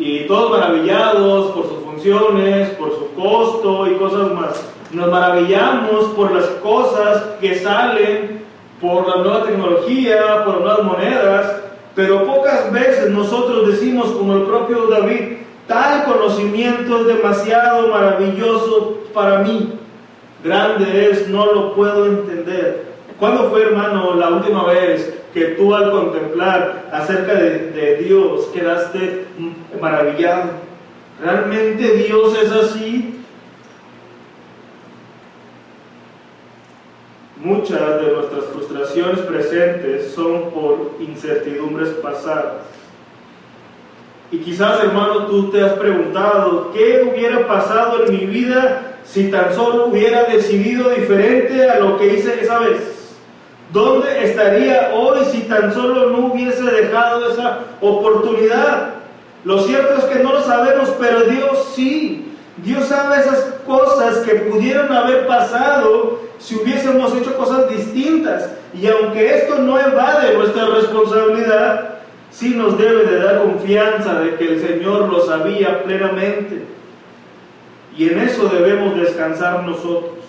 y 0.00 0.20
todos 0.20 0.50
maravillados 0.50 1.50
por 1.52 1.68
sus 1.68 1.84
funciones, 1.84 2.70
por 2.70 2.90
su 2.90 3.12
costo 3.14 3.86
y 3.86 3.96
cosas 3.96 4.32
más. 4.32 4.66
Nos 4.92 5.10
maravillamos 5.10 6.06
por 6.16 6.32
las 6.32 6.46
cosas 6.62 7.22
que 7.38 7.56
salen, 7.58 8.42
por 8.80 9.06
la 9.06 9.22
nueva 9.22 9.44
tecnología, 9.44 10.42
por 10.44 10.54
las 10.54 10.62
nuevas 10.64 10.84
monedas, 10.84 11.56
pero 11.94 12.24
pocas 12.24 12.72
veces 12.72 13.10
nosotros 13.10 13.68
decimos, 13.68 14.06
como 14.12 14.36
el 14.36 14.42
propio 14.44 14.86
David, 14.86 15.36
tal 15.66 16.04
conocimiento 16.04 17.00
es 17.00 17.06
demasiado 17.06 17.88
maravilloso 17.88 19.00
para 19.12 19.40
mí. 19.40 19.74
Grande 20.42 21.10
es, 21.10 21.28
no 21.28 21.44
lo 21.44 21.74
puedo 21.74 22.06
entender. 22.06 22.89
¿Cuándo 23.20 23.50
fue, 23.50 23.64
hermano, 23.64 24.14
la 24.14 24.30
última 24.30 24.64
vez 24.64 25.12
que 25.34 25.48
tú 25.48 25.74
al 25.74 25.90
contemplar 25.90 26.88
acerca 26.90 27.34
de, 27.34 28.02
Dios 28.02 28.46
quedaste 28.46 29.26
maravillado? 29.78 30.52
¿Realmente 31.22 31.96
Dios 31.96 32.34
es 32.42 32.50
así? 32.50 33.20
Muchas 37.36 38.00
de 38.00 38.10
nuestras 38.10 38.44
frustraciones 38.46 39.20
presentes 39.20 40.12
son 40.14 40.50
por 40.50 40.92
incertidumbres 40.98 41.90
pasadas. 42.02 42.62
Y 44.32 44.38
quizás, 44.38 44.82
hermano, 44.82 45.26
tú 45.26 45.50
te 45.50 45.60
has 45.62 45.72
preguntado, 45.74 46.72
¿qué 46.72 47.06
hubiera 47.12 47.46
pasado 47.46 48.02
en 48.02 48.12
mi 48.12 48.24
vida 48.24 48.96
si 49.04 49.30
tan 49.30 49.54
solo 49.54 49.88
hubiera 49.88 50.24
decidido 50.24 50.88
diferente 50.88 51.68
a 51.68 51.80
lo 51.80 51.98
que 51.98 52.14
hice 52.14 52.40
esa 52.40 52.60
vez? 52.60 52.99
¿Dónde 53.72 54.24
estaría 54.24 54.92
hoy 54.94 55.24
si 55.30 55.42
tan 55.42 55.72
solo 55.72 56.10
no 56.10 56.26
hubiese 56.26 56.62
dejado 56.62 57.30
esa 57.30 57.60
oportunidad? 57.80 58.94
Lo 59.44 59.60
cierto 59.60 59.94
es 59.98 60.04
que 60.04 60.22
no 60.22 60.32
lo 60.32 60.42
sabemos, 60.42 60.92
pero 60.98 61.20
Dios 61.22 61.72
sí. 61.74 62.26
Dios 62.56 62.86
sabe 62.86 63.20
esas 63.20 63.54
cosas 63.66 64.18
que 64.18 64.34
pudieron 64.34 64.92
haber 64.92 65.26
pasado 65.26 66.20
si 66.38 66.56
hubiésemos 66.56 67.14
hecho 67.16 67.36
cosas 67.36 67.70
distintas. 67.70 68.50
Y 68.74 68.86
aunque 68.88 69.36
esto 69.36 69.58
no 69.58 69.78
evade 69.78 70.34
nuestra 70.34 70.66
responsabilidad, 70.66 72.00
sí 72.30 72.54
nos 72.56 72.76
debe 72.76 73.04
de 73.04 73.18
dar 73.20 73.42
confianza 73.42 74.20
de 74.20 74.34
que 74.34 74.44
el 74.44 74.60
Señor 74.60 75.08
lo 75.12 75.24
sabía 75.24 75.84
plenamente. 75.84 76.64
Y 77.96 78.08
en 78.08 78.18
eso 78.20 78.48
debemos 78.48 78.96
descansar 78.96 79.62
nosotros. 79.62 80.19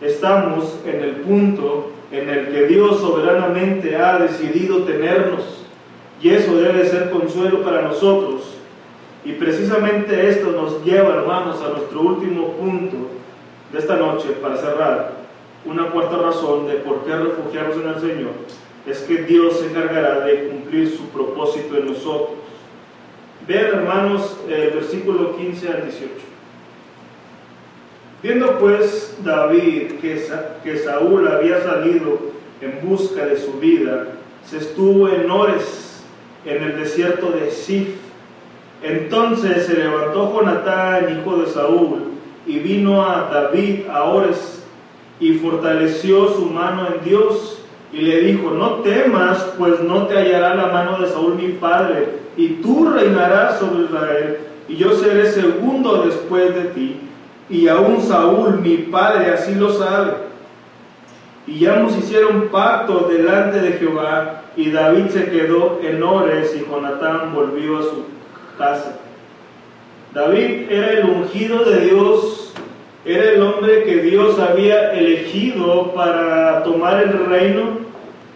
Estamos 0.00 0.78
en 0.86 1.02
el 1.02 1.16
punto 1.16 1.90
en 2.10 2.28
el 2.28 2.48
que 2.48 2.66
Dios 2.66 3.00
soberanamente 3.00 3.96
ha 3.96 4.18
decidido 4.18 4.84
tenernos. 4.84 5.64
Y 6.22 6.30
eso 6.30 6.56
debe 6.56 6.86
ser 6.86 7.10
consuelo 7.10 7.62
para 7.62 7.82
nosotros. 7.82 8.56
Y 9.24 9.32
precisamente 9.32 10.28
esto 10.28 10.50
nos 10.52 10.84
lleva, 10.84 11.16
hermanos, 11.16 11.62
a 11.62 11.70
nuestro 11.70 12.00
último 12.00 12.52
punto 12.52 12.96
de 13.72 13.78
esta 13.78 13.96
noche 13.96 14.28
para 14.42 14.56
cerrar, 14.56 15.20
una 15.64 15.90
cuarta 15.90 16.16
razón 16.16 16.66
de 16.66 16.74
por 16.76 17.04
qué 17.04 17.14
refugiarnos 17.14 17.76
en 17.76 17.88
el 17.88 18.00
Señor 18.00 18.32
es 18.86 19.00
que 19.00 19.22
Dios 19.22 19.58
se 19.58 19.66
encargará 19.66 20.20
de 20.20 20.48
cumplir 20.48 20.90
su 20.96 21.04
propósito 21.08 21.76
en 21.76 21.86
nosotros. 21.86 22.38
Vean, 23.46 23.66
hermanos, 23.66 24.38
el 24.48 24.70
versículo 24.70 25.36
15 25.36 25.68
al 25.68 25.82
18. 25.84 26.29
Viendo 28.22 28.58
pues 28.58 29.16
David 29.24 29.92
que, 30.02 30.76
Saúl 30.76 31.26
había 31.26 31.62
salido 31.62 32.18
en 32.60 32.86
busca 32.86 33.24
de 33.24 33.38
su 33.38 33.54
vida, 33.54 34.08
se 34.44 34.58
estuvo 34.58 35.08
en 35.08 35.30
Ores, 35.30 36.04
en 36.44 36.62
el 36.62 36.76
desierto 36.78 37.30
de 37.30 37.50
Sif. 37.50 37.88
Entonces 38.82 39.64
se 39.66 39.74
levantó 39.74 40.34
Jonatán, 40.34 41.18
hijo 41.18 41.38
de 41.38 41.46
Saúl, 41.46 42.10
y 42.46 42.58
vino 42.58 43.02
a 43.02 43.30
David 43.32 43.86
a 43.90 44.04
Ores 44.04 44.64
y 45.18 45.34
fortaleció 45.34 46.28
su 46.34 46.46
mano 46.46 46.88
en 46.88 47.04
Dios 47.08 47.58
y 47.92 48.02
le 48.02 48.20
dijo, 48.20 48.50
no 48.50 48.76
temas, 48.76 49.54
pues 49.58 49.80
no 49.80 50.06
te 50.06 50.16
hallará 50.16 50.54
la 50.54 50.66
mano 50.66 50.98
de 50.98 51.08
Saúl 51.08 51.34
mi 51.34 51.52
padre, 51.52 52.20
y 52.36 52.48
tú 52.62 52.88
reinarás 52.88 53.58
sobre 53.58 53.84
Israel, 53.84 54.38
y 54.68 54.76
yo 54.76 54.92
seré 54.92 55.30
segundo 55.30 56.04
después 56.04 56.54
de 56.54 56.64
ti, 56.66 57.00
y 57.50 57.66
aún 57.66 58.00
Saúl 58.00 58.60
mi 58.60 58.76
padre 58.76 59.32
así 59.32 59.54
lo 59.56 59.72
sabe. 59.72 60.12
Y 61.46 61.64
nos 61.64 61.96
hicieron 61.98 62.48
pacto 62.48 63.08
delante 63.10 63.60
de 63.60 63.72
Jehová, 63.72 64.42
y 64.56 64.70
David 64.70 65.08
se 65.08 65.24
quedó 65.30 65.80
en 65.82 66.00
Ores, 66.02 66.54
y 66.54 66.70
Jonatán 66.70 67.34
volvió 67.34 67.78
a 67.78 67.82
su 67.82 68.04
casa. 68.56 68.98
David 70.14 70.70
era 70.70 70.92
el 70.92 71.10
ungido 71.10 71.64
de 71.64 71.80
Dios, 71.86 72.52
era 73.04 73.32
el 73.32 73.42
hombre 73.42 73.82
que 73.82 73.96
Dios 73.96 74.38
había 74.38 74.92
elegido 74.92 75.92
para 75.92 76.62
tomar 76.62 77.02
el 77.02 77.26
reino. 77.26 77.78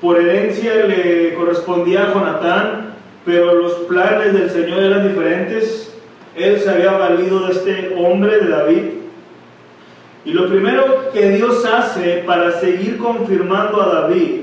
Por 0.01 0.19
herencia 0.19 0.87
le 0.87 1.35
correspondía 1.35 2.05
a 2.05 2.13
Jonatán, 2.13 2.95
pero 3.25 3.55
los 3.55 3.73
planes 3.89 4.33
del 4.33 4.51
Señor 4.51 4.83
eran 4.83 5.09
diferentes. 5.09 5.95
Él 6.35 6.59
se 6.59 6.69
había 6.69 6.93
valido 6.93 7.47
de 7.47 7.53
este 7.53 7.95
hombre, 7.97 8.39
de 8.39 8.49
David. 8.49 9.04
Y 10.25 10.33
lo 10.33 10.49
primero 10.49 11.11
que 11.13 11.31
Dios 11.31 11.65
hace 11.67 12.23
para 12.27 12.53
seguir 12.53 12.97
confirmando 12.99 13.83
a 13.83 14.01
David 14.01 14.41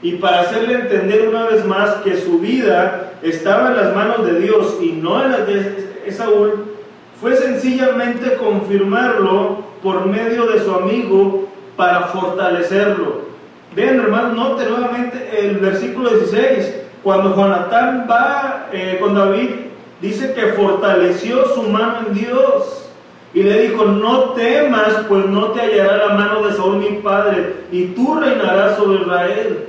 y 0.00 0.12
para 0.12 0.40
hacerle 0.40 0.74
entender 0.74 1.28
una 1.28 1.46
vez 1.46 1.64
más 1.66 1.96
que 1.96 2.16
su 2.16 2.38
vida 2.38 3.12
estaba 3.22 3.70
en 3.70 3.76
las 3.76 3.94
manos 3.94 4.24
de 4.24 4.40
Dios 4.40 4.78
y 4.80 4.92
no 4.92 5.22
en 5.22 5.32
las 5.32 5.46
de 5.46 6.12
Saúl, 6.12 6.64
fue 7.20 7.36
sencillamente 7.36 8.34
confirmarlo 8.34 9.58
por 9.82 10.06
medio 10.06 10.46
de 10.46 10.60
su 10.60 10.72
amigo 10.72 11.48
para 11.76 12.02
fortalecerlo. 12.08 13.28
Vean, 13.74 14.00
hermano, 14.00 14.34
note 14.34 14.64
nuevamente 14.64 15.30
el 15.38 15.58
versículo 15.58 16.10
16. 16.10 16.74
Cuando 17.02 17.36
Jonatán 17.36 18.06
va 18.10 18.68
eh, 18.72 18.98
con 19.00 19.14
David, 19.14 19.50
dice 20.00 20.32
que 20.32 20.52
fortaleció 20.52 21.46
su 21.54 21.62
mano 21.64 22.06
en 22.06 22.14
Dios 22.14 22.87
y 23.34 23.42
le 23.42 23.68
dijo: 23.68 23.84
No 23.84 24.30
temas, 24.30 25.04
pues 25.08 25.26
no 25.26 25.52
te 25.52 25.60
hallará 25.60 26.08
la 26.08 26.14
mano 26.14 26.46
de 26.46 26.54
Saúl 26.54 26.76
mi 26.76 26.98
padre, 26.98 27.54
y 27.70 27.86
tú 27.86 28.14
reinarás 28.18 28.76
sobre 28.76 29.02
Israel. 29.02 29.66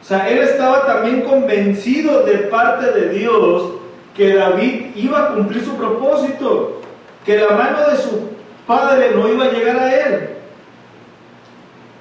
O 0.00 0.04
sea, 0.04 0.28
él 0.28 0.38
estaba 0.38 0.86
también 0.86 1.22
convencido 1.22 2.24
de 2.24 2.38
parte 2.38 2.90
de 2.90 3.10
Dios 3.10 3.74
que 4.16 4.34
David 4.34 4.86
iba 4.96 5.18
a 5.20 5.34
cumplir 5.34 5.64
su 5.64 5.76
propósito, 5.76 6.80
que 7.24 7.38
la 7.38 7.50
mano 7.50 7.88
de 7.90 7.96
su 7.96 8.28
padre 8.66 9.12
no 9.14 9.28
iba 9.28 9.44
a 9.44 9.52
llegar 9.52 9.78
a 9.78 9.94
él. 9.94 10.30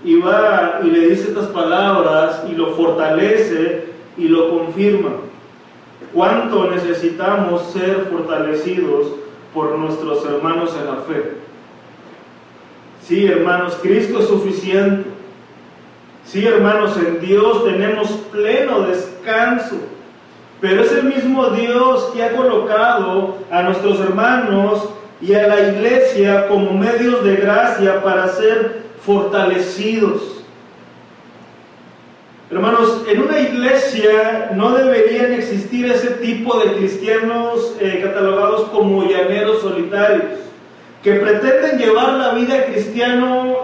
y 0.04 0.16
va 0.16 0.80
y 0.84 0.88
le 0.88 1.10
dice 1.10 1.30
estas 1.30 1.48
palabras 1.48 2.44
y 2.50 2.56
lo 2.56 2.74
fortalece 2.74 3.86
y 4.18 4.28
lo 4.28 4.50
confirma. 4.50 5.10
¿Cuánto 6.14 6.72
necesitamos 6.72 7.72
ser 7.72 8.08
fortalecidos 8.12 9.08
por 9.54 9.78
nuestros 9.78 10.26
hermanos 10.26 10.76
en 10.80 10.86
la 10.86 11.02
fe? 11.02 11.34
Sí, 13.02 13.26
hermanos, 13.26 13.78
Cristo 13.82 14.20
es 14.20 14.28
suficiente. 14.28 15.10
Sí, 16.26 16.46
hermanos, 16.46 16.96
en 16.98 17.20
Dios 17.20 17.66
tenemos 17.66 18.08
pleno 18.32 18.82
descanso. 18.82 19.78
Pero 20.62 20.82
es 20.82 20.92
el 20.92 21.06
mismo 21.06 21.50
Dios 21.50 22.12
que 22.14 22.24
ha 22.24 22.36
colocado 22.36 23.38
a 23.50 23.64
nuestros 23.64 24.00
hermanos 24.00 24.90
y 25.22 25.34
a 25.34 25.48
la 25.48 25.60
iglesia 25.60 26.48
como 26.48 26.74
medios 26.74 27.24
de 27.24 27.38
gracia 27.38 28.04
para 28.04 28.28
ser 28.28 28.84
fortalecidos. 29.02 30.39
Hermanos, 32.52 33.04
en 33.08 33.22
una 33.22 33.40
iglesia 33.40 34.50
no 34.56 34.72
deberían 34.72 35.34
existir 35.34 35.86
ese 35.86 36.10
tipo 36.16 36.60
de 36.60 36.74
cristianos 36.78 37.76
eh, 37.80 38.02
catalogados 38.04 38.70
como 38.70 39.04
llaneros 39.04 39.62
solitarios, 39.62 40.24
que 41.04 41.14
pretenden 41.14 41.78
llevar 41.78 42.14
la 42.14 42.32
vida 42.32 42.66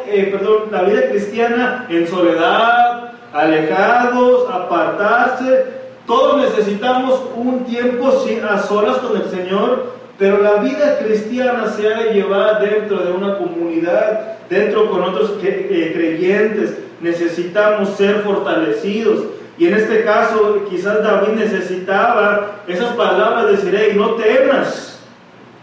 eh, 0.05 0.29
perdón, 0.31 0.65
la 0.71 0.83
vida 0.83 1.09
cristiana 1.09 1.87
en 1.89 2.07
soledad, 2.07 3.13
alejados, 3.33 4.47
apartarse. 4.51 5.65
Todos 6.05 6.43
necesitamos 6.43 7.23
un 7.35 7.65
tiempo 7.65 8.13
a 8.47 8.59
solas 8.59 8.97
con 8.97 9.19
el 9.19 9.27
Señor, 9.31 9.93
pero 10.19 10.43
la 10.43 10.57
vida 10.57 10.99
cristiana 10.99 11.73
se 11.75 11.91
ha 11.91 12.03
de 12.03 12.13
llevar 12.13 12.61
dentro 12.61 13.03
de 13.03 13.11
una 13.11 13.39
comunidad, 13.39 14.37
dentro 14.47 14.91
con 14.91 15.01
otros 15.01 15.33
eh, 15.41 15.91
creyentes. 15.91 16.84
Necesitamos 17.01 17.89
ser 17.95 18.21
fortalecidos. 18.21 19.25
Y 19.57 19.67
en 19.67 19.75
este 19.75 20.03
caso, 20.03 20.65
quizás 20.69 21.01
David 21.03 21.33
necesitaba 21.33 22.63
esas 22.67 22.93
palabras 22.95 23.45
de 23.45 23.51
decir, 23.53 23.95
no 23.95 24.15
temas. 24.15 24.99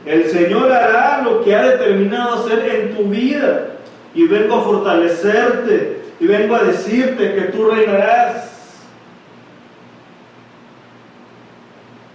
El 0.05 0.29
Señor 0.31 0.73
hará 0.73 1.23
lo 1.23 1.43
que 1.45 1.55
ha 1.55 1.63
determinado 1.63 2.35
hacer 2.35 2.67
en 2.75 2.97
tu 2.97 3.05
vida. 3.05 3.69
Y 4.15 4.27
vengo 4.27 4.57
a 4.57 4.63
fortalecerte. 4.63 6.03
Y 6.21 6.27
vengo 6.27 6.55
a 6.55 6.65
decirte 6.65 7.35
que 7.35 7.41
tú 7.53 7.71
reinarás. 7.71 8.51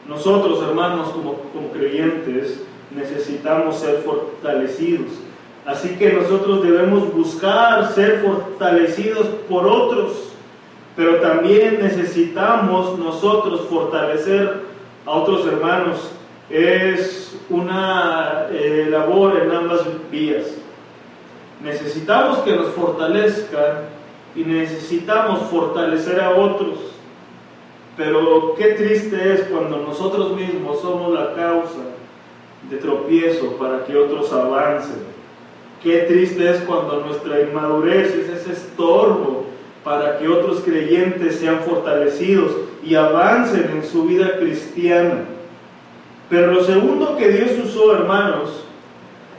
Nosotros, 0.07 0.63
hermanos, 0.63 1.09
como, 1.09 1.33
como 1.53 1.71
creyentes, 1.71 2.61
necesitamos 2.95 3.79
ser 3.79 3.97
fortalecidos. 3.97 5.26
Así 5.67 5.97
que 5.97 6.13
nosotros 6.13 6.63
debemos 6.63 7.13
buscar 7.13 7.91
ser 7.91 8.21
fortalecidos 8.21 9.27
por 9.49 9.67
otros, 9.67 10.29
pero 10.95 11.17
también 11.17 11.79
necesitamos 11.81 12.97
nosotros 12.97 13.67
fortalecer 13.69 14.61
a 15.05 15.11
otros 15.11 15.45
hermanos. 15.45 16.09
Es 16.49 17.37
una 17.49 18.47
eh, 18.49 18.87
labor 18.89 19.41
en 19.41 19.51
ambas 19.51 19.81
vías. 20.09 20.45
Necesitamos 21.61 22.37
que 22.39 22.55
nos 22.55 22.69
fortalezcan 22.69 23.89
y 24.37 24.43
necesitamos 24.45 25.41
fortalecer 25.49 26.21
a 26.21 26.29
otros. 26.29 26.77
Pero 27.97 28.55
qué 28.57 28.67
triste 28.75 29.33
es 29.33 29.41
cuando 29.41 29.79
nosotros 29.79 30.31
mismos 30.33 30.79
somos 30.79 31.13
la 31.13 31.33
causa 31.33 31.81
de 32.69 32.77
tropiezo 32.77 33.57
para 33.57 33.83
que 33.83 33.97
otros 33.97 34.31
avancen. 34.31 35.16
Qué 35.83 35.99
triste 35.99 36.49
es 36.49 36.57
cuando 36.61 37.01
nuestra 37.05 37.41
inmadurez 37.41 38.13
es 38.13 38.29
ese 38.29 38.53
estorbo 38.53 39.45
para 39.83 40.17
que 40.17 40.27
otros 40.27 40.61
creyentes 40.61 41.35
sean 41.35 41.59
fortalecidos 41.59 42.51
y 42.83 42.95
avancen 42.95 43.69
en 43.75 43.83
su 43.83 44.05
vida 44.05 44.37
cristiana. 44.37 45.25
Pero 46.29 46.53
lo 46.53 46.63
segundo 46.63 47.15
que 47.15 47.29
Dios 47.29 47.51
usó, 47.63 47.93
hermanos, 47.95 48.65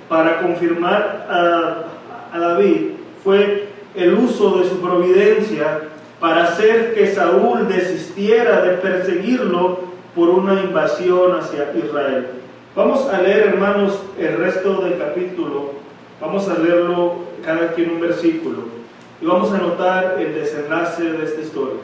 para 0.08 0.40
confirmar 0.40 1.26
a, 1.28 1.84
a 2.32 2.38
David 2.38 2.92
fue 3.22 3.68
el 3.94 4.14
uso 4.14 4.58
de 4.58 4.68
su 4.68 4.80
providencia 4.80 5.80
para 6.20 6.44
hacer 6.44 6.94
que 6.94 7.12
Saúl 7.12 7.68
desistiera 7.68 8.62
de 8.62 8.76
perseguirlo 8.78 9.80
por 10.14 10.30
una 10.30 10.62
invasión 10.62 11.38
hacia 11.38 11.72
Israel. 11.76 12.26
Vamos 12.74 13.08
a 13.08 13.20
leer, 13.20 13.48
hermanos, 13.48 14.00
el 14.18 14.36
resto 14.36 14.80
del 14.82 14.98
capítulo. 14.98 15.77
Vamos 16.20 16.48
a 16.48 16.58
leerlo 16.58 17.16
cada 17.44 17.72
quien 17.72 17.90
un 17.90 18.00
versículo. 18.00 18.78
Y 19.20 19.26
vamos 19.26 19.52
a 19.52 19.58
notar 19.58 20.16
el 20.20 20.34
desenlace 20.34 21.04
de 21.04 21.24
esta 21.24 21.40
historia. 21.40 21.80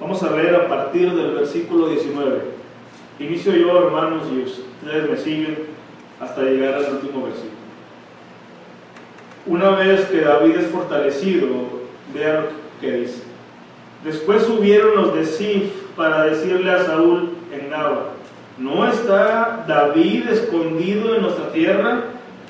Vamos 0.00 0.22
a 0.22 0.30
leer 0.30 0.54
a 0.54 0.68
partir 0.68 1.12
del 1.12 1.32
versículo 1.32 1.88
19. 1.88 2.42
Inicio 3.18 3.52
yo, 3.56 3.86
hermanos, 3.86 4.24
y 4.32 4.42
ustedes 4.42 5.10
me 5.10 5.16
siguen 5.16 5.58
hasta 6.20 6.42
llegar 6.42 6.74
al 6.74 6.94
último 6.94 7.24
versículo. 7.24 7.58
Una 9.46 9.70
vez 9.70 10.02
que 10.06 10.20
David 10.20 10.56
es 10.56 10.66
fortalecido, 10.68 11.48
vean 12.14 12.46
que 12.80 12.92
dice. 12.92 13.22
Después 14.04 14.44
subieron 14.44 14.94
los 14.94 15.14
de 15.14 15.24
Sif 15.24 15.72
para 15.96 16.24
decirle 16.24 16.70
a 16.70 16.84
Saúl 16.84 17.30
en 17.52 17.70
Nava, 17.70 18.10
¿no 18.56 18.88
está 18.88 19.64
David 19.66 20.28
escondido 20.28 21.16
en 21.16 21.22
nuestra 21.22 21.50
tierra, 21.50 22.04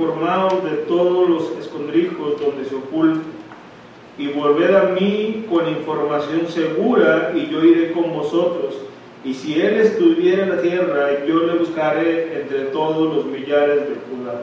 informaos 0.00 0.64
de 0.64 0.76
todos 0.88 1.28
los 1.28 1.50
escondrijos 1.58 2.40
donde 2.40 2.64
se 2.64 2.74
oculta 2.74 3.20
y 4.16 4.28
volved 4.28 4.74
a 4.74 4.84
mí 4.84 5.46
con 5.48 5.68
información 5.68 6.48
segura 6.48 7.32
y 7.34 7.48
yo 7.48 7.62
iré 7.64 7.92
con 7.92 8.12
vosotros. 8.12 8.74
Y 9.24 9.34
si 9.34 9.60
él 9.60 9.80
estuviera 9.80 10.44
en 10.44 10.56
la 10.56 10.62
tierra, 10.62 11.24
yo 11.26 11.40
le 11.40 11.58
buscaré 11.58 12.40
entre 12.40 12.64
todos 12.66 13.16
los 13.16 13.26
millares 13.26 13.88
de 13.88 13.96
Judá. 14.08 14.42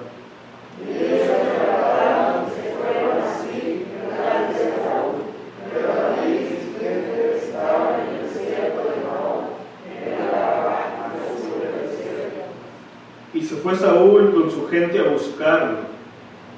Fue 13.68 13.76
Saúl 13.76 14.32
con 14.32 14.50
su 14.50 14.66
gente 14.70 14.98
a 14.98 15.10
buscarlo, 15.10 15.80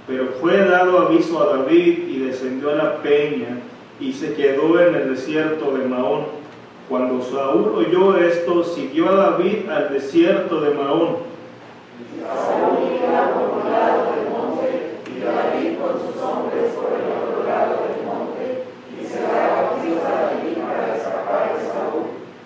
pero 0.05 0.28
fue 0.39 0.57
dado 0.57 0.99
aviso 0.99 1.41
a 1.41 1.57
David 1.57 2.07
y 2.07 2.20
descendió 2.20 2.70
a 2.70 2.76
la 2.76 2.97
peña 2.97 3.62
y 3.99 4.14
se 4.14 4.36
quedó 4.36 4.80
en 4.80 4.93
el 4.93 5.16
desierto 5.16 5.76
de 5.76 5.86
Maón 5.86 6.26
cuando 6.88 7.24
Saúl 7.24 7.84
oyó 7.84 8.16
esto, 8.16 8.64
siguió 8.64 9.10
a 9.10 9.16
David 9.16 9.68
al 9.70 9.91
desierto 9.91 10.62
de 10.62 10.70
Maón 10.76 11.18
del 17.88 18.05
monte 18.05 18.64
y 19.01 19.05
se 19.07 19.22
daba 19.22 19.78
prisa 19.82 20.07
a 20.07 20.22
David 20.36 20.57
para 20.62 20.95
escapar 20.95 21.57
de 21.57 21.62
Saúl. 21.66 22.05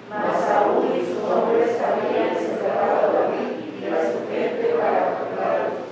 Mas 0.10 0.46
Saúl 0.46 0.86
y 0.96 1.06
sus 1.06 1.20
hombres 1.30 1.70
habían 1.82 2.30
encerrado 2.30 2.94
a 3.02 3.12
David 3.12 3.64
y 3.82 3.86
a 3.86 4.12
su 4.12 4.20
gente 4.32 4.76
para 4.80 5.00
capturarlos. 5.00 5.84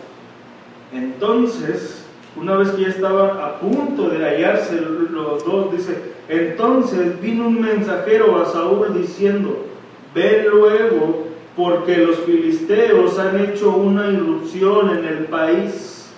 Entonces, 1.21 2.03
una 2.35 2.55
vez 2.55 2.71
que 2.71 2.81
ya 2.81 2.87
estaban 2.87 3.37
a 3.37 3.59
punto 3.59 4.09
de 4.09 4.25
hallarse 4.25 4.81
los 4.81 5.45
dos, 5.45 5.71
dice, 5.71 5.95
entonces 6.27 7.21
vino 7.21 7.45
un 7.45 7.61
mensajero 7.61 8.41
a 8.41 8.45
Saúl 8.47 8.99
diciendo, 8.99 9.67
ven 10.15 10.47
luego, 10.49 11.27
porque 11.55 11.97
los 11.97 12.17
filisteos 12.21 13.19
han 13.19 13.39
hecho 13.39 13.69
una 13.69 14.09
irrupción 14.09 14.97
en 14.97 15.05
el 15.05 15.25
país. 15.25 16.11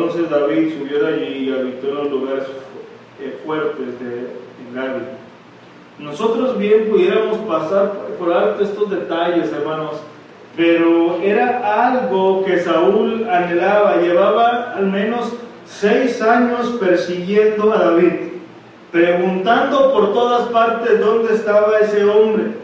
Entonces 0.00 0.30
David 0.30 0.72
subió 0.78 1.06
allí 1.06 1.44
y 1.44 1.52
habitó 1.52 1.88
en 1.88 1.94
los 1.94 2.10
lugares 2.10 2.44
eh, 3.20 3.38
fuertes 3.44 4.00
de 4.00 4.30
Engadio. 4.66 5.02
Nosotros 5.98 6.56
bien 6.56 6.88
pudiéramos 6.88 7.36
pasar 7.40 7.92
por 8.18 8.32
alto 8.32 8.64
estos 8.64 8.88
detalles, 8.88 9.52
hermanos, 9.52 9.96
pero 10.56 11.18
era 11.22 11.90
algo 11.90 12.42
que 12.46 12.60
Saúl 12.60 13.28
anhelaba. 13.28 13.96
Llevaba 13.96 14.72
al 14.74 14.86
menos 14.86 15.34
seis 15.66 16.22
años 16.22 16.78
persiguiendo 16.80 17.70
a 17.70 17.78
David, 17.80 18.12
preguntando 18.90 19.92
por 19.92 20.14
todas 20.14 20.48
partes 20.48 20.98
dónde 20.98 21.34
estaba 21.34 21.78
ese 21.78 22.04
hombre. 22.06 22.54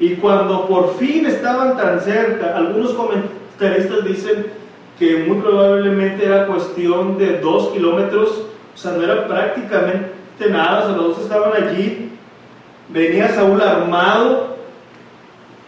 Y 0.00 0.16
cuando 0.16 0.66
por 0.66 0.96
fin 0.96 1.24
estaban 1.24 1.76
tan 1.76 2.00
cerca, 2.00 2.56
algunos 2.56 2.94
comentaristas 2.94 4.04
dicen 4.04 4.55
que 4.98 5.24
muy 5.26 5.40
probablemente 5.40 6.24
era 6.24 6.46
cuestión 6.46 7.18
de 7.18 7.38
dos 7.40 7.68
kilómetros, 7.68 8.46
o 8.74 8.78
sea, 8.78 8.92
no 8.92 9.02
era 9.02 9.26
prácticamente 9.26 10.10
nada, 10.50 10.84
o 10.84 10.86
sea, 10.86 10.96
los 10.96 11.08
dos 11.08 11.20
estaban 11.20 11.52
allí. 11.62 12.12
Venía 12.88 13.28
Saúl 13.28 13.60
armado, 13.60 14.56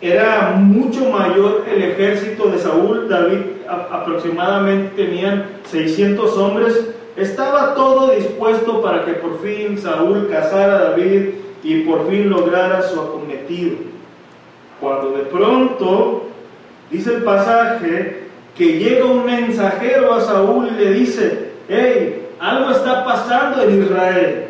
era 0.00 0.52
mucho 0.56 1.10
mayor 1.10 1.64
el 1.70 1.82
ejército 1.82 2.48
de 2.48 2.58
Saúl, 2.58 3.08
David 3.08 3.40
aproximadamente 3.68 5.04
tenían 5.04 5.46
600 5.64 6.38
hombres, 6.38 6.90
estaba 7.16 7.74
todo 7.74 8.12
dispuesto 8.12 8.80
para 8.80 9.04
que 9.04 9.14
por 9.14 9.40
fin 9.40 9.76
Saúl 9.76 10.28
cazara 10.30 10.76
a 10.76 10.84
David 10.90 11.30
y 11.64 11.80
por 11.80 12.08
fin 12.08 12.30
lograra 12.30 12.80
su 12.82 13.00
acometido. 13.00 13.76
Cuando 14.80 15.10
de 15.10 15.24
pronto, 15.24 16.28
dice 16.90 17.16
el 17.16 17.24
pasaje, 17.24 18.27
que 18.58 18.78
llega 18.78 19.04
un 19.04 19.24
mensajero 19.24 20.12
a 20.12 20.20
Saúl 20.20 20.68
y 20.68 20.84
le 20.84 20.90
dice, 20.90 21.52
hey, 21.68 22.26
algo 22.40 22.72
está 22.72 23.04
pasando 23.04 23.62
en 23.62 23.84
Israel, 23.84 24.46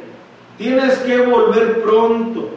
tienes 0.56 0.96
que 1.00 1.18
volver 1.18 1.82
pronto. 1.82 2.48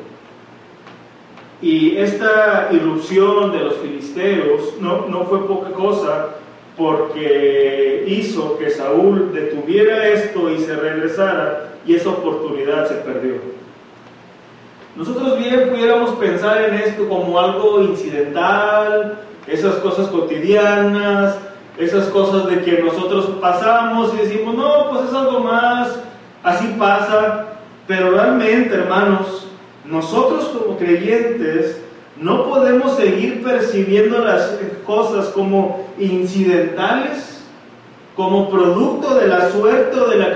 Y 1.61 1.97
esta 1.97 2.69
irrupción 2.71 3.51
de 3.51 3.59
los 3.59 3.75
filisteos 3.75 4.77
no, 4.79 5.07
no 5.07 5.25
fue 5.25 5.45
poca 5.45 5.71
cosa 5.71 6.29
porque 6.77 8.05
hizo 8.07 8.57
que 8.57 8.69
Saúl 8.69 9.31
detuviera 9.33 10.07
esto 10.07 10.49
y 10.49 10.57
se 10.59 10.75
regresara 10.75 11.73
y 11.85 11.95
esa 11.95 12.09
oportunidad 12.09 12.87
se 12.87 12.95
perdió. 12.95 13.35
Nosotros 14.95 15.37
bien 15.37 15.69
pudiéramos 15.69 16.11
pensar 16.11 16.63
en 16.63 16.75
esto 16.75 17.07
como 17.07 17.37
algo 17.39 17.81
incidental, 17.81 19.19
esas 19.47 19.75
cosas 19.75 20.07
cotidianas, 20.07 21.37
esas 21.77 22.07
cosas 22.07 22.47
de 22.47 22.61
que 22.61 22.81
nosotros 22.81 23.25
pasamos 23.41 24.13
y 24.13 24.17
decimos, 24.17 24.55
no, 24.55 24.89
pues 24.89 25.09
es 25.09 25.13
algo 25.13 25.39
más, 25.39 25.99
así 26.43 26.75
pasa, 26.77 27.47
pero 27.87 28.11
realmente, 28.11 28.75
hermanos, 28.75 29.47
nosotros 29.85 30.45
como 30.45 30.77
creyentes 30.77 31.81
no 32.17 32.45
podemos 32.45 32.95
seguir 32.97 33.43
percibiendo 33.43 34.19
las 34.19 34.59
cosas 34.85 35.27
como 35.29 35.87
incidentales, 35.97 37.43
como 38.15 38.49
producto 38.49 39.15
de 39.15 39.27
la 39.27 39.49
suerte 39.49 39.99
o 39.99 40.09
de 40.09 40.17
la, 40.17 40.27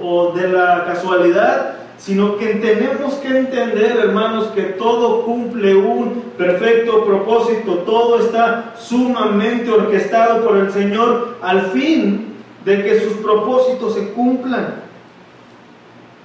o 0.00 0.32
de 0.32 0.48
la 0.48 0.84
casualidad, 0.86 1.77
sino 1.98 2.38
que 2.38 2.46
tenemos 2.54 3.14
que 3.14 3.28
entender, 3.28 3.98
hermanos, 3.98 4.46
que 4.54 4.62
todo 4.62 5.22
cumple 5.22 5.74
un 5.74 6.22
perfecto 6.38 7.04
propósito, 7.04 7.78
todo 7.78 8.20
está 8.20 8.74
sumamente 8.78 9.70
orquestado 9.70 10.46
por 10.46 10.56
el 10.56 10.70
Señor 10.70 11.36
al 11.42 11.72
fin 11.72 12.34
de 12.64 12.82
que 12.84 13.00
sus 13.00 13.14
propósitos 13.14 13.94
se 13.94 14.12
cumplan. 14.12 14.76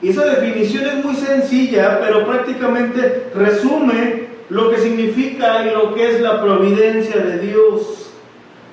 Y 0.01 0.09
esa 0.09 0.25
definición 0.25 0.85
es 0.85 1.03
muy 1.03 1.15
sencilla, 1.15 1.99
pero 2.01 2.25
prácticamente 2.25 3.31
resume 3.33 4.27
lo 4.49 4.69
que 4.69 4.77
significa 4.77 5.65
y 5.65 5.73
lo 5.73 5.95
que 5.95 6.11
es 6.11 6.21
la 6.21 6.41
providencia 6.41 7.17
de 7.17 7.39
Dios. 7.39 8.11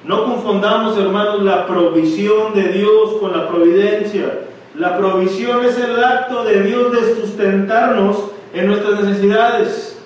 No 0.04 0.24
confundamos, 0.24 0.98
hermanos, 0.98 1.42
la 1.42 1.66
provisión 1.66 2.52
de 2.54 2.68
Dios 2.72 3.14
con 3.20 3.36
la 3.36 3.48
providencia. 3.48 4.40
La 4.80 4.96
provisión 4.96 5.62
es 5.62 5.78
el 5.78 6.02
acto 6.02 6.42
de 6.42 6.62
Dios 6.62 6.90
de 6.90 7.14
sustentarnos 7.14 8.30
en 8.54 8.66
nuestras 8.66 9.04
necesidades. 9.04 10.00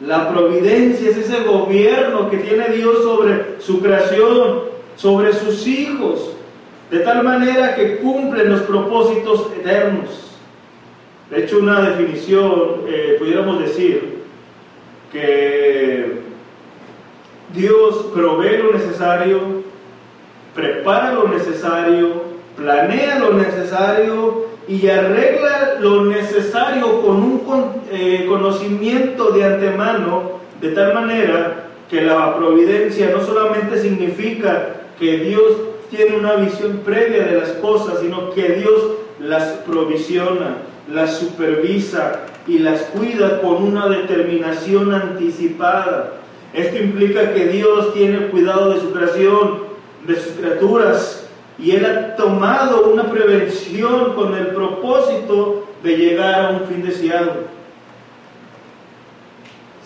La 0.00 0.30
providencia 0.32 1.10
es 1.10 1.18
ese 1.18 1.44
gobierno 1.44 2.30
que 2.30 2.38
tiene 2.38 2.70
Dios 2.70 3.02
sobre 3.02 3.60
su 3.60 3.82
creación, 3.82 4.60
sobre 4.96 5.34
sus 5.34 5.66
hijos, 5.66 6.32
de 6.90 7.00
tal 7.00 7.22
manera 7.22 7.74
que 7.74 7.98
cumplen 7.98 8.48
los 8.48 8.62
propósitos 8.62 9.48
eternos. 9.60 10.38
De 11.30 11.44
hecho, 11.44 11.58
una 11.58 11.82
definición, 11.82 12.84
eh, 12.88 13.16
pudiéramos 13.18 13.60
decir, 13.60 14.22
que 15.12 16.22
Dios 17.52 18.06
provee 18.14 18.56
lo 18.56 18.72
necesario, 18.72 19.40
prepara 20.54 21.12
lo 21.12 21.28
necesario, 21.28 22.27
planea 22.58 23.18
lo 23.20 23.34
necesario 23.34 24.46
y 24.66 24.88
arregla 24.88 25.76
lo 25.80 26.04
necesario 26.04 27.00
con 27.02 27.16
un 27.16 27.42
eh, 27.90 28.26
conocimiento 28.28 29.30
de 29.30 29.44
antemano, 29.44 30.32
de 30.60 30.72
tal 30.72 30.92
manera 30.92 31.68
que 31.88 32.02
la 32.02 32.36
providencia 32.36 33.10
no 33.10 33.24
solamente 33.24 33.80
significa 33.80 34.74
que 34.98 35.18
Dios 35.18 35.52
tiene 35.88 36.16
una 36.16 36.34
visión 36.34 36.82
previa 36.84 37.24
de 37.24 37.40
las 37.40 37.50
cosas, 37.52 38.00
sino 38.00 38.30
que 38.32 38.48
Dios 38.50 38.82
las 39.20 39.44
provisiona 39.66 40.68
las 40.92 41.18
supervisa 41.18 42.20
y 42.46 42.58
las 42.58 42.82
cuida 42.82 43.40
con 43.42 43.62
una 43.62 43.88
determinación 43.88 44.94
anticipada. 44.94 46.14
Esto 46.54 46.78
implica 46.78 47.34
que 47.34 47.46
Dios 47.46 47.92
tiene 47.92 48.28
cuidado 48.28 48.72
de 48.72 48.80
su 48.80 48.92
creación, 48.92 49.68
de 50.06 50.14
sus 50.16 50.32
criaturas, 50.32 51.27
y 51.58 51.72
Él 51.72 51.84
ha 51.84 52.16
tomado 52.16 52.90
una 52.92 53.10
prevención 53.10 54.14
con 54.14 54.34
el 54.34 54.48
propósito 54.48 55.66
de 55.82 55.96
llegar 55.96 56.44
a 56.44 56.50
un 56.50 56.60
fin 56.66 56.82
deseado. 56.82 57.32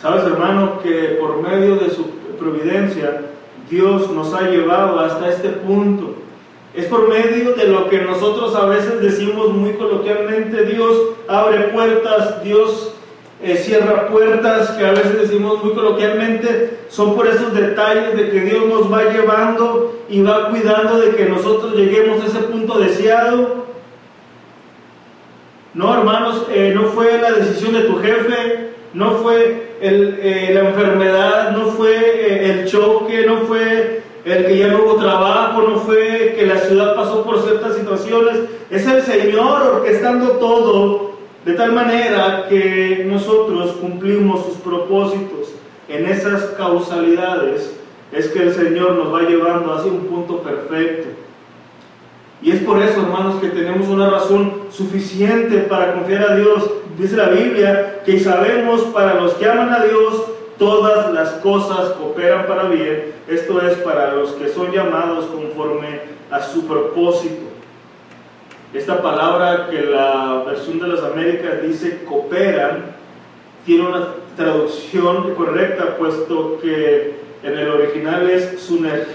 Sabes, 0.00 0.24
hermano, 0.24 0.80
que 0.82 1.18
por 1.20 1.40
medio 1.40 1.76
de 1.76 1.90
su 1.90 2.10
providencia, 2.38 3.22
Dios 3.70 4.10
nos 4.10 4.34
ha 4.34 4.42
llevado 4.42 4.98
hasta 4.98 5.28
este 5.28 5.48
punto 5.48 6.16
es 6.74 6.86
por 6.86 7.08
medio 7.08 7.52
de 7.52 7.68
lo 7.68 7.90
que 7.90 8.00
nosotros 8.00 8.54
a 8.56 8.64
veces 8.64 9.00
decimos 9.02 9.52
muy 9.52 9.74
coloquialmente, 9.74 10.64
Dios 10.64 10.96
abre 11.28 11.64
puertas, 11.64 12.42
Dios 12.42 12.94
eh, 13.42 13.56
cierra 13.56 14.06
puertas, 14.08 14.70
que 14.70 14.86
a 14.86 14.92
veces 14.92 15.22
decimos 15.22 15.64
muy 15.64 15.74
coloquialmente, 15.74 16.78
son 16.88 17.16
por 17.16 17.26
esos 17.26 17.52
detalles 17.52 18.16
de 18.16 18.30
que 18.30 18.40
Dios 18.40 18.66
nos 18.66 18.92
va 18.92 19.02
llevando 19.04 20.00
y 20.08 20.22
va 20.22 20.50
cuidando 20.50 21.00
de 21.00 21.16
que 21.16 21.24
nosotros 21.24 21.74
lleguemos 21.74 22.22
a 22.22 22.26
ese 22.26 22.38
punto 22.38 22.78
deseado. 22.78 23.66
No, 25.74 25.92
hermanos, 25.92 26.46
eh, 26.52 26.70
no 26.72 26.84
fue 26.84 27.18
la 27.20 27.32
decisión 27.32 27.72
de 27.72 27.80
tu 27.80 27.96
jefe, 27.96 28.70
no 28.94 29.12
fue 29.16 29.72
eh, 29.80 30.50
la 30.54 30.68
enfermedad, 30.68 31.50
no 31.50 31.66
fue 31.72 32.50
el 32.50 32.66
choque, 32.66 33.26
no 33.26 33.38
fue 33.38 34.02
el 34.24 34.46
que 34.46 34.58
ya 34.58 34.68
no 34.68 34.84
hubo 34.84 34.96
trabajo, 34.96 35.62
no 35.62 35.76
fue 35.80 36.36
que 36.38 36.46
la 36.46 36.58
ciudad 36.58 36.94
pasó 36.94 37.24
por 37.24 37.42
ciertas 37.42 37.74
situaciones, 37.74 38.36
es 38.70 38.86
el 38.86 39.02
Señor 39.02 39.62
orquestando 39.62 40.32
todo 40.32 41.11
de 41.44 41.54
tal 41.54 41.72
manera 41.72 42.46
que 42.48 43.04
nosotros 43.08 43.72
cumplimos 43.72 44.44
sus 44.46 44.56
propósitos 44.58 45.54
en 45.88 46.06
esas 46.06 46.44
causalidades, 46.56 47.74
es 48.12 48.28
que 48.28 48.42
el 48.42 48.54
Señor 48.54 48.92
nos 48.92 49.12
va 49.12 49.22
llevando 49.22 49.72
hacia 49.72 49.90
un 49.90 50.06
punto 50.06 50.38
perfecto. 50.42 51.08
Y 52.42 52.50
es 52.50 52.60
por 52.60 52.80
eso, 52.82 53.00
hermanos, 53.02 53.40
que 53.40 53.48
tenemos 53.48 53.88
una 53.88 54.10
razón 54.10 54.62
suficiente 54.70 55.58
para 55.58 55.94
confiar 55.94 56.32
a 56.32 56.36
Dios. 56.36 56.70
Dice 56.98 57.16
la 57.16 57.28
Biblia 57.28 58.02
que 58.04 58.20
sabemos 58.20 58.82
para 58.86 59.14
los 59.14 59.34
que 59.34 59.48
aman 59.48 59.72
a 59.72 59.84
Dios, 59.84 60.24
todas 60.58 61.12
las 61.12 61.30
cosas 61.34 61.92
cooperan 61.92 62.46
para 62.46 62.64
bien, 62.64 63.14
esto 63.28 63.60
es 63.62 63.74
para 63.78 64.14
los 64.14 64.32
que 64.32 64.48
son 64.48 64.70
llamados 64.70 65.26
conforme 65.26 66.00
a 66.30 66.40
su 66.40 66.66
propósito. 66.66 67.51
Esta 68.74 69.02
palabra 69.02 69.68
que 69.70 69.82
la 69.82 70.44
versión 70.46 70.78
de 70.80 70.88
las 70.88 71.02
Américas 71.02 71.62
dice 71.62 72.04
cooperan, 72.04 72.84
tiene 73.66 73.86
una 73.86 74.08
traducción 74.34 75.34
correcta, 75.34 75.96
puesto 75.98 76.58
que 76.60 77.16
en 77.42 77.58
el 77.58 77.68
original 77.68 78.30
es 78.30 78.60
sunergeo, 78.62 79.12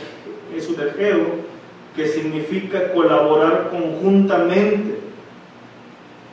que 1.95 2.07
significa 2.07 2.93
colaborar 2.93 3.69
conjuntamente. 3.71 4.99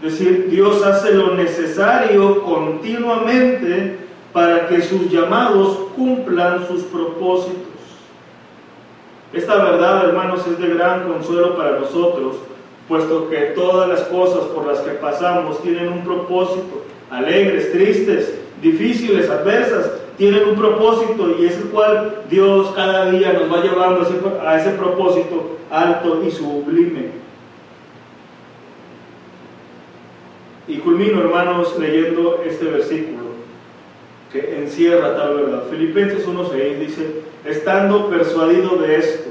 Es 0.02 0.18
decir, 0.18 0.48
Dios 0.50 0.84
hace 0.84 1.14
lo 1.14 1.34
necesario 1.34 2.42
continuamente 2.42 3.96
para 4.34 4.68
que 4.68 4.82
sus 4.82 5.10
llamados 5.10 5.78
cumplan 5.96 6.66
sus 6.66 6.82
propósitos. 6.82 7.62
Esta 9.32 9.56
verdad, 9.64 10.08
hermanos, 10.08 10.46
es 10.46 10.58
de 10.58 10.74
gran 10.74 11.08
consuelo 11.08 11.56
para 11.56 11.78
nosotros, 11.78 12.36
puesto 12.88 13.28
que 13.30 13.52
todas 13.54 13.88
las 13.88 14.00
cosas 14.02 14.44
por 14.46 14.66
las 14.66 14.80
que 14.80 14.92
pasamos 14.92 15.62
tienen 15.62 15.88
un 15.88 16.04
propósito, 16.04 16.84
alegres, 17.10 17.72
tristes, 17.72 18.34
difíciles, 18.60 19.30
adversas, 19.30 19.90
tienen 20.16 20.48
un 20.48 20.54
propósito 20.54 21.36
y 21.38 21.46
es 21.46 21.56
el 21.56 21.64
cual 21.64 22.22
Dios 22.30 22.72
cada 22.76 23.10
día 23.10 23.32
nos 23.32 23.52
va 23.52 23.62
llevando 23.62 24.06
a 24.46 24.56
ese, 24.56 24.70
propósito 24.70 25.58
alto 25.70 26.22
y 26.24 26.30
sublime. 26.30 27.24
Y 30.66 30.78
culmino, 30.78 31.20
hermanos, 31.20 31.78
leyendo 31.78 32.42
este 32.46 32.66
versículo 32.66 33.24
que 34.32 34.56
encierra 34.58 35.16
tal 35.16 35.36
verdad. 35.36 35.64
Filipenses 35.70 36.26
1.6 36.26 36.78
dice, 36.78 37.22
estando 37.44 38.08
persuadido 38.08 38.76
de 38.76 38.96
esto, 38.96 39.30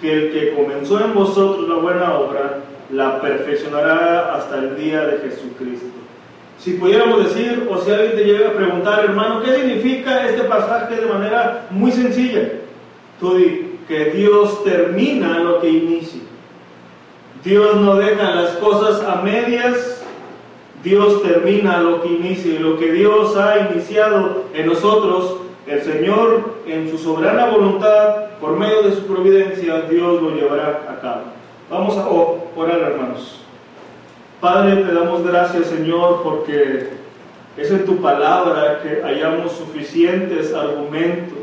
que 0.00 0.12
el 0.12 0.32
que 0.32 0.54
comenzó 0.54 1.02
en 1.02 1.14
vosotros 1.14 1.68
la 1.68 1.76
buena 1.76 2.18
obra, 2.18 2.60
la 2.90 3.20
perfeccionará 3.20 4.34
hasta 4.34 4.58
el 4.58 4.76
día 4.76 5.04
de 5.06 5.18
Jesucristo. 5.18 5.86
Si 6.58 6.74
pudiéramos 6.74 7.24
decir, 7.24 7.68
o 7.70 7.78
si 7.78 7.90
alguien 7.90 8.16
te 8.16 8.24
llega 8.24 8.48
a 8.48 8.52
preguntar, 8.52 9.04
hermano, 9.04 9.42
¿qué 9.42 9.54
significa 9.54 10.26
este 10.26 10.44
pasaje 10.44 10.96
de 10.96 11.06
manera 11.06 11.66
muy 11.70 11.92
sencilla? 11.92 12.48
Tú 13.20 13.36
di, 13.36 13.78
que 13.86 14.06
Dios 14.06 14.64
termina 14.64 15.38
lo 15.38 15.60
que 15.60 15.68
inicia. 15.68 16.22
Dios 17.44 17.76
no 17.76 17.96
deja 17.96 18.34
las 18.34 18.50
cosas 18.52 19.02
a 19.04 19.22
medias 19.22 19.96
Dios 20.86 21.20
termina 21.20 21.80
lo 21.80 22.00
que 22.00 22.08
inicia 22.08 22.54
y 22.54 22.58
lo 22.58 22.78
que 22.78 22.92
Dios 22.92 23.36
ha 23.36 23.72
iniciado 23.72 24.44
en 24.54 24.66
nosotros, 24.66 25.38
el 25.66 25.82
Señor 25.82 26.54
en 26.64 26.88
su 26.88 26.96
soberana 26.96 27.46
voluntad, 27.46 28.26
por 28.40 28.56
medio 28.56 28.82
de 28.82 28.94
su 28.94 29.04
providencia, 29.04 29.80
Dios 29.90 30.22
lo 30.22 30.30
llevará 30.30 30.86
a 30.88 31.00
cabo. 31.00 31.22
Vamos 31.68 31.96
a 31.96 32.06
orar, 32.08 32.78
hermanos. 32.78 33.40
Padre, 34.40 34.84
te 34.84 34.94
damos 34.94 35.24
gracias, 35.24 35.66
Señor, 35.66 36.22
porque 36.22 36.90
es 37.56 37.70
en 37.72 37.84
tu 37.84 37.96
palabra 37.96 38.82
que 38.82 39.02
hallamos 39.02 39.50
suficientes 39.50 40.54
argumentos, 40.54 41.38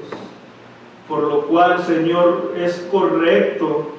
por 1.10 1.24
lo 1.24 1.42
cual, 1.48 1.84
Señor, 1.84 2.54
es 2.56 2.88
correcto 2.90 3.92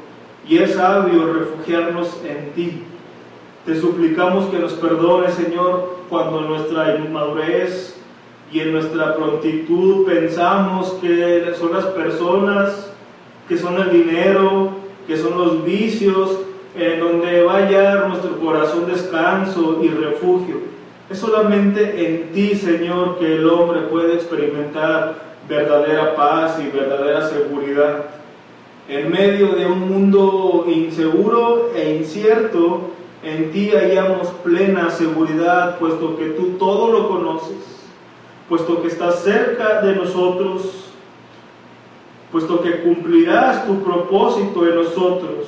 y 0.48 0.56
es 0.56 0.72
sabio 0.76 1.30
refugiarnos 1.30 2.18
en 2.24 2.52
ti. 2.52 2.84
Te 3.66 3.78
suplicamos 3.78 4.46
que 4.46 4.58
nos 4.58 4.72
perdones, 4.72 5.34
Señor, 5.34 5.96
cuando 6.08 6.40
en 6.40 6.48
nuestra 6.48 6.96
inmadurez 6.96 8.00
y 8.50 8.60
en 8.60 8.72
nuestra 8.72 9.14
prontitud 9.14 10.06
pensamos 10.06 10.94
que 11.02 11.52
son 11.58 11.74
las 11.74 11.84
personas, 11.86 12.90
que 13.46 13.58
son 13.58 13.76
el 13.76 13.90
dinero, 13.90 14.83
que 15.06 15.16
son 15.16 15.38
los 15.38 15.64
vicios, 15.64 16.38
en 16.76 17.00
donde 17.00 17.42
va 17.44 17.54
a 17.54 17.66
hallar 17.66 18.08
nuestro 18.08 18.38
corazón 18.38 18.86
descanso 18.86 19.80
y 19.82 19.88
refugio. 19.88 20.56
Es 21.10 21.18
solamente 21.18 22.06
en 22.06 22.32
ti, 22.32 22.54
Señor, 22.54 23.18
que 23.18 23.36
el 23.36 23.48
hombre 23.48 23.82
puede 23.82 24.14
experimentar 24.14 25.14
verdadera 25.48 26.14
paz 26.16 26.58
y 26.58 26.74
verdadera 26.74 27.28
seguridad. 27.28 28.06
En 28.88 29.10
medio 29.10 29.48
de 29.54 29.66
un 29.66 29.88
mundo 29.88 30.66
inseguro 30.66 31.70
e 31.74 31.96
incierto, 31.96 32.90
en 33.22 33.50
ti 33.52 33.70
hallamos 33.70 34.28
plena 34.42 34.90
seguridad, 34.90 35.78
puesto 35.78 36.16
que 36.18 36.26
tú 36.30 36.56
todo 36.58 36.92
lo 36.92 37.08
conoces, 37.08 37.56
puesto 38.48 38.82
que 38.82 38.88
estás 38.88 39.22
cerca 39.22 39.80
de 39.80 39.96
nosotros, 39.96 40.90
puesto 42.34 42.60
que 42.62 42.82
cumplirás 42.82 43.64
tu 43.64 43.80
propósito 43.84 44.66
en 44.66 44.74
nosotros 44.74 45.46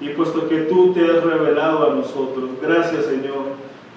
y 0.00 0.10
puesto 0.10 0.48
que 0.48 0.58
tú 0.58 0.92
te 0.92 1.00
has 1.04 1.24
revelado 1.24 1.90
a 1.90 1.94
nosotros. 1.96 2.50
Gracias 2.62 3.06
Señor 3.06 3.46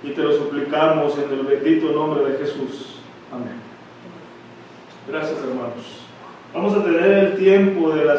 y 0.01 0.09
te 0.09 0.23
lo 0.23 0.33
suplicamos 0.33 1.15
en 1.19 1.31
el 1.31 1.45
bendito 1.45 1.91
nombre 1.91 2.27
de 2.27 2.39
Jesús. 2.39 2.95
Amén. 3.31 3.53
Gracias 5.07 5.37
hermanos. 5.43 6.01
Vamos 6.55 6.73
a 6.73 6.83
tener 6.83 7.03
el 7.03 7.37
tiempo 7.37 7.91
de 7.91 8.03
la 8.03 8.09